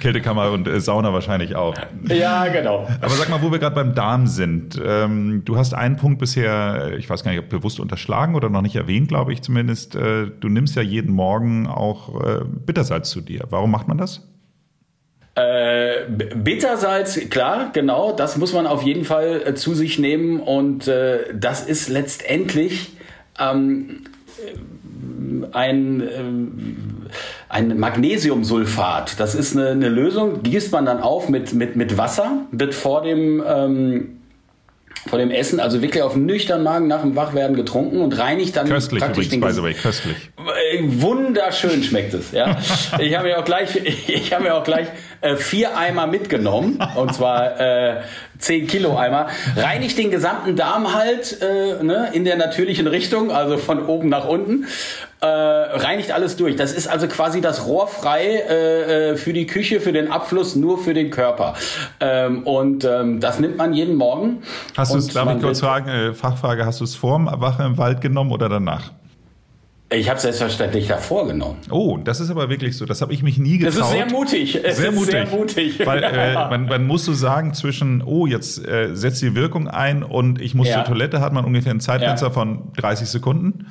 Kältekammer 0.00 0.50
und 0.50 0.68
äh, 0.68 0.80
Sauna 0.80 1.12
wahrscheinlich 1.12 1.56
auch. 1.56 1.74
Ja, 2.08 2.46
genau. 2.48 2.86
Aber 3.00 3.10
sag 3.10 3.30
mal, 3.30 3.40
wo 3.40 3.50
wir 3.50 3.58
gerade 3.58 3.74
beim 3.74 3.94
Darm 3.94 4.26
sind. 4.26 4.78
Ähm, 4.84 5.42
du 5.46 5.56
hast 5.56 5.72
einen 5.72 5.96
Punkt 5.96 6.18
bisher, 6.18 6.92
ich 6.98 7.08
weiß 7.08 7.24
gar 7.24 7.30
nicht, 7.30 7.40
ob 7.40 7.48
bewusst 7.48 7.80
unterschlagen 7.80 8.34
oder 8.34 8.50
noch 8.50 8.60
nicht 8.60 8.76
erwähnt, 8.76 9.08
glaube 9.08 9.32
ich 9.32 9.40
zumindest. 9.40 9.94
Äh, 9.94 10.30
du 10.40 10.48
nimmst 10.48 10.76
ja 10.76 10.82
jeden 10.82 11.14
Morgen 11.14 11.66
auch 11.66 12.22
äh, 12.22 12.40
Bittersalz 12.44 13.08
zu 13.10 13.22
dir. 13.22 13.46
Warum 13.48 13.70
macht 13.70 13.88
man 13.88 13.96
das? 13.96 14.28
Äh, 15.36 16.04
Bittersalz, 16.08 17.28
klar, 17.28 17.70
genau, 17.72 18.12
das 18.12 18.36
muss 18.36 18.52
man 18.52 18.66
auf 18.66 18.82
jeden 18.82 19.04
Fall 19.04 19.42
äh, 19.44 19.54
zu 19.54 19.74
sich 19.74 19.98
nehmen 19.98 20.38
und 20.38 20.86
äh, 20.86 21.34
das 21.34 21.64
ist 21.64 21.88
letztendlich 21.88 22.92
ähm, 23.40 24.04
ein, 25.50 26.00
äh, 26.00 26.06
ein 27.48 27.78
Magnesiumsulfat. 27.78 29.18
Das 29.18 29.34
ist 29.34 29.56
eine, 29.56 29.70
eine 29.70 29.88
Lösung, 29.88 30.44
gießt 30.44 30.70
man 30.70 30.86
dann 30.86 31.00
auf 31.00 31.28
mit, 31.28 31.52
mit, 31.52 31.74
mit 31.74 31.98
Wasser, 31.98 32.46
wird 32.52 32.72
vor 32.72 33.02
dem 33.02 33.42
ähm, 33.44 34.20
vor 35.06 35.18
dem 35.18 35.30
Essen, 35.30 35.60
also 35.60 35.82
wirklich 35.82 36.02
auf 36.02 36.16
nüchternen 36.16 36.64
Magen 36.64 36.86
nach 36.86 37.02
dem 37.02 37.14
Wachwerden 37.14 37.56
getrunken 37.56 38.00
und 38.00 38.18
reinigt 38.18 38.56
dann 38.56 38.66
köstlich 38.66 39.02
praktisch 39.02 39.26
übrigens, 39.26 39.42
den 39.42 39.48
by 39.48 39.54
the 39.54 39.62
way, 39.62 39.74
köstlich. 39.74 40.16
Wunderschön 40.82 41.82
schmeckt 41.82 42.14
es, 42.14 42.32
ja. 42.32 42.56
ich 42.98 43.14
habe 43.16 43.28
mir 43.28 43.38
auch 43.38 43.44
gleich, 43.44 43.76
ich 44.08 44.32
habe 44.32 44.44
mir 44.44 44.54
auch 44.54 44.64
gleich 44.64 44.88
äh, 45.20 45.36
vier 45.36 45.76
Eimer 45.76 46.06
mitgenommen 46.06 46.78
und 46.96 47.14
zwar 47.14 47.60
äh, 47.60 48.00
10 48.38 48.66
Kilo 48.66 48.96
Eimer. 48.96 49.28
Reinigt 49.56 49.96
den 49.96 50.10
gesamten 50.10 50.56
Darm 50.56 50.94
halt 50.94 51.40
äh, 51.40 51.82
ne, 51.82 52.10
in 52.12 52.24
der 52.24 52.36
natürlichen 52.36 52.86
Richtung, 52.86 53.30
also 53.30 53.56
von 53.56 53.86
oben 53.86 54.08
nach 54.08 54.26
unten. 54.26 54.66
Äh, 55.20 55.26
reinigt 55.26 56.12
alles 56.12 56.36
durch. 56.36 56.56
Das 56.56 56.72
ist 56.72 56.86
also 56.86 57.08
quasi 57.08 57.40
das 57.40 57.66
Rohr 57.66 57.86
frei 57.86 58.24
äh, 58.26 59.12
äh, 59.12 59.16
für 59.16 59.32
die 59.32 59.46
Küche, 59.46 59.80
für 59.80 59.92
den 59.92 60.10
Abfluss, 60.10 60.56
nur 60.56 60.78
für 60.78 60.92
den 60.92 61.10
Körper. 61.10 61.54
Ähm, 62.00 62.42
und 62.42 62.84
ähm, 62.84 63.20
das 63.20 63.40
nimmt 63.40 63.56
man 63.56 63.72
jeden 63.72 63.94
Morgen. 63.94 64.42
Hast 64.76 64.92
du 64.92 64.98
es, 64.98 65.08
darf 65.08 65.34
ich 65.34 65.40
kurz 65.40 65.60
fragen, 65.60 65.88
äh, 65.88 66.12
Fachfrage, 66.12 66.66
hast 66.66 66.80
du 66.80 66.84
es 66.84 66.94
vorm 66.94 67.30
Wache 67.32 67.62
im 67.62 67.78
Wald 67.78 68.02
genommen 68.02 68.32
oder 68.32 68.50
danach? 68.50 68.90
Ich 69.94 70.10
habe 70.10 70.20
selbstverständlich 70.20 70.88
davor 70.88 71.26
genommen. 71.26 71.56
Oh, 71.70 71.98
das 71.98 72.20
ist 72.20 72.30
aber 72.30 72.48
wirklich 72.48 72.76
so. 72.76 72.86
Das 72.86 73.00
habe 73.00 73.12
ich 73.12 73.22
mich 73.22 73.38
nie 73.38 73.58
getraut. 73.58 73.80
Das 73.80 73.88
ist 73.88 73.92
sehr 73.92 74.10
mutig. 74.10 74.64
Es 74.64 74.76
sehr, 74.76 74.92
mutig. 74.92 75.10
sehr 75.10 75.26
mutig. 75.26 75.86
Weil 75.86 76.02
äh, 76.02 76.34
man, 76.34 76.66
man, 76.66 76.86
muss 76.86 77.04
so 77.04 77.12
sagen, 77.12 77.54
zwischen, 77.54 78.02
oh, 78.02 78.26
jetzt 78.26 78.66
äh, 78.66 78.94
setzt 78.94 79.22
die 79.22 79.34
Wirkung 79.34 79.68
ein 79.68 80.02
und 80.02 80.40
ich 80.40 80.54
muss 80.54 80.68
ja. 80.68 80.76
zur 80.76 80.84
Toilette, 80.84 81.20
hat 81.20 81.32
man 81.32 81.44
ungefähr 81.44 81.72
ein 81.72 81.80
Zeitfenster 81.80 82.28
ja. 82.28 82.32
von 82.32 82.72
30 82.76 83.08
Sekunden. 83.08 83.66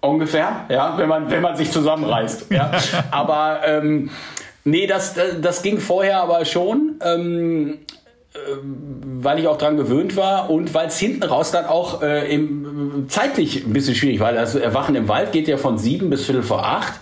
Ungefähr, 0.00 0.66
ja, 0.68 0.98
wenn 0.98 1.08
man, 1.08 1.30
wenn 1.30 1.40
man 1.40 1.56
sich 1.56 1.70
zusammenreißt. 1.70 2.50
ja. 2.50 2.70
Aber 3.10 3.60
ähm, 3.66 4.10
Nee, 4.64 4.86
das, 4.86 5.14
das 5.42 5.62
ging 5.62 5.78
vorher 5.78 6.22
aber 6.22 6.44
schon. 6.46 6.98
Ähm, 7.02 7.78
weil 9.24 9.38
ich 9.38 9.46
auch 9.46 9.58
dran 9.58 9.76
gewöhnt 9.76 10.16
war 10.16 10.50
und 10.50 10.74
weil 10.74 10.88
es 10.88 10.98
hinten 10.98 11.22
raus 11.22 11.52
dann 11.52 11.66
auch 11.66 12.02
äh, 12.02 12.32
im, 12.34 13.06
zeitlich 13.08 13.64
ein 13.64 13.72
bisschen 13.72 13.94
schwierig 13.94 14.18
war. 14.18 14.32
Das 14.32 14.56
Erwachen 14.56 14.96
im 14.96 15.06
Wald 15.08 15.30
geht 15.30 15.46
ja 15.46 15.56
von 15.56 15.78
sieben 15.78 16.10
bis 16.10 16.24
viertel 16.24 16.42
vor 16.42 16.66
acht. 16.66 16.94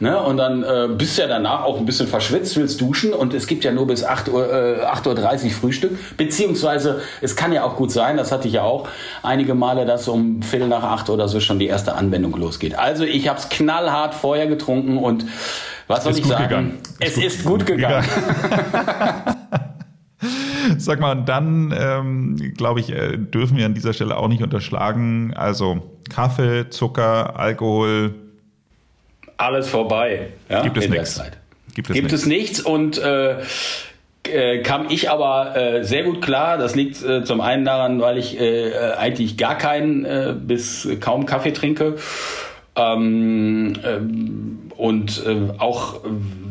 Ne? 0.00 0.20
Und 0.20 0.36
dann 0.36 0.64
äh, 0.64 0.88
bist 0.88 1.16
du 1.16 1.22
ja 1.22 1.28
danach 1.28 1.62
auch 1.62 1.78
ein 1.78 1.86
bisschen 1.86 2.08
verschwitzt, 2.08 2.56
willst 2.56 2.80
duschen 2.80 3.12
und 3.12 3.34
es 3.34 3.46
gibt 3.46 3.62
ja 3.62 3.70
nur 3.70 3.86
bis 3.86 4.02
acht 4.02 4.28
Uhr, 4.28 4.52
äh, 4.52 4.84
8.30 4.84 5.44
Uhr 5.44 5.50
Frühstück. 5.52 6.16
Beziehungsweise 6.16 7.00
es 7.20 7.36
kann 7.36 7.52
ja 7.52 7.62
auch 7.62 7.76
gut 7.76 7.92
sein, 7.92 8.16
das 8.16 8.32
hatte 8.32 8.48
ich 8.48 8.54
ja 8.54 8.62
auch 8.62 8.88
einige 9.22 9.54
Male, 9.54 9.86
dass 9.86 10.08
um 10.08 10.42
viertel 10.42 10.66
nach 10.66 10.82
acht 10.82 11.08
oder 11.08 11.28
so 11.28 11.38
schon 11.38 11.60
die 11.60 11.68
erste 11.68 11.94
Anwendung 11.94 12.36
losgeht. 12.36 12.76
Also 12.76 13.04
ich 13.04 13.28
habe 13.28 13.38
es 13.38 13.48
knallhart 13.48 14.14
vorher 14.14 14.48
getrunken 14.48 14.98
und 14.98 15.24
was 15.86 16.04
soll 16.04 16.12
ist 16.12 16.18
ich 16.18 16.26
sagen? 16.26 16.48
Gegangen. 16.48 16.78
Es 16.98 17.16
ist, 17.16 17.24
ist 17.24 17.44
gut 17.44 17.64
gegangen. 17.64 18.04
gegangen. 18.04 19.22
Sag 20.90 20.98
mal, 20.98 21.14
dann 21.14 21.72
ähm, 21.78 22.52
glaube 22.56 22.80
ich, 22.80 22.90
äh, 22.90 23.16
dürfen 23.16 23.56
wir 23.56 23.64
an 23.64 23.74
dieser 23.74 23.92
Stelle 23.92 24.16
auch 24.16 24.26
nicht 24.26 24.42
unterschlagen. 24.42 25.32
Also 25.36 25.88
Kaffee, 26.12 26.68
Zucker, 26.68 27.38
Alkohol. 27.38 28.12
Alles 29.36 29.68
vorbei. 29.68 30.30
Ja, 30.48 30.64
gibt 30.64 30.78
es 30.78 30.88
nichts. 30.88 31.22
Gibt 31.76 31.90
es, 31.90 31.94
gibt 31.94 32.06
nichts. 32.06 32.12
es 32.22 32.26
nichts 32.26 32.60
und 32.60 32.98
äh, 32.98 33.36
äh, 34.24 34.62
kam 34.64 34.90
ich 34.90 35.08
aber 35.08 35.54
äh, 35.54 35.84
sehr 35.84 36.02
gut 36.02 36.22
klar. 36.22 36.58
Das 36.58 36.74
liegt 36.74 37.04
äh, 37.04 37.22
zum 37.22 37.40
einen 37.40 37.64
daran, 37.64 38.00
weil 38.00 38.18
ich 38.18 38.40
äh, 38.40 38.72
eigentlich 38.98 39.36
gar 39.36 39.56
keinen 39.56 40.04
äh, 40.04 40.34
bis 40.36 40.88
kaum 40.98 41.24
Kaffee 41.24 41.52
trinke 41.52 41.98
ähm, 42.74 43.74
ähm, 43.84 44.58
und 44.76 45.24
äh, 45.24 45.52
auch 45.58 46.00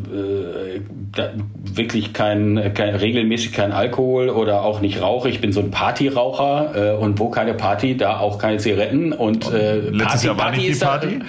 äh, 0.09 1.29
wirklich 1.75 2.13
kein, 2.13 2.73
kein 2.73 2.95
regelmäßig 2.95 3.51
kein 3.53 3.71
Alkohol 3.71 4.29
oder 4.29 4.63
auch 4.63 4.81
nicht 4.81 5.01
rauche. 5.01 5.29
Ich 5.29 5.41
bin 5.41 5.51
so 5.51 5.59
ein 5.59 5.71
Partyraucher 5.71 6.93
äh, 6.93 6.97
und 6.97 7.19
wo 7.19 7.29
keine 7.29 7.53
Party, 7.53 7.97
da 7.97 8.19
auch 8.19 8.37
keine 8.37 8.57
Zigaretten 8.57 9.13
und 9.13 9.51
äh, 9.51 9.79
letztes 9.79 10.05
Party, 10.05 10.27
Jahr 10.27 10.37
war 10.37 10.45
Party 10.45 10.57
nicht 10.57 10.77
viel 10.77 10.87
Party. 10.87 11.19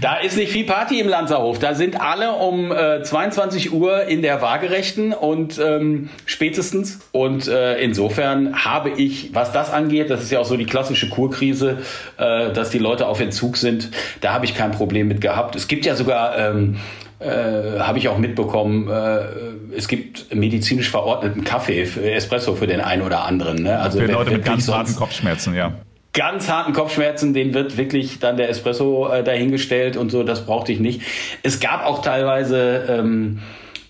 Da, 0.00 0.14
da, 0.14 0.20
ist 0.20 0.36
nicht 0.36 0.52
viel 0.52 0.64
Party 0.64 1.00
im 1.00 1.08
Lanzerhof. 1.08 1.58
Da 1.58 1.74
sind 1.74 2.00
alle 2.00 2.32
um 2.32 2.72
äh, 2.72 3.02
22 3.02 3.72
Uhr 3.72 4.04
in 4.04 4.22
der 4.22 4.42
Waagerechten 4.42 5.12
und 5.12 5.58
ähm, 5.58 6.08
spätestens 6.26 7.00
und 7.12 7.48
äh, 7.48 7.78
insofern 7.80 8.64
habe 8.64 8.90
ich, 8.90 9.34
was 9.34 9.52
das 9.52 9.72
angeht, 9.72 10.10
das 10.10 10.22
ist 10.22 10.30
ja 10.30 10.40
auch 10.40 10.44
so 10.44 10.56
die 10.56 10.66
klassische 10.66 11.08
Kurkrise, 11.08 11.78
äh, 12.18 12.52
dass 12.52 12.70
die 12.70 12.78
Leute 12.78 13.06
auf 13.06 13.20
Entzug 13.20 13.56
sind. 13.56 13.90
Da 14.20 14.32
habe 14.32 14.44
ich 14.44 14.54
kein 14.54 14.70
Problem 14.70 15.08
mit 15.08 15.20
gehabt. 15.20 15.56
Es 15.56 15.68
gibt 15.68 15.86
ja 15.86 15.94
sogar 15.94 16.38
ähm, 16.38 16.76
äh, 17.20 17.80
habe 17.80 17.98
ich 17.98 18.08
auch 18.08 18.18
mitbekommen, 18.18 18.88
äh, 18.88 19.76
es 19.76 19.88
gibt 19.88 20.34
medizinisch 20.34 20.90
verordneten 20.90 21.44
Kaffee, 21.44 21.84
für 21.84 22.10
Espresso 22.10 22.54
für 22.54 22.66
den 22.66 22.80
einen 22.80 23.02
oder 23.02 23.24
anderen. 23.24 23.62
Ne? 23.62 23.78
Also 23.78 23.98
für 23.98 24.06
Leute 24.06 24.32
mit 24.32 24.44
ganz 24.44 24.68
harten 24.68 24.94
Kopfschmerzen, 24.94 25.54
ja. 25.54 25.72
Ganz 26.12 26.48
harten 26.48 26.72
Kopfschmerzen, 26.72 27.34
den 27.34 27.54
wird 27.54 27.76
wirklich 27.76 28.18
dann 28.18 28.36
der 28.36 28.48
Espresso 28.48 29.08
äh, 29.08 29.22
dahingestellt 29.22 29.96
und 29.96 30.10
so, 30.10 30.22
das 30.22 30.46
brauchte 30.46 30.72
ich 30.72 30.80
nicht. 30.80 31.02
Es 31.42 31.60
gab 31.60 31.84
auch 31.84 32.02
teilweise 32.02 32.86
ähm, 32.88 33.40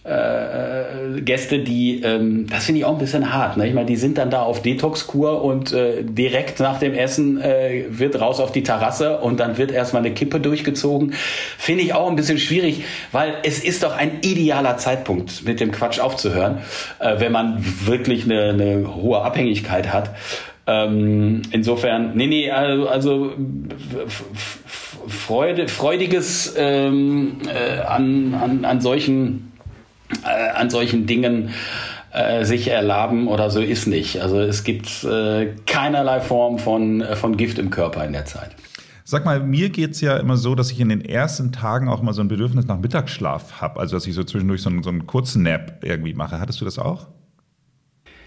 äh, 0.04 0.97
Gäste, 1.24 1.58
die, 1.58 2.02
ähm, 2.02 2.46
das 2.48 2.66
finde 2.66 2.80
ich 2.80 2.84
auch 2.84 2.92
ein 2.92 2.98
bisschen 2.98 3.32
hart. 3.32 3.56
Ne? 3.56 3.66
Ich 3.68 3.74
meine, 3.74 3.86
die 3.86 3.96
sind 3.96 4.18
dann 4.18 4.30
da 4.30 4.42
auf 4.42 4.62
Detox-Kur 4.62 5.42
und 5.42 5.72
äh, 5.72 6.02
direkt 6.02 6.60
nach 6.60 6.78
dem 6.78 6.94
Essen 6.94 7.40
äh, 7.40 7.84
wird 7.88 8.20
raus 8.20 8.40
auf 8.40 8.52
die 8.52 8.62
Terrasse 8.62 9.18
und 9.18 9.40
dann 9.40 9.58
wird 9.58 9.70
erstmal 9.70 10.04
eine 10.04 10.14
Kippe 10.14 10.40
durchgezogen. 10.40 11.14
Finde 11.58 11.84
ich 11.84 11.94
auch 11.94 12.08
ein 12.08 12.16
bisschen 12.16 12.38
schwierig, 12.38 12.84
weil 13.12 13.34
es 13.42 13.62
ist 13.62 13.82
doch 13.82 13.96
ein 13.96 14.20
idealer 14.22 14.76
Zeitpunkt, 14.76 15.44
mit 15.44 15.60
dem 15.60 15.72
Quatsch 15.72 16.00
aufzuhören, 16.00 16.58
äh, 16.98 17.20
wenn 17.20 17.32
man 17.32 17.64
wirklich 17.84 18.24
eine, 18.24 18.50
eine 18.50 18.94
hohe 18.94 19.20
Abhängigkeit 19.22 19.92
hat. 19.92 20.14
Ähm, 20.66 21.42
insofern, 21.50 22.14
nee, 22.14 22.26
nee, 22.26 22.50
also, 22.50 22.88
also 22.88 23.32
Freude, 25.08 25.66
freudiges 25.66 26.54
ähm, 26.58 27.38
äh, 27.46 27.80
an, 27.80 28.34
an, 28.34 28.64
an 28.66 28.80
solchen 28.82 29.47
äh, 30.24 30.50
an 30.54 30.70
solchen 30.70 31.06
Dingen 31.06 31.50
äh, 32.12 32.44
sich 32.44 32.68
erlaben 32.68 33.28
oder 33.28 33.50
so 33.50 33.60
ist 33.60 33.86
nicht. 33.86 34.20
Also 34.20 34.40
es 34.40 34.64
gibt 34.64 35.04
äh, 35.04 35.54
keinerlei 35.66 36.20
Form 36.20 36.58
von, 36.58 37.00
äh, 37.00 37.16
von 37.16 37.36
Gift 37.36 37.58
im 37.58 37.70
Körper 37.70 38.04
in 38.04 38.12
der 38.12 38.24
Zeit. 38.24 38.50
Sag 39.04 39.24
mal, 39.24 39.40
mir 39.40 39.70
geht's 39.70 40.00
ja 40.02 40.18
immer 40.18 40.36
so, 40.36 40.54
dass 40.54 40.70
ich 40.70 40.80
in 40.80 40.90
den 40.90 41.02
ersten 41.02 41.50
Tagen 41.50 41.88
auch 41.88 42.02
mal 42.02 42.12
so 42.12 42.20
ein 42.20 42.28
Bedürfnis 42.28 42.66
nach 42.66 42.78
Mittagsschlaf 42.78 43.60
habe. 43.60 43.80
Also 43.80 43.96
dass 43.96 44.06
ich 44.06 44.14
so 44.14 44.22
zwischendurch 44.22 44.60
so 44.60 44.68
einen, 44.68 44.82
so 44.82 44.90
einen 44.90 45.06
kurzen 45.06 45.42
Nap 45.42 45.82
irgendwie 45.82 46.12
mache. 46.12 46.40
Hattest 46.40 46.60
du 46.60 46.66
das 46.66 46.78
auch? 46.78 47.06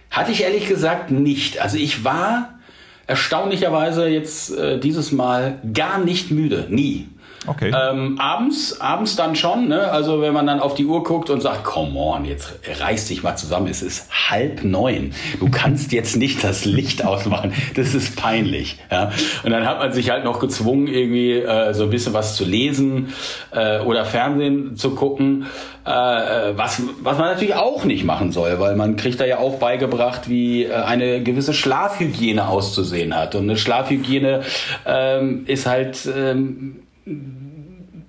Hatte 0.10 0.32
ich 0.32 0.42
ehrlich 0.42 0.68
gesagt 0.68 1.12
nicht. 1.12 1.62
Also 1.62 1.78
ich 1.78 2.04
war 2.04 2.60
erstaunlicherweise 3.08 4.08
jetzt 4.08 4.58
äh, 4.58 4.80
dieses 4.80 5.12
Mal 5.12 5.60
gar 5.74 6.04
nicht 6.04 6.32
müde. 6.32 6.68
Nie. 6.70 7.10
Okay. 7.48 7.72
Ähm, 7.76 8.20
abends, 8.20 8.80
abends 8.80 9.16
dann 9.16 9.36
schon, 9.36 9.68
ne? 9.68 9.92
Also 9.92 10.22
wenn 10.22 10.34
man 10.34 10.46
dann 10.46 10.60
auf 10.60 10.76
die 10.76 10.86
Uhr 10.86 11.04
guckt 11.04 11.32
und 11.32 11.42
sagt, 11.42 11.64
come 11.64 11.98
on, 11.98 12.26
jetzt 12.26 12.54
reiß 12.80 13.08
dich 13.08 13.24
mal 13.24 13.36
zusammen, 13.36 13.68
es 13.68 13.82
ist 13.82 14.08
halb 14.30 14.64
neun. 14.64 15.14
Du 15.40 15.50
kannst 15.50 15.92
jetzt 15.92 16.18
nicht 16.18 16.44
das 16.44 16.66
Licht 16.66 17.04
ausmachen. 17.04 17.54
Das 17.76 17.96
ist 17.96 18.16
peinlich. 18.16 18.78
Ja? 18.92 19.12
Und 19.44 19.52
dann 19.52 19.66
hat 19.66 19.80
man 19.80 19.92
sich 19.92 20.12
halt 20.12 20.24
noch 20.24 20.40
gezwungen, 20.40 20.88
irgendwie 20.88 21.34
äh, 21.34 21.74
so 21.74 21.86
ein 21.86 21.90
bisschen 21.90 22.14
was 22.14 22.36
zu 22.36 22.46
lesen 22.46 23.14
äh, 23.52 23.80
oder 23.80 24.06
Fernsehen 24.06 24.76
zu 24.76 24.92
gucken. 24.92 25.48
Äh, 25.84 25.90
was, 25.90 26.84
was 27.02 27.18
man 27.18 27.30
natürlich 27.30 27.56
auch 27.56 27.86
nicht 27.86 28.04
machen 28.04 28.32
soll, 28.32 28.60
weil 28.60 28.76
man 28.76 28.98
kriegt 28.98 29.20
da 29.20 29.26
ja 29.26 29.40
auch 29.40 29.58
beigebracht, 29.58 30.30
wie 30.30 30.66
äh, 30.66 30.74
eine 30.74 31.24
gewisse 31.24 31.54
Schlafhygiene 31.54 32.48
auszusehen 32.48 33.16
hat. 33.16 33.34
Und 33.34 33.44
eine 33.44 33.58
Schlafhygiene 33.58 34.42
ähm, 34.86 35.44
ist 35.48 35.66
halt 35.66 36.08
ähm, 36.16 36.82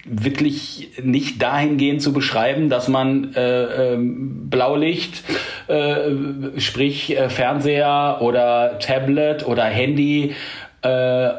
wirklich 0.05 0.90
nicht 1.02 1.40
dahingehend 1.40 2.02
zu 2.02 2.12
beschreiben, 2.12 2.68
dass 2.68 2.88
man 2.88 3.35
äh, 3.35 3.94
äh, 3.94 3.98
Blaulicht, 3.98 5.22
äh, 5.68 6.11
sprich 6.59 7.16
äh, 7.16 7.28
Fernseher 7.31 8.18
oder 8.20 8.78
Tablet 8.78 9.46
oder 9.46 9.64
Handy 9.64 10.35
äh, 10.83 10.88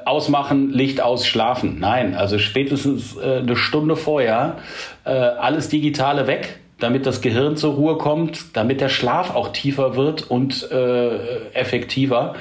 ausmachen, 0.06 0.72
Licht 0.72 1.02
aus, 1.02 1.28
schlafen. 1.28 1.78
Nein, 1.80 2.16
also 2.16 2.40
spätestens 2.40 3.18
äh, 3.18 3.40
eine 3.40 3.56
Stunde 3.56 3.96
vorher 3.96 4.58
alles 5.06 5.68
Digitale 5.68 6.28
weg, 6.28 6.60
damit 6.80 7.06
das 7.06 7.20
Gehirn 7.20 7.58
zur 7.58 7.74
Ruhe 7.74 7.98
kommt, 7.98 8.56
damit 8.56 8.80
der 8.80 8.88
Schlaf 8.88 9.36
auch 9.36 9.50
tiefer 9.50 9.98
wird 9.98 10.32
und 10.32 10.72
effektiver. 11.54 12.36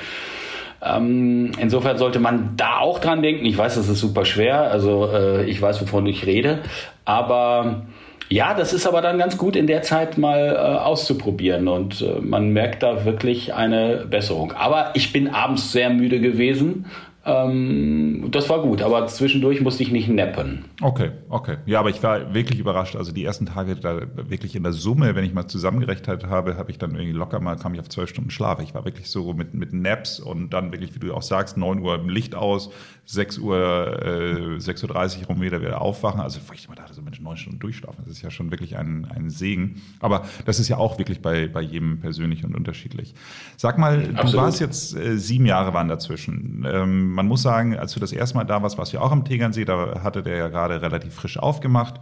Ähm, 0.85 1.53
insofern 1.59 1.99
sollte 1.99 2.19
man 2.19 2.55
da 2.57 2.79
auch 2.79 2.99
dran 2.99 3.23
denken. 3.23 3.45
Ich 3.45 3.57
weiß, 3.57 3.77
das 3.77 3.89
ist 3.89 4.01
super 4.01 4.25
schwer. 4.25 4.71
Also 4.71 5.09
äh, 5.13 5.45
ich 5.45 5.61
weiß, 5.61 5.81
wovon 5.83 6.07
ich 6.07 6.27
rede. 6.27 6.59
Aber 7.05 7.83
ja, 8.29 8.55
das 8.55 8.73
ist 8.73 8.87
aber 8.87 9.03
dann 9.03 9.19
ganz 9.19 9.37
gut 9.37 9.57
in 9.57 9.67
der 9.67 9.83
Zeit 9.83 10.17
mal 10.17 10.55
äh, 10.55 10.59
auszuprobieren 10.59 11.69
und 11.69 12.01
äh, 12.01 12.21
man 12.21 12.53
merkt 12.53 12.83
da 12.83 13.05
wirklich 13.05 13.53
eine 13.53 14.07
Besserung. 14.09 14.53
Aber 14.53 14.93
ich 14.95 15.13
bin 15.13 15.29
abends 15.29 15.71
sehr 15.71 15.91
müde 15.91 16.19
gewesen 16.19 16.87
ähm, 17.25 18.27
das 18.33 18.49
war 18.49 18.63
gut, 18.63 18.83
aber 18.83 19.07
zwischendurch 19.07 19.61
musste 19.61 19.85
ich 19.85 19.93
nicht 19.93 20.09
neppen. 20.09 20.65
Okay, 20.81 21.13
okay. 21.29 21.59
Ja, 21.67 21.79
aber 21.79 21.91
ich 21.91 22.03
war 22.03 22.35
wirklich 22.35 22.59
überrascht. 22.59 22.97
Also 22.97 23.13
die 23.13 23.25
ersten 23.25 23.47
Tage 23.47 23.77
da 23.77 24.01
wirklich 24.29 24.57
in 24.57 24.65
der 24.65 24.73
Summe, 24.73 25.15
wenn 25.15 25.25
ich 25.25 25.33
mal 25.33 25.47
zusammengerechnet 25.47 26.27
habe, 26.27 26.57
habe 26.57 26.71
ich 26.73 26.79
dann 26.79 26.97
irgendwie 26.97 27.13
locker 27.13 27.39
mal, 27.39 27.57
kam 27.57 27.75
ich 27.75 27.81
auf 27.81 27.89
zwölf 27.89 28.11
Stunden 28.11 28.31
Schlaf. 28.31 28.61
Ich 28.61 28.75
war 28.75 28.85
wirklich 28.85 29.09
so 29.09 29.35
mit, 29.35 29.55
mit 29.55 29.73
Naps 29.73 30.19
und 30.19 30.51
dann 30.51 30.73
wirklich, 30.73 30.95
wie 30.97 30.99
du 30.99 31.15
auch 31.15 31.23
sagst, 31.23 31.57
neun 31.57 31.79
Uhr 31.79 32.03
Licht 32.09 32.35
aus, 32.35 32.71
sechs 33.05 33.39
Uhr, 33.39 33.57
äh, 33.57 34.57
6.30 34.59 35.21
Uhr 35.21 35.27
rum 35.27 35.41
wieder 35.41 35.61
wieder 35.61 35.81
aufwachen. 35.81 36.21
Also 36.21 36.41
ich 36.53 36.67
immer 36.67 36.75
dachte, 36.75 36.95
so 36.95 37.03
Mensch, 37.03 37.21
neun 37.21 37.37
Stunden 37.37 37.61
durchschlafen, 37.61 38.03
das 38.05 38.17
ist 38.17 38.23
ja 38.23 38.31
schon 38.31 38.51
wirklich 38.51 38.77
ein, 38.77 39.07
ein 39.15 39.31
Segen. 39.31 39.81
Aber 40.01 40.25
das 40.45 40.59
ist 40.59 40.69
ja 40.69 40.79
auch 40.79 40.99
wirklich 40.99 41.21
bei, 41.21 41.47
bei 41.47 41.61
jedem 41.61 42.01
persönlich 42.01 42.45
und 42.45 42.57
unterschiedlich. 42.57 43.15
Sag 43.57 43.79
mal, 43.79 44.01
Absolut. 44.01 44.33
du 44.33 44.37
warst 44.39 44.61
jetzt, 44.61 44.97
äh, 44.97 45.17
sieben 45.17 45.47
Jahre 45.47 45.73
waren 45.73 45.87
dazwischen. 45.87 46.67
Ähm, 46.69 47.12
man 47.13 47.29
muss 47.29 47.43
sagen, 47.43 47.77
als 47.77 47.95
du 47.95 48.01
das 48.01 48.13
erste 48.13 48.37
Mal 48.37 48.45
da 48.45 48.63
warst, 48.63 48.79
warst 48.79 48.93
du 48.93 48.97
ja 48.97 49.03
auch 49.03 49.13
am 49.13 49.25
Tegernsee, 49.25 49.65
da 49.65 50.03
hatte 50.03 50.23
der 50.23 50.37
ja 50.37 50.49
gerade 50.49 50.83
relativ 50.83 51.15
frisch 51.15 51.39
aufgemacht. 51.39 51.95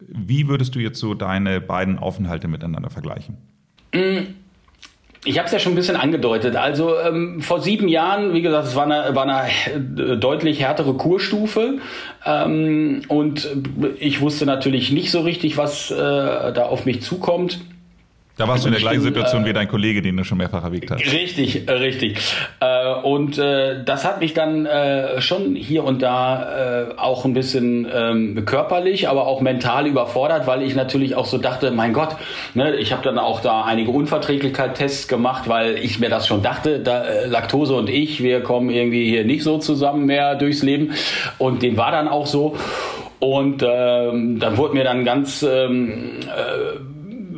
Wie 0.00 0.48
würdest 0.48 0.74
du 0.74 0.80
jetzt 0.80 0.98
so 0.98 1.14
deine 1.14 1.60
beiden 1.60 1.98
Aufenthalte 1.98 2.48
miteinander 2.48 2.90
vergleichen? 2.90 3.38
Mm, 3.94 4.34
ich 5.24 5.38
habe 5.38 5.46
es 5.46 5.52
ja 5.52 5.58
schon 5.58 5.72
ein 5.72 5.76
bisschen 5.76 5.96
angedeutet. 5.96 6.56
Also 6.56 6.98
ähm, 6.98 7.40
vor 7.40 7.60
sieben 7.60 7.88
Jahren, 7.88 8.34
wie 8.34 8.42
gesagt, 8.42 8.68
es 8.68 8.76
war 8.76 8.84
eine, 8.84 9.14
war 9.14 9.26
eine 9.26 10.18
deutlich 10.18 10.60
härtere 10.60 10.94
Kurstufe. 10.94 11.78
Ähm, 12.26 13.02
und 13.08 13.48
ich 13.98 14.20
wusste 14.20 14.44
natürlich 14.44 14.92
nicht 14.92 15.10
so 15.10 15.20
richtig, 15.20 15.56
was 15.56 15.90
äh, 15.90 15.96
da 15.96 16.66
auf 16.66 16.84
mich 16.84 17.02
zukommt. 17.02 17.60
Da 18.36 18.48
warst 18.48 18.64
du 18.64 18.68
in 18.68 18.72
der 18.72 18.80
gleichen 18.80 19.02
Situation 19.02 19.44
äh, 19.44 19.48
wie 19.48 19.52
dein 19.52 19.68
Kollege, 19.68 20.02
den 20.02 20.16
du 20.16 20.24
schon 20.24 20.38
mehrfach 20.38 20.64
erwähnt 20.64 20.90
hast. 20.90 21.00
Richtig, 21.12 21.68
äh, 21.68 21.72
richtig. 21.72 22.18
Äh, 22.58 22.94
und 23.02 23.38
äh, 23.38 23.84
das 23.84 24.04
hat 24.04 24.20
mich 24.20 24.34
dann 24.34 24.66
äh, 24.66 25.20
schon 25.20 25.54
hier 25.54 25.84
und 25.84 26.02
da 26.02 26.88
äh, 26.90 26.94
auch 26.96 27.24
ein 27.24 27.32
bisschen 27.32 27.86
ähm, 27.92 28.44
körperlich, 28.44 29.08
aber 29.08 29.28
auch 29.28 29.40
mental 29.40 29.86
überfordert, 29.86 30.48
weil 30.48 30.62
ich 30.62 30.74
natürlich 30.74 31.14
auch 31.14 31.26
so 31.26 31.38
dachte, 31.38 31.70
mein 31.70 31.92
Gott, 31.92 32.16
ne, 32.54 32.74
ich 32.74 32.92
habe 32.92 33.04
dann 33.04 33.18
auch 33.18 33.38
da 33.40 33.62
einige 33.62 33.92
Unverträglichkeitstests 33.92 35.06
gemacht, 35.06 35.48
weil 35.48 35.76
ich 35.76 36.00
mir 36.00 36.08
das 36.08 36.26
schon 36.26 36.42
dachte, 36.42 36.80
da, 36.80 37.04
Laktose 37.26 37.74
und 37.74 37.88
ich, 37.88 38.20
wir 38.20 38.42
kommen 38.42 38.70
irgendwie 38.70 39.08
hier 39.08 39.24
nicht 39.24 39.44
so 39.44 39.58
zusammen 39.58 40.06
mehr 40.06 40.34
durchs 40.34 40.62
Leben. 40.64 40.92
Und 41.38 41.62
dem 41.62 41.76
war 41.76 41.92
dann 41.92 42.08
auch 42.08 42.26
so. 42.26 42.56
Und 43.20 43.64
ähm, 43.66 44.40
dann 44.40 44.56
wurde 44.56 44.74
mir 44.74 44.84
dann 44.84 45.04
ganz 45.04 45.42
ähm, 45.42 46.18
äh, 46.24 46.93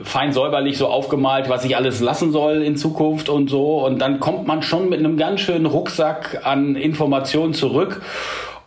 fein 0.06 0.32
säuberlich 0.32 0.78
so 0.78 0.86
aufgemalt, 0.86 1.48
was 1.48 1.64
ich 1.64 1.76
alles 1.76 2.00
lassen 2.00 2.30
soll 2.30 2.62
in 2.62 2.76
Zukunft 2.76 3.28
und 3.28 3.50
so. 3.50 3.84
Und 3.84 3.98
dann 3.98 4.20
kommt 4.20 4.46
man 4.46 4.62
schon 4.62 4.88
mit 4.88 5.00
einem 5.00 5.16
ganz 5.16 5.40
schönen 5.40 5.66
Rucksack 5.66 6.40
an 6.44 6.76
Informationen 6.76 7.54
zurück 7.54 8.02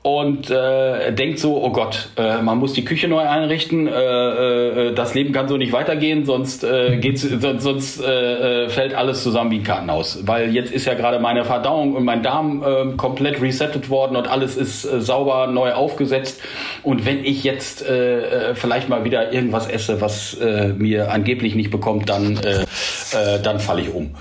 und 0.01 0.49
äh, 0.49 1.11
denkt 1.11 1.39
so, 1.39 1.61
oh 1.61 1.71
Gott, 1.71 2.09
äh, 2.15 2.41
man 2.41 2.57
muss 2.57 2.71
die 2.71 2.85
Küche 2.85 3.09
neu 3.09 3.19
einrichten, 3.19 3.85
äh, 3.85 3.91
äh, 3.91 4.93
das 4.93 5.13
Leben 5.13 5.33
kann 5.33 5.49
so 5.49 5.57
nicht 5.57 5.73
weitergehen, 5.73 6.23
sonst 6.23 6.63
äh, 6.63 6.97
geht's, 6.97 7.21
sonst, 7.21 7.63
sonst 7.63 8.01
äh, 8.01 8.65
äh, 8.65 8.69
fällt 8.69 8.93
alles 8.93 9.23
zusammen 9.23 9.51
wie 9.51 9.57
ein 9.57 9.63
Kartenhaus. 9.63 10.19
Weil 10.25 10.55
jetzt 10.55 10.71
ist 10.71 10.85
ja 10.85 10.93
gerade 10.93 11.19
meine 11.19 11.43
Verdauung 11.43 11.95
und 11.95 12.05
mein 12.05 12.23
Darm 12.23 12.63
äh, 12.63 12.95
komplett 12.95 13.41
resettet 13.41 13.89
worden 13.89 14.15
und 14.15 14.29
alles 14.29 14.55
ist 14.55 14.85
äh, 14.85 15.01
sauber 15.01 15.47
neu 15.47 15.73
aufgesetzt. 15.73 16.41
Und 16.81 17.05
wenn 17.05 17.25
ich 17.25 17.43
jetzt 17.43 17.85
äh, 17.85 18.51
äh, 18.51 18.55
vielleicht 18.55 18.87
mal 18.87 19.03
wieder 19.03 19.33
irgendwas 19.33 19.67
esse, 19.67 19.99
was 19.99 20.35
äh, 20.35 20.69
mir 20.69 21.11
angeblich 21.11 21.55
nicht 21.55 21.71
bekommt, 21.71 22.09
dann, 22.09 22.37
äh, 22.37 22.61
äh, 22.61 23.41
dann 23.43 23.59
falle 23.59 23.81
ich 23.81 23.93
um 23.93 24.15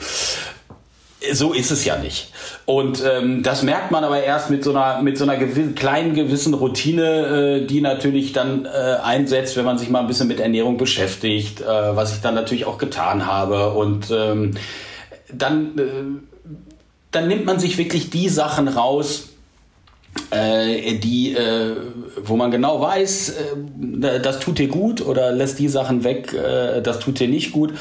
so 1.33 1.53
ist 1.53 1.71
es 1.71 1.85
ja 1.85 1.97
nicht. 1.97 2.33
Und 2.65 3.03
ähm, 3.05 3.43
das 3.43 3.63
merkt 3.63 3.91
man 3.91 4.05
aber 4.05 4.23
erst 4.23 4.51
mit 4.51 4.63
so 4.63 4.71
einer 4.71 5.03
mit 5.03 5.19
so 5.19 5.25
einer 5.25 5.37
gewissen, 5.37 5.75
kleinen 5.75 6.15
gewissen 6.15 6.55
Routine, 6.55 7.63
äh, 7.63 7.67
die 7.67 7.81
natürlich 7.81 8.33
dann 8.33 8.67
äh, 8.67 8.69
einsetzt, 9.03 9.57
wenn 9.57 9.65
man 9.65 9.79
sich 9.79 9.91
mal 9.91 10.01
ein 10.01 10.07
bisschen 10.07 10.29
mit 10.29 10.39
Ernährung 10.39 10.77
beschäftigt, 10.77 11.61
äh, 11.61 11.65
was 11.67 12.15
ich 12.15 12.21
dann 12.21 12.35
natürlich 12.35 12.67
auch 12.67 12.79
getan 12.79 13.27
habe. 13.27 13.71
Und 13.71 14.11
ähm, 14.11 14.55
dann, 15.33 15.79
äh, 15.79 15.83
dann 17.11 17.29
nimmt 17.29 17.47
man 17.47 17.59
sich 17.59 17.79
wirklich 17.79 18.11
die 18.11 18.29
Sachen 18.29 18.69
raus, 18.69 19.28
die, 20.31 21.35
äh, 21.35 21.77
wo 22.23 22.37
man 22.37 22.51
genau 22.51 22.81
weiß, 22.81 23.31
äh, 23.31 24.21
das 24.21 24.41
tut 24.41 24.59
dir 24.59 24.69
gut 24.69 25.01
oder 25.01 25.33
lässt 25.33 25.59
die 25.59 25.69
Sachen 25.69 26.05
weg, 26.05 26.35
äh, 26.35 26.81
das 26.83 26.99
tut 26.99 27.21
dir 27.21 27.29
nicht 27.29 27.53
gut. 27.53 27.73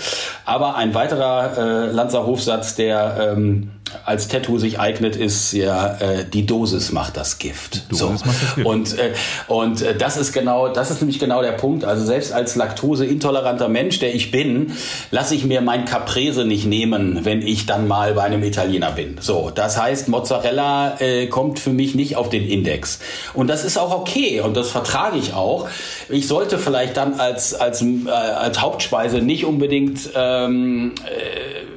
Aber 0.45 0.75
ein 0.75 0.93
weiterer 0.93 1.57
äh, 1.57 1.91
Lanzer 1.91 2.25
Hofsatz, 2.25 2.75
der 2.75 3.35
ähm, 3.35 3.71
als 4.05 4.27
Tattoo 4.27 4.57
sich 4.57 4.79
eignet, 4.79 5.15
ist 5.15 5.53
ja 5.53 5.97
äh, 5.99 6.25
die 6.25 6.45
Dosis 6.45 6.91
macht 6.91 7.17
das 7.17 7.39
Gift. 7.39 7.83
So. 7.89 8.09
macht 8.09 8.25
das 8.25 8.55
Gift. 8.55 8.67
Und 8.67 8.97
äh, 8.97 9.13
und 9.47 9.81
äh, 9.81 9.95
das 9.95 10.17
ist 10.17 10.33
genau, 10.33 10.69
das 10.69 10.91
ist 10.91 11.01
nämlich 11.01 11.19
genau 11.19 11.41
der 11.41 11.53
Punkt. 11.53 11.85
Also 11.85 12.05
selbst 12.05 12.33
als 12.33 12.55
laktoseintoleranter 12.55 13.69
Mensch, 13.69 13.99
der 13.99 14.13
ich 14.13 14.31
bin, 14.31 14.73
lasse 15.11 15.35
ich 15.35 15.45
mir 15.45 15.61
mein 15.61 15.85
Caprese 15.85 16.45
nicht 16.45 16.65
nehmen, 16.65 17.19
wenn 17.23 17.41
ich 17.41 17.65
dann 17.65 17.87
mal 17.87 18.13
bei 18.13 18.23
einem 18.23 18.43
Italiener 18.43 18.91
bin. 18.91 19.17
So, 19.19 19.51
das 19.53 19.81
heißt, 19.81 20.09
Mozzarella 20.09 20.99
äh, 20.99 21.27
kommt 21.27 21.59
für 21.59 21.71
mich 21.71 21.95
nicht 21.95 22.16
auf 22.17 22.29
den 22.29 22.47
Index. 22.47 22.99
Und 23.33 23.47
das 23.47 23.63
ist 23.63 23.77
auch 23.77 23.97
okay 23.97 24.41
und 24.41 24.57
das 24.57 24.71
vertrage 24.71 25.17
ich 25.17 25.33
auch. 25.33 25.67
Ich 26.09 26.27
sollte 26.27 26.57
vielleicht 26.57 26.97
dann 26.97 27.19
als 27.19 27.53
als 27.53 27.81
äh, 27.81 28.09
als 28.09 28.61
Hauptspeise 28.61 29.21
nicht 29.21 29.45
unbedingt 29.45 30.09
ähm, 30.15 30.93
äh, 31.05 31.67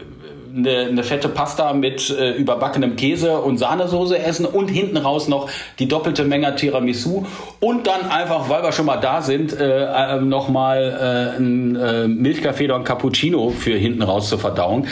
eine, 0.57 0.88
eine 0.88 1.03
fette 1.03 1.28
Pasta 1.28 1.72
mit 1.72 2.11
äh, 2.11 2.32
überbackenem 2.32 2.97
Käse 2.97 3.38
und 3.38 3.59
Sahnesoße 3.59 4.18
essen 4.18 4.47
und 4.47 4.68
hinten 4.68 4.97
raus 4.97 5.28
noch 5.28 5.49
die 5.78 5.88
doppelte 5.88 6.24
Menge 6.24 6.55
Tiramisu 6.55 7.26
und 7.61 7.86
dann 7.86 8.11
einfach, 8.11 8.49
weil 8.49 8.62
wir 8.62 8.72
schon 8.72 8.86
mal 8.86 8.97
da 8.97 9.22
sind, 9.22 9.59
äh, 9.59 9.84
äh, 9.84 10.20
nochmal 10.20 11.34
äh, 11.36 11.41
ein 11.41 11.76
äh, 11.76 12.09
Milchkaffee 12.09 12.64
oder 12.64 12.76
ein 12.76 12.84
Cappuccino 12.84 13.51
für 13.51 13.76
hinten 13.76 14.03
raus 14.03 14.28
zur 14.28 14.38
Verdauung. 14.38 14.86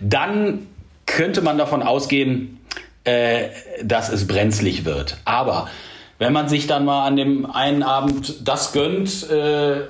Dann 0.00 0.66
könnte 1.06 1.42
man 1.42 1.58
davon 1.58 1.82
ausgehen, 1.82 2.58
äh, 3.04 3.48
dass 3.82 4.08
es 4.08 4.26
brenzlig 4.26 4.84
wird. 4.84 5.18
Aber 5.24 5.68
wenn 6.18 6.32
man 6.32 6.48
sich 6.48 6.66
dann 6.66 6.84
mal 6.84 7.06
an 7.06 7.16
dem 7.16 7.46
einen 7.46 7.82
Abend 7.82 8.48
das 8.48 8.72
gönnt, 8.72 9.28
äh, 9.30 9.80
äh 9.80 9.84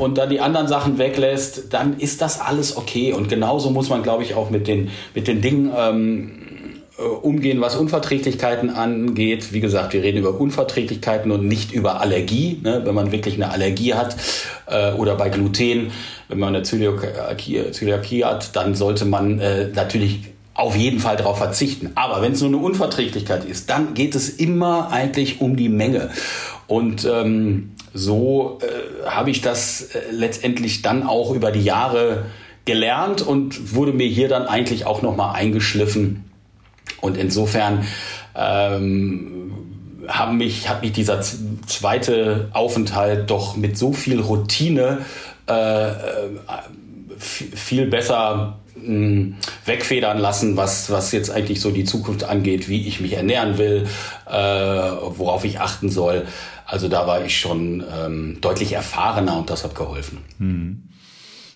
und 0.00 0.16
dann 0.16 0.30
die 0.30 0.38
anderen 0.40 0.68
Sachen 0.68 0.98
weglässt, 0.98 1.72
dann 1.74 1.98
ist 1.98 2.22
das 2.22 2.40
alles 2.40 2.76
okay. 2.76 3.12
Und 3.12 3.28
genauso 3.28 3.70
muss 3.70 3.88
man, 3.88 4.04
glaube 4.04 4.22
ich, 4.22 4.34
auch 4.34 4.48
mit 4.48 4.68
den, 4.68 4.90
mit 5.14 5.26
den 5.26 5.40
Dingen 5.40 5.72
ähm, 5.76 6.30
äh, 6.98 7.02
umgehen, 7.02 7.60
was 7.60 7.76
Unverträglichkeiten 7.76 8.70
angeht. 8.70 9.52
Wie 9.52 9.60
gesagt, 9.60 9.92
wir 9.92 10.02
reden 10.02 10.18
über 10.18 10.38
Unverträglichkeiten 10.38 11.30
und 11.30 11.46
nicht 11.46 11.72
über 11.72 12.00
Allergie. 12.00 12.60
Ne? 12.62 12.82
Wenn 12.84 12.94
man 12.94 13.12
wirklich 13.12 13.34
eine 13.34 13.50
Allergie 13.50 13.94
hat 13.94 14.16
äh, 14.66 14.92
oder 14.92 15.16
bei 15.16 15.28
Gluten, 15.28 15.90
wenn 16.28 16.38
man 16.38 16.54
eine 16.54 16.62
Zöliakie, 16.62 17.70
Zöliakie 17.72 18.24
hat, 18.24 18.54
dann 18.54 18.74
sollte 18.74 19.04
man 19.04 19.40
äh, 19.40 19.68
natürlich 19.74 20.20
auf 20.58 20.74
jeden 20.74 20.98
Fall 20.98 21.16
darauf 21.16 21.38
verzichten. 21.38 21.92
Aber 21.94 22.20
wenn 22.20 22.32
es 22.32 22.40
nur 22.40 22.50
eine 22.50 22.58
Unverträglichkeit 22.58 23.44
ist, 23.44 23.70
dann 23.70 23.94
geht 23.94 24.16
es 24.16 24.28
immer 24.28 24.90
eigentlich 24.90 25.40
um 25.40 25.56
die 25.56 25.68
Menge. 25.68 26.10
Und 26.66 27.04
ähm, 27.04 27.76
so 27.94 28.58
äh, 28.60 29.08
habe 29.08 29.30
ich 29.30 29.40
das 29.40 29.82
äh, 29.82 30.00
letztendlich 30.10 30.82
dann 30.82 31.04
auch 31.06 31.32
über 31.32 31.52
die 31.52 31.62
Jahre 31.62 32.26
gelernt 32.64 33.22
und 33.22 33.76
wurde 33.76 33.92
mir 33.92 34.08
hier 34.08 34.28
dann 34.28 34.46
eigentlich 34.46 34.84
auch 34.84 35.00
nochmal 35.00 35.36
eingeschliffen. 35.36 36.24
Und 37.00 37.16
insofern 37.16 37.86
ähm, 38.34 39.52
haben 40.08 40.38
mich, 40.38 40.68
hat 40.68 40.82
mich 40.82 40.90
dieser 40.90 41.20
zweite 41.20 42.48
Aufenthalt 42.52 43.30
doch 43.30 43.56
mit 43.56 43.78
so 43.78 43.92
viel 43.92 44.20
Routine 44.20 44.98
äh, 45.48 45.52
äh 45.52 45.94
viel 47.18 47.86
besser 47.86 48.58
wegfedern 49.64 50.18
lassen, 50.18 50.56
was, 50.56 50.90
was 50.90 51.12
jetzt 51.12 51.30
eigentlich 51.30 51.60
so 51.60 51.70
die 51.70 51.84
Zukunft 51.84 52.24
angeht, 52.24 52.68
wie 52.68 52.86
ich 52.86 53.00
mich 53.00 53.14
ernähren 53.14 53.58
will, 53.58 53.86
äh, 54.26 54.32
worauf 54.32 55.44
ich 55.44 55.60
achten 55.60 55.90
soll. 55.90 56.26
Also 56.66 56.88
da 56.88 57.06
war 57.06 57.24
ich 57.24 57.38
schon 57.38 57.84
ähm, 57.96 58.38
deutlich 58.40 58.72
erfahrener 58.72 59.38
und 59.38 59.50
das 59.50 59.64
hat 59.64 59.74
geholfen. 59.74 60.18
Hm. 60.38 60.88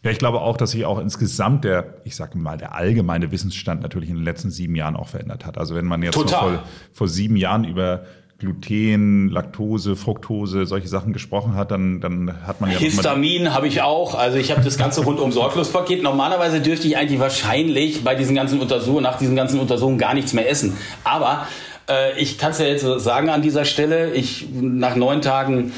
Ja, 0.02 0.10
ich 0.10 0.18
glaube 0.18 0.40
auch, 0.40 0.56
dass 0.56 0.72
sich 0.72 0.84
auch 0.84 0.98
insgesamt 0.98 1.64
der, 1.64 2.00
ich 2.04 2.16
sage 2.16 2.36
mal, 2.36 2.58
der 2.58 2.74
allgemeine 2.74 3.30
Wissensstand 3.30 3.82
natürlich 3.82 4.10
in 4.10 4.16
den 4.16 4.24
letzten 4.24 4.50
sieben 4.50 4.74
Jahren 4.74 4.96
auch 4.96 5.08
verändert 5.08 5.46
hat. 5.46 5.58
Also 5.58 5.76
wenn 5.76 5.84
man 5.84 6.02
jetzt 6.02 6.16
vor, 6.16 6.64
vor 6.92 7.08
sieben 7.08 7.36
Jahren 7.36 7.64
über 7.64 8.04
Gluten, 8.42 9.28
Laktose, 9.28 9.94
Fructose, 9.94 10.66
solche 10.66 10.88
Sachen 10.88 11.12
gesprochen 11.12 11.54
hat, 11.54 11.70
dann, 11.70 12.00
dann 12.00 12.44
hat 12.44 12.60
man 12.60 12.72
ja. 12.72 12.78
Histamin 12.78 13.54
habe 13.54 13.68
ich 13.68 13.82
auch. 13.82 14.16
Also 14.16 14.36
ich 14.36 14.50
habe 14.50 14.62
das 14.62 14.76
ganze 14.76 15.04
rundum 15.04 15.30
Sorglospaket. 15.30 16.02
Normalerweise 16.02 16.60
dürfte 16.60 16.88
ich 16.88 16.96
eigentlich 16.96 17.20
wahrscheinlich 17.20 18.02
bei 18.02 18.16
diesen 18.16 18.34
ganzen 18.34 18.60
Untersuchungen, 18.60 19.04
nach 19.04 19.16
diesen 19.16 19.36
ganzen 19.36 19.60
Untersuchungen 19.60 19.96
gar 19.96 20.14
nichts 20.14 20.32
mehr 20.32 20.50
essen. 20.50 20.76
Aber 21.04 21.46
äh, 21.88 22.20
ich 22.20 22.36
kann 22.36 22.50
es 22.50 22.58
ja 22.58 22.66
jetzt 22.66 22.82
sagen 22.82 23.28
an 23.28 23.42
dieser 23.42 23.64
Stelle, 23.64 24.12
ich 24.12 24.48
nach 24.52 24.96
neun 24.96 25.22
Tagen 25.22 25.72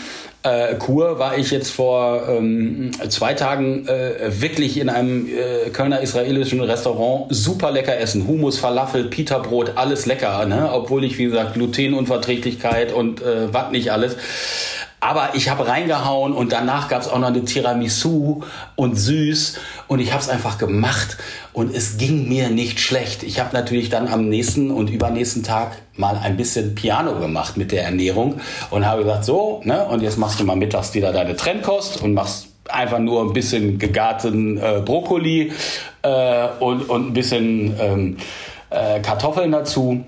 äh, 0.44 0.74
Kur 0.74 1.18
war 1.18 1.38
ich 1.38 1.50
jetzt 1.50 1.70
vor 1.70 2.28
ähm, 2.28 2.90
zwei 3.08 3.32
Tagen 3.32 3.88
äh, 3.88 4.40
wirklich 4.42 4.78
in 4.78 4.90
einem 4.90 5.26
äh, 5.26 5.70
Kölner 5.70 6.00
israelischen 6.00 6.60
Restaurant 6.60 7.26
super 7.30 7.70
lecker 7.70 7.98
essen. 7.98 8.26
Hummus, 8.28 8.58
Falafel, 8.58 9.04
Pita-Brot, 9.04 9.72
alles 9.76 10.04
lecker, 10.04 10.44
ne? 10.44 10.70
obwohl 10.70 11.04
ich, 11.04 11.16
wie 11.16 11.24
gesagt, 11.24 11.54
Glutenunverträglichkeit 11.54 12.92
und 12.92 13.22
äh, 13.22 13.52
was 13.52 13.70
nicht 13.70 13.90
alles. 13.90 14.16
Aber 15.04 15.34
ich 15.34 15.50
habe 15.50 15.68
reingehauen 15.68 16.32
und 16.32 16.50
danach 16.50 16.88
gab 16.88 17.02
es 17.02 17.08
auch 17.08 17.18
noch 17.18 17.28
eine 17.28 17.44
Tiramisu 17.44 18.40
und 18.74 18.94
süß 18.94 19.58
und 19.86 20.00
ich 20.00 20.12
habe 20.12 20.22
es 20.22 20.30
einfach 20.30 20.56
gemacht 20.56 21.18
und 21.52 21.74
es 21.74 21.98
ging 21.98 22.26
mir 22.26 22.48
nicht 22.48 22.80
schlecht. 22.80 23.22
Ich 23.22 23.38
habe 23.38 23.50
natürlich 23.52 23.90
dann 23.90 24.08
am 24.08 24.30
nächsten 24.30 24.70
und 24.70 24.88
übernächsten 24.88 25.42
Tag 25.42 25.72
mal 25.94 26.16
ein 26.16 26.38
bisschen 26.38 26.74
Piano 26.74 27.20
gemacht 27.20 27.58
mit 27.58 27.70
der 27.70 27.84
Ernährung 27.84 28.40
und 28.70 28.86
habe 28.86 29.02
gesagt, 29.02 29.26
so, 29.26 29.60
ne, 29.64 29.84
und 29.84 30.00
jetzt 30.00 30.16
machst 30.16 30.40
du 30.40 30.44
mal 30.44 30.56
mittags 30.56 30.94
wieder 30.94 31.12
deine 31.12 31.36
Trendkost 31.36 32.00
und 32.00 32.14
machst 32.14 32.46
einfach 32.70 32.98
nur 32.98 33.24
ein 33.24 33.34
bisschen 33.34 33.78
gegarten 33.78 34.56
äh, 34.56 34.80
Brokkoli 34.82 35.52
äh, 36.00 36.48
und, 36.60 36.88
und 36.88 37.08
ein 37.08 37.12
bisschen 37.12 37.76
ähm, 37.78 38.16
äh, 38.70 39.00
Kartoffeln 39.00 39.52
dazu 39.52 40.02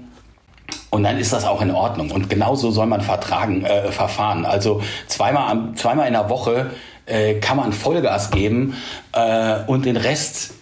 und 0.91 1.03
dann 1.03 1.19
ist 1.19 1.33
das 1.33 1.45
auch 1.45 1.63
in 1.63 1.71
Ordnung. 1.71 2.11
Und 2.11 2.31
genauso 2.31 2.71
soll 2.71 2.87
man 2.87 3.01
vertragen, 3.01 3.65
äh, 3.65 3.91
verfahren. 3.91 4.45
Also 4.45 4.83
zweimal, 5.09 5.51
am, 5.51 5.77
zweimal 5.77 6.07
in 6.07 6.13
der 6.13 6.31
Woche 6.31 6.71
äh, 7.07 7.35
kann 7.35 7.57
man 7.57 7.73
Vollgas 7.73 8.31
geben 8.31 8.75
äh, 9.13 9.59
und 9.67 9.85
den 9.85 9.97
Rest 9.97 10.55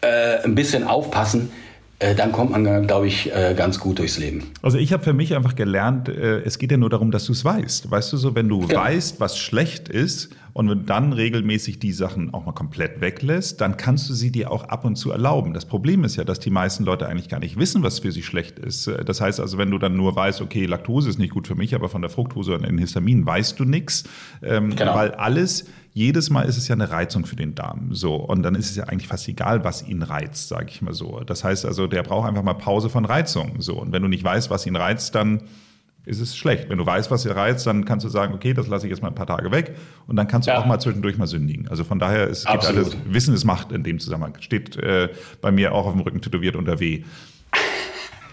äh, 0.00 0.42
ein 0.44 0.54
bisschen 0.54 0.86
aufpassen. 0.86 1.52
Äh, 1.98 2.14
dann 2.14 2.32
kommt 2.32 2.50
man, 2.50 2.86
glaube 2.86 3.06
ich, 3.06 3.34
äh, 3.34 3.54
ganz 3.54 3.78
gut 3.78 3.98
durchs 3.98 4.18
Leben. 4.18 4.50
Also 4.62 4.78
ich 4.78 4.92
habe 4.92 5.02
für 5.04 5.12
mich 5.12 5.36
einfach 5.36 5.54
gelernt, 5.54 6.08
es 6.08 6.58
geht 6.58 6.70
ja 6.70 6.78
nur 6.78 6.90
darum, 6.90 7.10
dass 7.10 7.26
du 7.26 7.32
es 7.32 7.44
weißt. 7.44 7.90
Weißt 7.90 8.12
du 8.12 8.16
so, 8.16 8.34
wenn 8.34 8.48
du 8.48 8.66
genau. 8.66 8.80
weißt, 8.80 9.20
was 9.20 9.38
schlecht 9.38 9.88
ist 9.88 10.30
Und 10.52 10.68
wenn 10.68 10.78
du 10.80 10.84
dann 10.84 11.12
regelmäßig 11.12 11.78
die 11.78 11.92
Sachen 11.92 12.34
auch 12.34 12.44
mal 12.44 12.52
komplett 12.52 13.00
weglässt, 13.00 13.60
dann 13.60 13.76
kannst 13.76 14.08
du 14.08 14.14
sie 14.14 14.30
dir 14.30 14.50
auch 14.50 14.64
ab 14.64 14.84
und 14.84 14.96
zu 14.96 15.10
erlauben. 15.10 15.54
Das 15.54 15.64
Problem 15.64 16.04
ist 16.04 16.16
ja, 16.16 16.24
dass 16.24 16.40
die 16.40 16.50
meisten 16.50 16.84
Leute 16.84 17.08
eigentlich 17.08 17.28
gar 17.28 17.40
nicht 17.40 17.58
wissen, 17.58 17.82
was 17.82 18.00
für 18.00 18.12
sie 18.12 18.22
schlecht 18.22 18.58
ist. 18.58 18.90
Das 19.06 19.20
heißt 19.20 19.40
also, 19.40 19.58
wenn 19.58 19.70
du 19.70 19.78
dann 19.78 19.96
nur 19.96 20.14
weißt, 20.16 20.40
okay, 20.40 20.66
Laktose 20.66 21.08
ist 21.08 21.18
nicht 21.18 21.32
gut 21.32 21.46
für 21.46 21.54
mich, 21.54 21.74
aber 21.74 21.88
von 21.88 22.02
der 22.02 22.10
Fructose 22.10 22.54
und 22.54 22.64
den 22.64 22.78
Histamin 22.78 23.24
weißt 23.24 23.58
du 23.58 23.64
nichts, 23.64 24.04
ähm, 24.42 24.74
genau. 24.74 24.94
weil 24.94 25.12
alles 25.12 25.66
jedes 25.92 26.30
Mal 26.30 26.42
ist 26.42 26.56
es 26.56 26.68
ja 26.68 26.74
eine 26.74 26.90
Reizung 26.90 27.26
für 27.26 27.36
den 27.36 27.54
Darm. 27.54 27.94
So. 27.94 28.14
Und 28.14 28.42
dann 28.42 28.54
ist 28.54 28.70
es 28.70 28.76
ja 28.76 28.84
eigentlich 28.84 29.08
fast 29.08 29.28
egal, 29.28 29.64
was 29.64 29.86
ihn 29.86 30.02
reizt, 30.02 30.48
sage 30.48 30.66
ich 30.68 30.82
mal 30.82 30.94
so. 30.94 31.20
Das 31.20 31.42
heißt 31.42 31.66
also, 31.66 31.86
der 31.86 32.02
braucht 32.02 32.28
einfach 32.28 32.42
mal 32.42 32.54
Pause 32.54 32.90
von 32.90 33.04
Reizung. 33.04 33.60
So. 33.60 33.80
Und 33.80 33.92
wenn 33.92 34.02
du 34.02 34.08
nicht 34.08 34.22
weißt, 34.22 34.50
was 34.50 34.66
ihn 34.66 34.76
reizt, 34.76 35.14
dann 35.14 35.42
ist 36.04 36.20
es 36.20 36.36
schlecht. 36.36 36.68
Wenn 36.68 36.78
du 36.78 36.86
weißt, 36.86 37.10
was 37.10 37.24
ihn 37.24 37.32
reizt, 37.32 37.66
dann 37.66 37.84
kannst 37.84 38.04
du 38.04 38.08
sagen, 38.08 38.34
okay, 38.34 38.54
das 38.54 38.66
lasse 38.66 38.86
ich 38.86 38.90
jetzt 38.90 39.02
mal 39.02 39.08
ein 39.08 39.14
paar 39.14 39.26
Tage 39.26 39.50
weg 39.50 39.76
und 40.06 40.16
dann 40.16 40.26
kannst 40.28 40.48
du 40.48 40.52
ja. 40.52 40.58
auch 40.58 40.66
mal 40.66 40.78
zwischendurch 40.78 41.18
mal 41.18 41.26
sündigen. 41.26 41.68
Also 41.68 41.84
von 41.84 41.98
daher, 41.98 42.28
es 42.28 42.44
gibt 42.44 42.64
alles, 42.64 42.96
Wissen 43.06 43.34
ist 43.34 43.44
Macht 43.44 43.72
in 43.72 43.82
dem 43.82 43.98
Zusammenhang. 43.98 44.34
Steht 44.40 44.76
äh, 44.76 45.08
bei 45.40 45.50
mir 45.50 45.74
auch 45.74 45.86
auf 45.86 45.92
dem 45.92 46.00
Rücken 46.00 46.20
tätowiert 46.20 46.56
unter 46.56 46.80
W. 46.80 47.04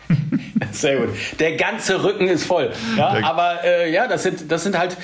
Sehr 0.72 0.97
gut. 0.97 1.09
Der 1.39 1.55
ganze 1.57 2.03
Rücken 2.03 2.28
ist 2.28 2.45
voll. 2.45 2.72
Ja, 2.97 3.20
aber 3.24 3.63
äh, 3.63 3.91
ja, 3.91 4.07
das 4.07 4.24
sind, 4.24 4.51
das 4.51 4.63
sind 4.63 4.78
halt, 4.78 4.97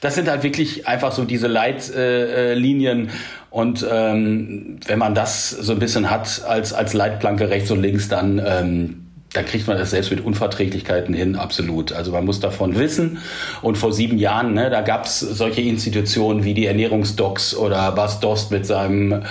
das 0.00 0.14
sind 0.14 0.28
halt 0.28 0.42
wirklich 0.42 0.88
einfach 0.88 1.12
so 1.12 1.24
diese 1.24 1.46
Leitlinien. 1.46 3.08
Äh, 3.08 3.12
und 3.50 3.86
ähm, 3.90 4.78
wenn 4.86 4.98
man 4.98 5.14
das 5.14 5.50
so 5.50 5.72
ein 5.72 5.78
bisschen 5.78 6.10
hat 6.10 6.42
als, 6.46 6.72
als 6.72 6.92
Leitplanke 6.92 7.48
rechts 7.48 7.70
und 7.70 7.80
links, 7.80 8.08
dann 8.08 8.42
ähm, 8.44 9.07
da 9.32 9.42
kriegt 9.42 9.66
man 9.66 9.76
das 9.76 9.90
selbst 9.90 10.10
mit 10.10 10.24
Unverträglichkeiten 10.24 11.14
hin, 11.14 11.36
absolut. 11.36 11.92
Also 11.92 12.12
man 12.12 12.24
muss 12.24 12.40
davon 12.40 12.78
wissen. 12.78 13.18
Und 13.60 13.76
vor 13.76 13.92
sieben 13.92 14.16
Jahren, 14.16 14.54
ne, 14.54 14.70
da 14.70 14.80
gab 14.80 15.04
es 15.04 15.20
solche 15.20 15.60
Institutionen 15.60 16.44
wie 16.44 16.54
die 16.54 16.64
Ernährungsdocs 16.64 17.54
oder 17.54 17.92
Bas 17.92 18.20
Dost 18.20 18.50
mit 18.50 18.64
seinem 18.64 19.22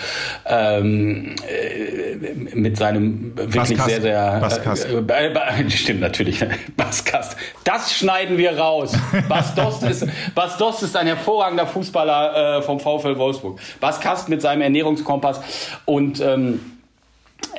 ähm, 0.46 1.36
äh, 1.48 2.56
mit 2.56 2.78
seinem 2.78 3.36
wirklich 3.36 3.78
Baskast. 3.78 3.90
sehr, 3.90 4.02
sehr 4.02 4.40
Baskast. 4.40 4.86
Äh, 4.86 5.64
äh, 5.64 5.70
stimmt 5.72 6.02
natürlich, 6.02 6.46
Baskast. 6.78 7.36
Das 7.64 7.94
schneiden 7.94 8.38
wir 8.38 8.58
raus. 8.58 8.94
Bas 9.28 9.56
Dost 9.56 9.82
ist, 9.84 10.06
Bas 10.36 10.58
Dost 10.58 10.84
ist 10.84 10.96
ein 10.96 11.08
hervorragender 11.08 11.66
Fußballer 11.66 12.58
äh, 12.58 12.62
vom 12.62 12.80
VfL 12.80 13.18
Wolfsburg. 13.18 13.60
Baskast 13.80 14.30
mit 14.30 14.44
seinem 14.44 14.62
Ernährungskompass 14.62 15.42
und 15.86 16.22
ähm, 16.22 16.77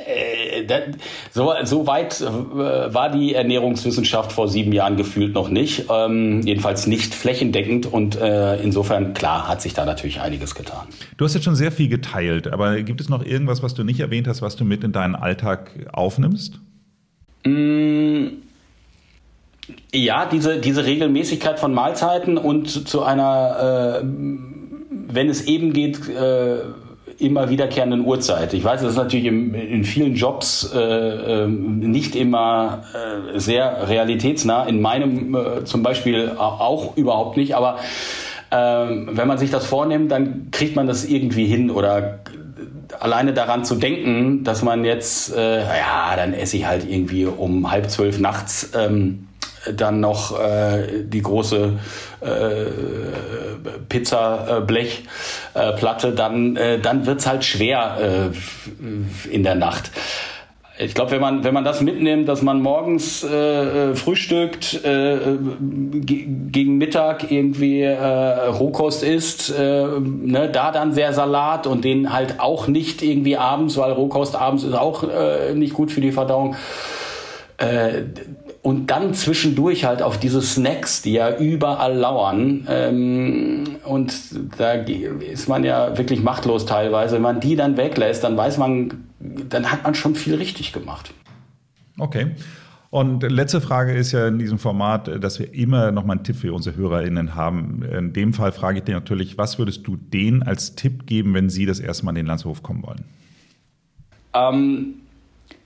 äh, 0.09 0.91
so, 1.31 1.53
so 1.63 1.87
weit 1.87 2.21
äh, 2.21 2.25
war 2.25 3.11
die 3.11 3.33
Ernährungswissenschaft 3.33 4.31
vor 4.31 4.47
sieben 4.47 4.71
Jahren 4.73 4.97
gefühlt 4.97 5.33
noch 5.33 5.49
nicht. 5.49 5.85
Ähm, 5.89 6.41
jedenfalls 6.41 6.87
nicht 6.87 7.13
flächendeckend 7.13 7.85
und 7.85 8.19
äh, 8.19 8.61
insofern, 8.61 9.13
klar, 9.13 9.47
hat 9.47 9.61
sich 9.61 9.73
da 9.73 9.85
natürlich 9.85 10.21
einiges 10.21 10.55
getan. 10.55 10.87
Du 11.17 11.25
hast 11.25 11.33
jetzt 11.33 11.43
schon 11.43 11.55
sehr 11.55 11.71
viel 11.71 11.89
geteilt, 11.89 12.47
aber 12.47 12.81
gibt 12.81 13.01
es 13.01 13.09
noch 13.09 13.25
irgendwas, 13.25 13.63
was 13.63 13.73
du 13.73 13.83
nicht 13.83 13.99
erwähnt 13.99 14.27
hast, 14.27 14.41
was 14.41 14.55
du 14.55 14.65
mit 14.65 14.83
in 14.83 14.91
deinen 14.91 15.15
Alltag 15.15 15.71
aufnimmst? 15.91 16.59
Mm, 17.45 18.27
ja, 19.93 20.25
diese, 20.25 20.59
diese 20.59 20.85
Regelmäßigkeit 20.85 21.59
von 21.59 21.73
Mahlzeiten 21.73 22.37
und 22.37 22.87
zu 22.87 23.03
einer, 23.03 24.01
äh, 24.01 24.05
wenn 25.07 25.29
es 25.29 25.45
eben 25.45 25.73
geht, 25.73 26.07
äh, 26.09 26.59
immer 27.21 27.49
wiederkehrenden 27.49 28.05
Uhrzeit. 28.05 28.53
Ich 28.53 28.63
weiß, 28.63 28.81
das 28.81 28.91
ist 28.91 28.97
natürlich 28.97 29.25
im, 29.25 29.53
in 29.53 29.83
vielen 29.83 30.15
Jobs 30.15 30.71
äh, 30.73 30.79
äh, 30.79 31.47
nicht 31.47 32.15
immer 32.15 32.83
äh, 32.93 33.39
sehr 33.39 33.87
realitätsnah. 33.89 34.65
In 34.65 34.81
meinem 34.81 35.35
äh, 35.35 35.63
zum 35.65 35.83
Beispiel 35.83 36.31
auch 36.37 36.97
überhaupt 36.97 37.37
nicht. 37.37 37.55
Aber 37.55 37.77
ähm, 38.51 39.09
wenn 39.13 39.27
man 39.27 39.37
sich 39.37 39.51
das 39.51 39.65
vornimmt, 39.65 40.11
dann 40.11 40.49
kriegt 40.51 40.75
man 40.75 40.87
das 40.87 41.05
irgendwie 41.05 41.45
hin 41.45 41.69
oder 41.69 42.19
alleine 42.99 43.33
daran 43.33 43.63
zu 43.63 43.75
denken, 43.75 44.43
dass 44.43 44.63
man 44.63 44.83
jetzt, 44.83 45.35
äh, 45.35 45.59
ja, 45.59 46.15
dann 46.15 46.33
esse 46.33 46.57
ich 46.57 46.65
halt 46.65 46.89
irgendwie 46.89 47.25
um 47.25 47.71
halb 47.71 47.89
zwölf 47.89 48.19
nachts. 48.19 48.71
Ähm, 48.75 49.28
dann 49.73 49.99
noch 49.99 50.39
äh, 50.39 51.03
die 51.03 51.21
große 51.21 51.73
äh, 52.21 52.65
Pizza-Blechplatte, 53.89 56.07
äh, 56.07 56.15
dann, 56.15 56.55
äh, 56.55 56.79
dann 56.79 57.05
wird's 57.05 57.27
halt 57.27 57.43
schwer 57.43 58.31
äh, 58.31 59.29
in 59.29 59.43
der 59.43 59.55
Nacht. 59.55 59.91
Ich 60.81 60.93
glaube, 60.93 61.11
wenn 61.11 61.19
man, 61.19 61.43
wenn 61.43 61.53
man 61.53 61.65
das 61.65 61.81
mitnimmt, 61.81 62.29
dass 62.29 62.41
man 62.41 62.61
morgens 62.61 63.21
äh, 63.25 63.93
frühstückt, 63.95 64.85
äh, 64.85 65.17
gegen 65.59 66.77
Mittag 66.77 67.29
irgendwie 67.29 67.81
äh, 67.81 67.97
Rohkost 67.97 69.03
isst, 69.03 69.49
äh, 69.49 69.87
ne, 69.99 70.49
da 70.49 70.71
dann 70.71 70.93
sehr 70.93 71.11
Salat 71.11 71.67
und 71.67 71.83
den 71.83 72.13
halt 72.13 72.39
auch 72.39 72.69
nicht 72.69 73.01
irgendwie 73.01 73.35
abends, 73.35 73.75
weil 73.75 73.91
Rohkost 73.91 74.37
abends 74.37 74.63
ist 74.63 74.73
auch 74.73 75.03
äh, 75.03 75.53
nicht 75.53 75.73
gut 75.73 75.91
für 75.91 75.99
die 75.99 76.13
Verdauung. 76.13 76.55
Äh, 77.57 78.03
und 78.61 78.87
dann 78.87 79.13
zwischendurch 79.13 79.85
halt 79.85 80.01
auf 80.01 80.19
diese 80.19 80.41
Snacks, 80.41 81.01
die 81.01 81.13
ja 81.13 81.37
überall 81.37 81.95
lauern. 81.95 82.67
Ähm, 82.69 83.77
und 83.85 84.13
da 84.57 84.73
ist 84.73 85.47
man 85.47 85.63
ja 85.63 85.97
wirklich 85.97 86.21
machtlos 86.21 86.65
teilweise. 86.65 87.15
Wenn 87.15 87.21
man 87.21 87.39
die 87.39 87.55
dann 87.55 87.77
weglässt, 87.77 88.23
dann 88.23 88.35
weiß 88.35 88.57
man, 88.57 89.05
dann 89.19 89.71
hat 89.71 89.83
man 89.83 89.95
schon 89.95 90.15
viel 90.15 90.35
richtig 90.35 90.73
gemacht. 90.73 91.13
Okay. 91.97 92.31
Und 92.89 93.21
letzte 93.21 93.61
Frage 93.61 93.93
ist 93.93 94.13
ja 94.13 94.27
in 94.27 94.39
diesem 94.39 94.57
Format, 94.57 95.23
dass 95.23 95.39
wir 95.39 95.53
immer 95.53 95.91
noch 95.91 96.05
mal 96.05 96.13
einen 96.13 96.23
Tipp 96.23 96.37
für 96.37 96.53
unsere 96.53 96.75
HörerInnen 96.75 97.35
haben. 97.35 97.83
In 97.83 98.13
dem 98.13 98.33
Fall 98.33 98.51
frage 98.51 98.79
ich 98.79 98.83
dir 98.83 98.95
natürlich, 98.95 99.37
was 99.37 99.59
würdest 99.59 99.85
du 99.85 99.95
denen 99.95 100.41
als 100.41 100.75
Tipp 100.75 101.05
geben, 101.05 101.35
wenn 101.35 101.49
sie 101.49 101.67
das 101.67 101.79
erste 101.79 102.05
Mal 102.05 102.11
in 102.11 102.15
den 102.15 102.25
Landshof 102.25 102.63
kommen 102.63 102.83
wollen? 102.83 103.05
Ähm, 104.33 104.95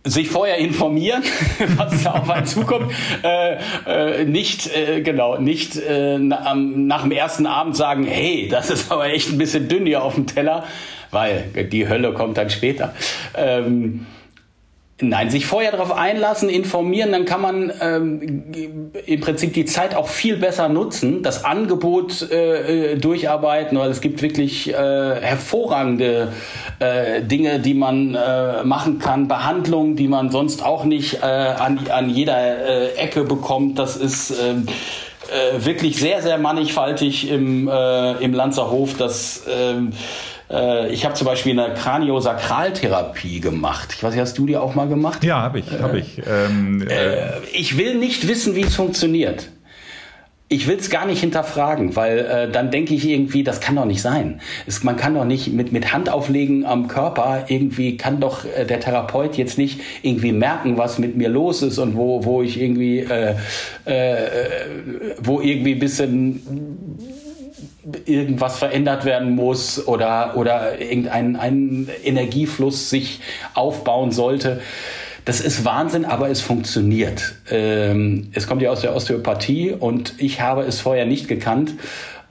sich 0.06 0.30
vorher 0.30 0.58
informieren, 0.58 1.24
was 1.78 2.04
da 2.04 2.12
auf 2.12 2.30
einen 2.30 2.46
zukommt. 2.46 2.94
Äh, 3.24 3.58
äh, 3.88 4.26
nicht, 4.26 4.76
äh, 4.76 5.02
genau, 5.02 5.38
nicht 5.38 5.78
äh, 5.78 6.18
nach, 6.18 6.56
nach 6.56 7.04
dem 7.04 7.12
ersten 7.12 7.46
Abend 7.46 7.76
sagen, 7.76 8.06
hey, 8.06 8.48
das 8.50 8.70
ist 8.70 8.92
aber 8.92 9.08
echt 9.08 9.32
ein 9.32 9.38
bisschen 9.38 9.68
dünn 9.68 9.86
hier 9.86 10.04
auf 10.04 10.16
dem 10.16 10.28
Teller, 10.28 10.66
weil 11.12 11.44
die 11.72 11.88
Hölle 11.88 12.14
kommt 12.14 12.38
dann 12.38 12.50
später. 12.50 12.94
Ähm, 13.36 14.06
Nein, 15.02 15.32
sich 15.32 15.48
vorher 15.48 15.72
darauf 15.72 15.92
einlassen, 15.92 16.50
informieren, 16.50 17.12
dann 17.12 17.26
kann 17.26 17.42
man 17.42 17.74
ähm, 17.82 18.92
im 19.06 19.22
Prinzip 19.22 19.54
die 19.54 19.66
Zeit 19.66 19.96
auch 19.96 20.08
viel 20.08 20.38
besser 20.38 20.70
nutzen, 20.70 21.24
das 21.24 21.44
Angebot 21.44 22.30
äh, 22.32 22.92
äh, 22.94 22.98
durcharbeiten, 22.98 23.78
weil 23.78 23.90
es 23.90 24.02
gibt 24.02 24.22
wirklich 24.22 24.70
äh, 24.70 24.74
hervorragende 24.76 26.32
äh, 26.78 27.24
Dinge, 27.24 27.60
die 27.60 27.74
man 27.74 28.14
äh, 28.14 28.64
machen 28.64 29.00
kann, 29.00 29.28
Behandlungen, 29.28 29.96
die 29.96 30.08
man 30.08 30.30
sonst 30.30 30.64
auch 30.64 30.84
nicht 30.84 31.24
äh, 31.24 31.26
an, 31.26 31.80
an 31.90 32.10
jeder 32.10 32.38
äh, 32.38 32.94
Ecke 32.94 33.24
bekommt. 33.24 33.80
Das 33.80 33.98
ist 33.98 34.30
äh, 34.30 34.54
äh, 34.54 35.66
wirklich 35.66 35.98
sehr, 35.98 36.22
sehr 36.22 36.38
mannigfaltig 36.38 37.30
im, 37.32 37.68
äh, 37.68 38.12
im 38.24 38.34
Lanzerhof. 38.34 38.96
Das 38.96 39.48
äh, 39.48 39.74
äh, 40.50 40.90
ich 40.90 41.06
habe 41.06 41.16
zum 41.16 41.26
Beispiel 41.26 41.60
eine 41.60 41.74
Kraniosakraltherapie 41.74 43.40
gemacht. 43.40 43.94
Ich 43.96 44.04
weiß 44.04 44.14
nicht, 44.14 44.22
hast 44.22 44.38
du 44.38 44.46
die 44.46 44.58
auch 44.58 44.76
mal 44.76 44.88
gemacht? 44.88 45.24
Ja, 45.24 45.42
habe 45.42 45.60
ich, 45.60 45.72
habe 45.72 46.00
ich. 46.00 46.22
Ähm, 46.28 46.86
äh, 46.88 47.16
äh, 47.16 47.32
ich 47.54 47.78
will 47.78 47.96
nicht 47.96 48.28
wissen, 48.28 48.56
wie 48.56 48.62
es 48.62 48.76
funktioniert. 48.76 49.50
Ich 50.50 50.68
will 50.68 50.78
es 50.78 50.92
gar 50.92 51.08
nicht 51.08 51.22
hinterfragen, 51.22 51.96
weil 51.96 52.20
äh, 52.20 52.52
dann 52.52 52.70
denke 52.70 52.94
ich 52.94 53.08
irgendwie, 53.08 53.44
das 53.44 53.60
kann 53.60 53.76
doch 53.76 53.86
nicht 53.86 54.04
sein. 54.04 54.40
Es, 54.68 54.84
man 54.84 54.98
kann 54.98 55.16
doch 55.16 55.26
nicht 55.26 55.52
mit, 55.52 55.72
mit 55.72 55.94
Handauflegen 55.94 56.66
am 56.66 56.88
Körper 56.88 57.46
irgendwie, 57.48 57.98
kann 57.98 58.20
doch 58.20 58.46
äh, 58.46 58.66
der 58.66 58.80
Therapeut 58.80 59.36
jetzt 59.36 59.58
nicht 59.58 59.80
irgendwie 60.04 60.32
merken, 60.32 60.78
was 60.78 61.00
mit 61.00 61.16
mir 61.18 61.30
los 61.30 61.64
ist 61.64 61.80
und 61.80 61.96
wo, 61.96 62.24
wo 62.26 62.44
ich 62.44 62.62
irgendwie, 62.62 63.00
äh, 63.00 63.36
äh, 63.86 64.28
wo 65.20 65.42
irgendwie 65.42 65.74
ein 65.74 65.80
bisschen 65.80 66.44
irgendwas 68.06 68.58
verändert 68.58 69.06
werden 69.06 69.36
muss 69.36 69.88
oder, 69.88 70.38
oder 70.38 70.80
irgendein 70.80 71.36
ein 71.36 71.90
Energiefluss 72.04 72.90
sich 72.90 73.22
aufbauen 73.54 74.12
sollte. 74.12 74.62
Das 75.26 75.40
ist 75.40 75.64
Wahnsinn, 75.64 76.04
aber 76.06 76.30
es 76.30 76.42
funktioniert. 76.42 77.36
Ähm, 77.50 78.30
es 78.34 78.48
kommt 78.48 78.62
ja 78.62 78.72
aus 78.72 78.82
der 78.82 78.96
Osteopathie 78.96 79.72
und 79.72 80.16
ich 80.18 80.42
habe 80.42 80.64
es 80.64 80.82
vorher 80.82 81.06
nicht 81.06 81.28
gekannt. 81.28 81.74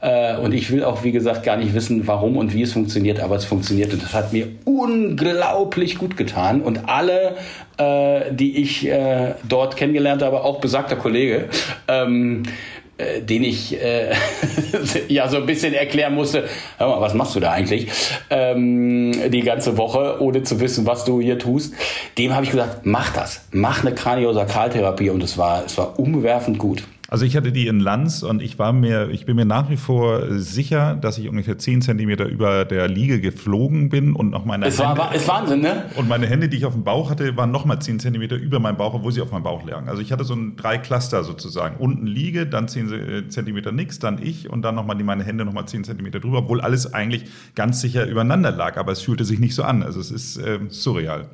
Äh, 0.03 0.37
und 0.37 0.53
ich 0.53 0.71
will 0.71 0.85
auch, 0.85 1.05
wie 1.05 1.13
gesagt, 1.13 1.45
gar 1.45 1.57
nicht 1.57 1.75
wissen, 1.75 2.07
warum 2.07 2.37
und 2.37 2.53
wie 2.53 2.63
es 2.63 2.73
funktioniert, 2.73 3.21
aber 3.21 3.37
es 3.37 3.45
funktioniert 3.45 3.95
und 3.95 4.03
das 4.03 4.13
hat 4.13 4.33
mir 4.33 4.49
unglaublich 4.65 5.97
gut 5.97 6.17
getan. 6.17 6.61
Und 6.61 6.89
alle, 6.89 7.37
äh, 7.79 8.35
die 8.35 8.61
ich 8.61 8.87
äh, 8.89 9.35
dort 9.49 9.77
kennengelernt 9.77 10.23
habe, 10.23 10.43
auch 10.43 10.61
besagter 10.61 10.97
Kollege, 10.97 11.49
ähm, 11.89 12.43
äh, 12.43 12.82
den 13.21 13.45
ich 13.45 13.81
äh, 13.81 14.15
ja 15.09 15.29
so 15.29 15.39
ein 15.39 15.47
bisschen 15.47 15.75
erklären 15.75 16.15
musste, 16.15 16.49
hör 16.79 16.89
mal, 16.89 17.01
was 17.01 17.15
machst 17.15 17.35
du 17.35 17.41
da 17.41 17.53
eigentlich 17.53 17.89
ähm, 18.31 19.13
die 19.31 19.43
ganze 19.43 19.77
Woche, 19.77 20.21
ohne 20.21 20.43
zu 20.43 20.61
wissen, 20.61 20.87
was 20.87 21.05
du 21.05 21.21
hier 21.21 21.39
tust. 21.39 21.75
Dem 22.19 22.35
habe 22.35 22.45
ich 22.45 22.51
gesagt, 22.51 22.85
mach 22.85 23.13
das, 23.13 23.47
mach 23.53 23.85
eine 23.85 23.95
Kraniosakraltherapie 23.95 25.11
und 25.11 25.23
es 25.23 25.39
war, 25.39 25.65
es 25.65 25.77
war 25.79 25.99
umwerfend 25.99 26.59
gut. 26.59 26.83
Also 27.13 27.27
ich 27.27 27.37
hatte 27.37 27.53
die 27.53 27.67
in 27.67 27.79
Lanz 27.79 28.23
und 28.23 28.41
ich 28.41 28.59
war 28.59 28.73
mir, 28.73 29.11
ich 29.11 29.27
bin 29.27 29.37
mir 29.37 29.45
nach 29.45 29.69
wie 29.69 29.77
vor 29.77 30.23
sicher, 30.31 30.95
dass 30.95 31.19
ich 31.19 31.29
ungefähr 31.29 31.59
10 31.59 31.83
Zentimeter 31.83 32.25
über 32.25 32.65
der 32.65 32.89
Liege 32.89 33.21
geflogen 33.21 33.91
bin 33.91 34.15
und 34.15 34.31
noch 34.31 34.47
meine 34.47 34.65
Es 34.65 34.81
Hände, 34.81 34.97
war, 34.97 35.15
ist 35.15 35.29
Wahnsinn, 35.29 35.61
ne? 35.61 35.85
und 35.97 36.09
meine 36.09 36.27
Hände, 36.27 36.49
die 36.49 36.57
ich 36.57 36.65
auf 36.65 36.73
dem 36.73 36.85
Bauch 36.85 37.11
hatte, 37.11 37.37
waren 37.37 37.51
nochmal 37.51 37.83
10 37.83 38.01
Zentimeter 38.01 38.37
über 38.37 38.61
meinem 38.61 38.79
Bauch, 38.79 38.95
obwohl 38.95 39.13
sie 39.13 39.21
auf 39.21 39.31
meinem 39.31 39.43
Bauch 39.43 39.63
lagen. 39.67 39.91
Also 39.91 40.01
ich 40.01 40.11
hatte 40.11 40.25
so 40.25 40.33
ein 40.33 40.57
drei 40.57 40.79
Cluster 40.79 41.23
sozusagen. 41.23 41.77
Unten 41.77 42.07
Liege, 42.07 42.47
dann 42.47 42.67
10 42.67 43.29
Zentimeter 43.29 43.73
nix, 43.73 43.99
dann 43.99 44.19
ich 44.19 44.49
und 44.49 44.63
dann 44.63 44.75
nochmal 44.75 44.97
meine 44.97 45.23
Hände 45.23 45.45
nochmal 45.45 45.67
10 45.67 45.85
Zentimeter 45.85 46.19
drüber, 46.19 46.39
obwohl 46.39 46.63
alles 46.63 46.95
eigentlich 46.95 47.27
ganz 47.55 47.83
sicher 47.83 48.07
übereinander 48.07 48.53
lag. 48.53 48.79
Aber 48.79 48.91
es 48.91 49.03
fühlte 49.03 49.27
sich 49.27 49.39
nicht 49.39 49.55
so 49.55 49.65
an. 49.65 49.83
Also 49.83 50.01
es 50.01 50.11
ist 50.11 50.39
äh, 50.39 50.61
surreal. 50.71 51.29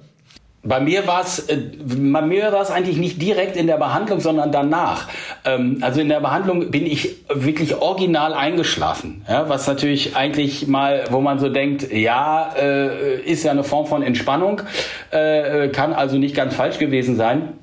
Bei 0.64 0.80
mir 0.80 1.06
war 1.06 1.22
es, 1.22 1.38
äh, 1.48 1.56
bei 1.56 2.20
mir 2.20 2.52
war 2.52 2.62
es 2.62 2.70
eigentlich 2.70 2.96
nicht 2.96 3.22
direkt 3.22 3.56
in 3.56 3.68
der 3.68 3.76
Behandlung, 3.76 4.20
sondern 4.20 4.50
danach. 4.50 5.08
Ähm, 5.48 5.78
also 5.80 6.00
in 6.00 6.08
der 6.08 6.20
Behandlung 6.20 6.70
bin 6.70 6.86
ich 6.86 7.16
wirklich 7.28 7.76
original 7.76 8.34
eingeschlafen, 8.34 9.24
ja, 9.28 9.48
was 9.48 9.66
natürlich 9.66 10.16
eigentlich 10.16 10.66
mal, 10.66 11.04
wo 11.10 11.20
man 11.20 11.38
so 11.38 11.48
denkt, 11.48 11.92
ja, 11.92 12.52
äh, 12.58 13.20
ist 13.20 13.44
ja 13.44 13.52
eine 13.52 13.64
Form 13.64 13.86
von 13.86 14.02
Entspannung, 14.02 14.62
äh, 15.10 15.68
kann 15.68 15.92
also 15.92 16.18
nicht 16.18 16.34
ganz 16.34 16.54
falsch 16.54 16.78
gewesen 16.78 17.16
sein. 17.16 17.54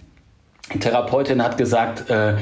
Die 0.74 0.80
Therapeutin 0.80 1.44
hat 1.44 1.58
gesagt, 1.58 2.10
äh, 2.10 2.34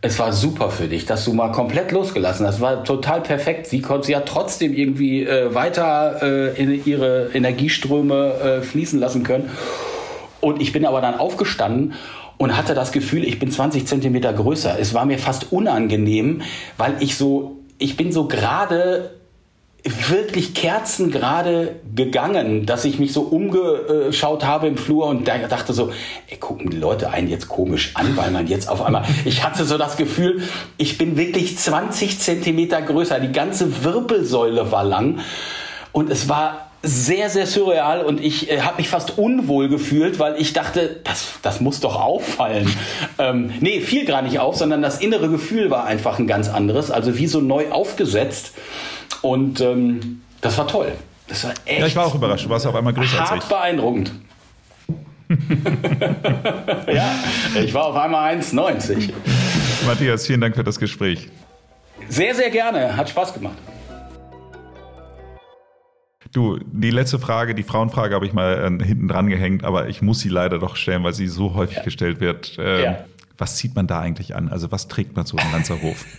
es 0.00 0.18
war 0.18 0.32
super 0.32 0.70
für 0.70 0.86
dich, 0.86 1.06
dass 1.06 1.24
du 1.24 1.32
mal 1.32 1.50
komplett 1.50 1.90
losgelassen 1.90 2.46
hast. 2.46 2.60
War 2.60 2.84
total 2.84 3.20
perfekt. 3.20 3.66
Sie 3.66 3.80
konnte 3.80 4.06
sie 4.06 4.16
hat 4.16 4.26
trotzdem 4.26 4.72
irgendwie 4.72 5.24
äh, 5.24 5.54
weiter 5.54 6.22
äh, 6.22 6.60
in 6.60 6.84
ihre 6.84 7.30
Energieströme 7.34 8.60
äh, 8.60 8.62
fließen 8.62 9.00
lassen 9.00 9.24
können. 9.24 9.50
Und 10.40 10.62
ich 10.62 10.72
bin 10.72 10.86
aber 10.86 11.00
dann 11.00 11.18
aufgestanden 11.18 11.94
und 12.38 12.56
hatte 12.56 12.74
das 12.74 12.92
Gefühl, 12.92 13.24
ich 13.24 13.38
bin 13.38 13.50
20 13.50 13.86
Zentimeter 13.86 14.32
größer. 14.32 14.78
Es 14.78 14.94
war 14.94 15.04
mir 15.04 15.18
fast 15.18 15.52
unangenehm, 15.52 16.42
weil 16.76 16.96
ich 17.00 17.16
so, 17.16 17.56
ich 17.78 17.96
bin 17.96 18.12
so 18.12 18.26
gerade 18.26 19.10
wirklich 19.84 20.54
kerzengerade 20.54 21.76
gegangen, 21.94 22.66
dass 22.66 22.84
ich 22.84 22.98
mich 22.98 23.12
so 23.12 23.22
umgeschaut 23.22 24.44
habe 24.44 24.66
im 24.66 24.76
Flur 24.76 25.06
und 25.06 25.26
dachte 25.26 25.72
so, 25.72 25.90
ey, 26.28 26.36
gucken 26.36 26.70
die 26.70 26.76
Leute 26.76 27.10
einen 27.10 27.28
jetzt 27.28 27.48
komisch 27.48 27.92
an, 27.94 28.16
weil 28.16 28.30
man 28.30 28.46
jetzt 28.48 28.68
auf 28.68 28.82
einmal, 28.82 29.04
ich 29.24 29.44
hatte 29.44 29.64
so 29.64 29.78
das 29.78 29.96
Gefühl, 29.96 30.42
ich 30.78 30.98
bin 30.98 31.16
wirklich 31.16 31.56
20 31.56 32.18
Zentimeter 32.18 32.82
größer, 32.82 33.20
die 33.20 33.32
ganze 33.32 33.84
Wirbelsäule 33.84 34.72
war 34.72 34.84
lang 34.84 35.20
und 35.92 36.10
es 36.10 36.28
war 36.28 36.67
sehr, 36.82 37.28
sehr 37.28 37.46
surreal 37.46 38.04
und 38.04 38.20
ich 38.20 38.50
äh, 38.50 38.60
habe 38.60 38.76
mich 38.76 38.88
fast 38.88 39.18
unwohl 39.18 39.68
gefühlt, 39.68 40.18
weil 40.18 40.40
ich 40.40 40.52
dachte, 40.52 41.00
das, 41.02 41.34
das 41.42 41.60
muss 41.60 41.80
doch 41.80 42.00
auffallen. 42.00 42.72
ähm, 43.18 43.52
nee, 43.60 43.80
fiel 43.80 44.04
gar 44.04 44.22
nicht 44.22 44.38
auf, 44.38 44.56
sondern 44.56 44.80
das 44.80 45.00
innere 45.00 45.28
Gefühl 45.28 45.70
war 45.70 45.84
einfach 45.84 46.18
ein 46.18 46.26
ganz 46.28 46.48
anderes, 46.48 46.90
also 46.90 47.18
wie 47.18 47.26
so 47.26 47.40
neu 47.40 47.70
aufgesetzt. 47.70 48.52
Und 49.22 49.60
ähm, 49.60 50.22
das 50.40 50.56
war 50.56 50.68
toll. 50.68 50.92
Das 51.26 51.44
war 51.44 51.52
echt 51.64 51.80
Ja, 51.80 51.86
ich 51.86 51.96
war 51.96 52.06
auch 52.06 52.14
überrascht. 52.14 52.44
Du 52.46 52.50
warst 52.50 52.66
auf 52.66 52.74
einmal 52.74 52.92
größer 52.94 53.20
als 53.20 53.30
hart 53.30 53.42
ich. 53.42 53.48
beeindruckend. 53.48 54.12
ja, 56.92 57.14
ich 57.62 57.74
war 57.74 57.86
auf 57.86 57.96
einmal 57.96 58.34
1,90. 58.36 59.10
Matthias, 59.84 60.26
vielen 60.26 60.40
Dank 60.40 60.54
für 60.54 60.64
das 60.64 60.78
Gespräch. 60.78 61.28
Sehr, 62.08 62.34
sehr 62.34 62.50
gerne. 62.50 62.96
Hat 62.96 63.10
Spaß 63.10 63.34
gemacht. 63.34 63.56
Du, 66.32 66.58
die 66.64 66.90
letzte 66.90 67.18
Frage, 67.18 67.54
die 67.54 67.62
Frauenfrage 67.62 68.14
habe 68.14 68.26
ich 68.26 68.32
mal 68.32 68.78
äh, 68.80 68.84
hinten 68.84 69.08
dran 69.08 69.28
gehängt, 69.28 69.64
aber 69.64 69.88
ich 69.88 70.02
muss 70.02 70.20
sie 70.20 70.28
leider 70.28 70.58
doch 70.58 70.76
stellen, 70.76 71.02
weil 71.04 71.14
sie 71.14 71.26
so 71.26 71.54
häufig 71.54 71.82
gestellt 71.82 72.20
wird. 72.20 72.56
Ähm, 72.58 72.82
Ja. 72.84 72.98
Was 73.40 73.56
zieht 73.56 73.76
man 73.76 73.86
da 73.86 74.00
eigentlich 74.00 74.34
an? 74.34 74.48
Also 74.48 74.72
was 74.72 74.88
trägt 74.88 75.14
man 75.16 75.24
zu 75.24 75.36
einem 75.36 75.52
Lanzerhof? 75.52 76.04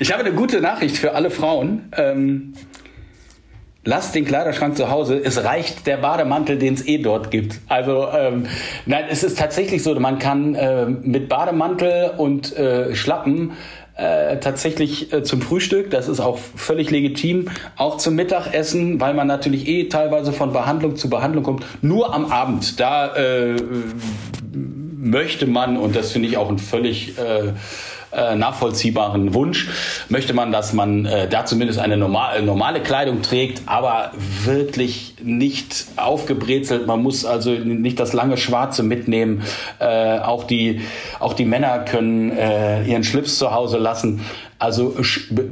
Ich 0.00 0.10
habe 0.12 0.24
eine 0.24 0.34
gute 0.34 0.60
Nachricht 0.60 0.96
für 0.96 1.14
alle 1.14 1.30
Frauen. 1.30 1.82
Ähm, 1.96 2.54
lasst 3.84 4.14
den 4.14 4.24
Kleiderschrank 4.24 4.76
zu 4.76 4.90
Hause. 4.90 5.20
Es 5.22 5.44
reicht 5.44 5.86
der 5.86 5.98
Bademantel, 5.98 6.58
den 6.58 6.74
es 6.74 6.84
eh 6.86 6.98
dort 6.98 7.30
gibt. 7.30 7.60
Also 7.68 8.08
ähm, 8.16 8.46
nein, 8.86 9.04
es 9.10 9.22
ist 9.22 9.38
tatsächlich 9.38 9.82
so, 9.84 9.94
man 10.00 10.18
kann 10.18 10.54
äh, 10.56 10.86
mit 10.86 11.28
Bademantel 11.28 12.12
und 12.16 12.56
äh, 12.56 12.94
Schlappen 12.96 13.52
äh, 13.96 14.38
tatsächlich 14.38 15.12
äh, 15.12 15.22
zum 15.22 15.40
Frühstück, 15.40 15.90
das 15.90 16.08
ist 16.08 16.18
auch 16.18 16.38
völlig 16.38 16.90
legitim, 16.90 17.48
auch 17.76 17.96
zum 17.98 18.16
Mittagessen, 18.16 19.00
weil 19.00 19.14
man 19.14 19.28
natürlich 19.28 19.68
eh 19.68 19.88
teilweise 19.88 20.32
von 20.32 20.52
Behandlung 20.52 20.96
zu 20.96 21.08
Behandlung 21.08 21.44
kommt. 21.44 21.64
Nur 21.80 22.12
am 22.12 22.26
Abend, 22.32 22.80
da 22.80 23.14
äh, 23.14 23.54
möchte 24.96 25.46
man, 25.46 25.76
und 25.76 25.94
das 25.94 26.10
finde 26.10 26.28
ich 26.28 26.36
auch 26.36 26.48
ein 26.48 26.58
völlig 26.58 27.16
äh, 27.18 27.52
äh, 28.12 28.34
nachvollziehbaren 28.34 29.32
Wunsch, 29.32 29.68
möchte 30.08 30.34
man, 30.34 30.50
dass 30.50 30.72
man 30.72 31.08
da 31.30 31.44
zumindest 31.44 31.78
eine 31.78 31.96
normal, 31.96 32.42
normale 32.42 32.80
Kleidung 32.80 33.22
trägt, 33.22 33.62
aber 33.66 34.10
wirklich 34.44 35.13
nicht 35.24 35.86
aufgebrezelt. 35.96 36.86
Man 36.86 37.02
muss 37.02 37.24
also 37.24 37.50
nicht 37.50 37.98
das 38.00 38.12
lange 38.12 38.36
Schwarze 38.36 38.82
mitnehmen. 38.82 39.42
Äh, 39.78 40.18
auch, 40.18 40.44
die, 40.44 40.80
auch 41.20 41.32
die 41.32 41.44
Männer 41.44 41.80
können 41.80 42.30
äh, 42.30 42.84
ihren 42.84 43.04
Schlips 43.04 43.38
zu 43.38 43.52
Hause 43.52 43.78
lassen. 43.78 44.20
Also 44.58 44.94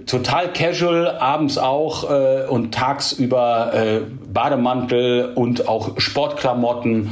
total 0.07 0.53
casual, 0.53 1.19
abends 1.19 1.59
auch 1.59 2.11
äh, 2.11 2.47
und 2.49 2.73
tagsüber 2.73 3.73
äh, 3.75 4.01
Bademantel 4.33 5.33
und 5.35 5.69
auch 5.69 6.01
Sportklamotten, 6.01 7.11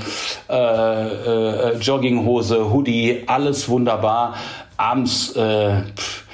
äh, 0.49 0.55
äh, 0.55 1.77
Jogginghose, 1.79 2.73
Hoodie, 2.73 3.25
alles 3.27 3.69
wunderbar. 3.69 4.35
Abends 4.77 5.37
äh, 5.37 5.83
pff, 5.95 6.25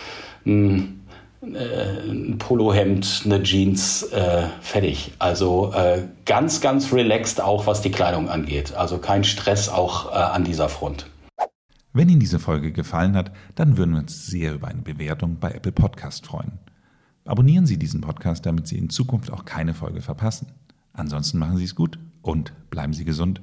ein, 0.46 0.80
äh, 0.80 0.95
ein 1.54 2.38
Polohemd, 2.38 3.22
eine 3.24 3.42
Jeans, 3.42 4.02
äh, 4.04 4.46
fertig. 4.60 5.12
Also 5.18 5.72
äh, 5.72 6.02
ganz, 6.24 6.60
ganz 6.60 6.92
relaxed 6.92 7.40
auch, 7.40 7.66
was 7.66 7.82
die 7.82 7.90
Kleidung 7.90 8.28
angeht. 8.28 8.74
Also 8.74 8.98
kein 8.98 9.24
Stress 9.24 9.68
auch 9.68 10.10
äh, 10.10 10.14
an 10.16 10.44
dieser 10.44 10.68
Front. 10.68 11.06
Wenn 11.92 12.08
Ihnen 12.08 12.20
diese 12.20 12.38
Folge 12.38 12.72
gefallen 12.72 13.16
hat, 13.16 13.32
dann 13.54 13.78
würden 13.78 13.92
wir 13.92 14.00
uns 14.00 14.26
sehr 14.26 14.54
über 14.54 14.68
eine 14.68 14.82
Bewertung 14.82 15.38
bei 15.40 15.52
Apple 15.52 15.72
Podcast 15.72 16.26
freuen. 16.26 16.58
Abonnieren 17.24 17.66
Sie 17.66 17.78
diesen 17.78 18.02
Podcast, 18.02 18.44
damit 18.44 18.66
Sie 18.66 18.76
in 18.76 18.90
Zukunft 18.90 19.32
auch 19.32 19.44
keine 19.44 19.72
Folge 19.72 20.02
verpassen. 20.02 20.48
Ansonsten 20.92 21.38
machen 21.38 21.56
Sie 21.56 21.64
es 21.64 21.74
gut 21.74 21.98
und 22.22 22.52
bleiben 22.70 22.92
Sie 22.92 23.04
gesund. 23.04 23.40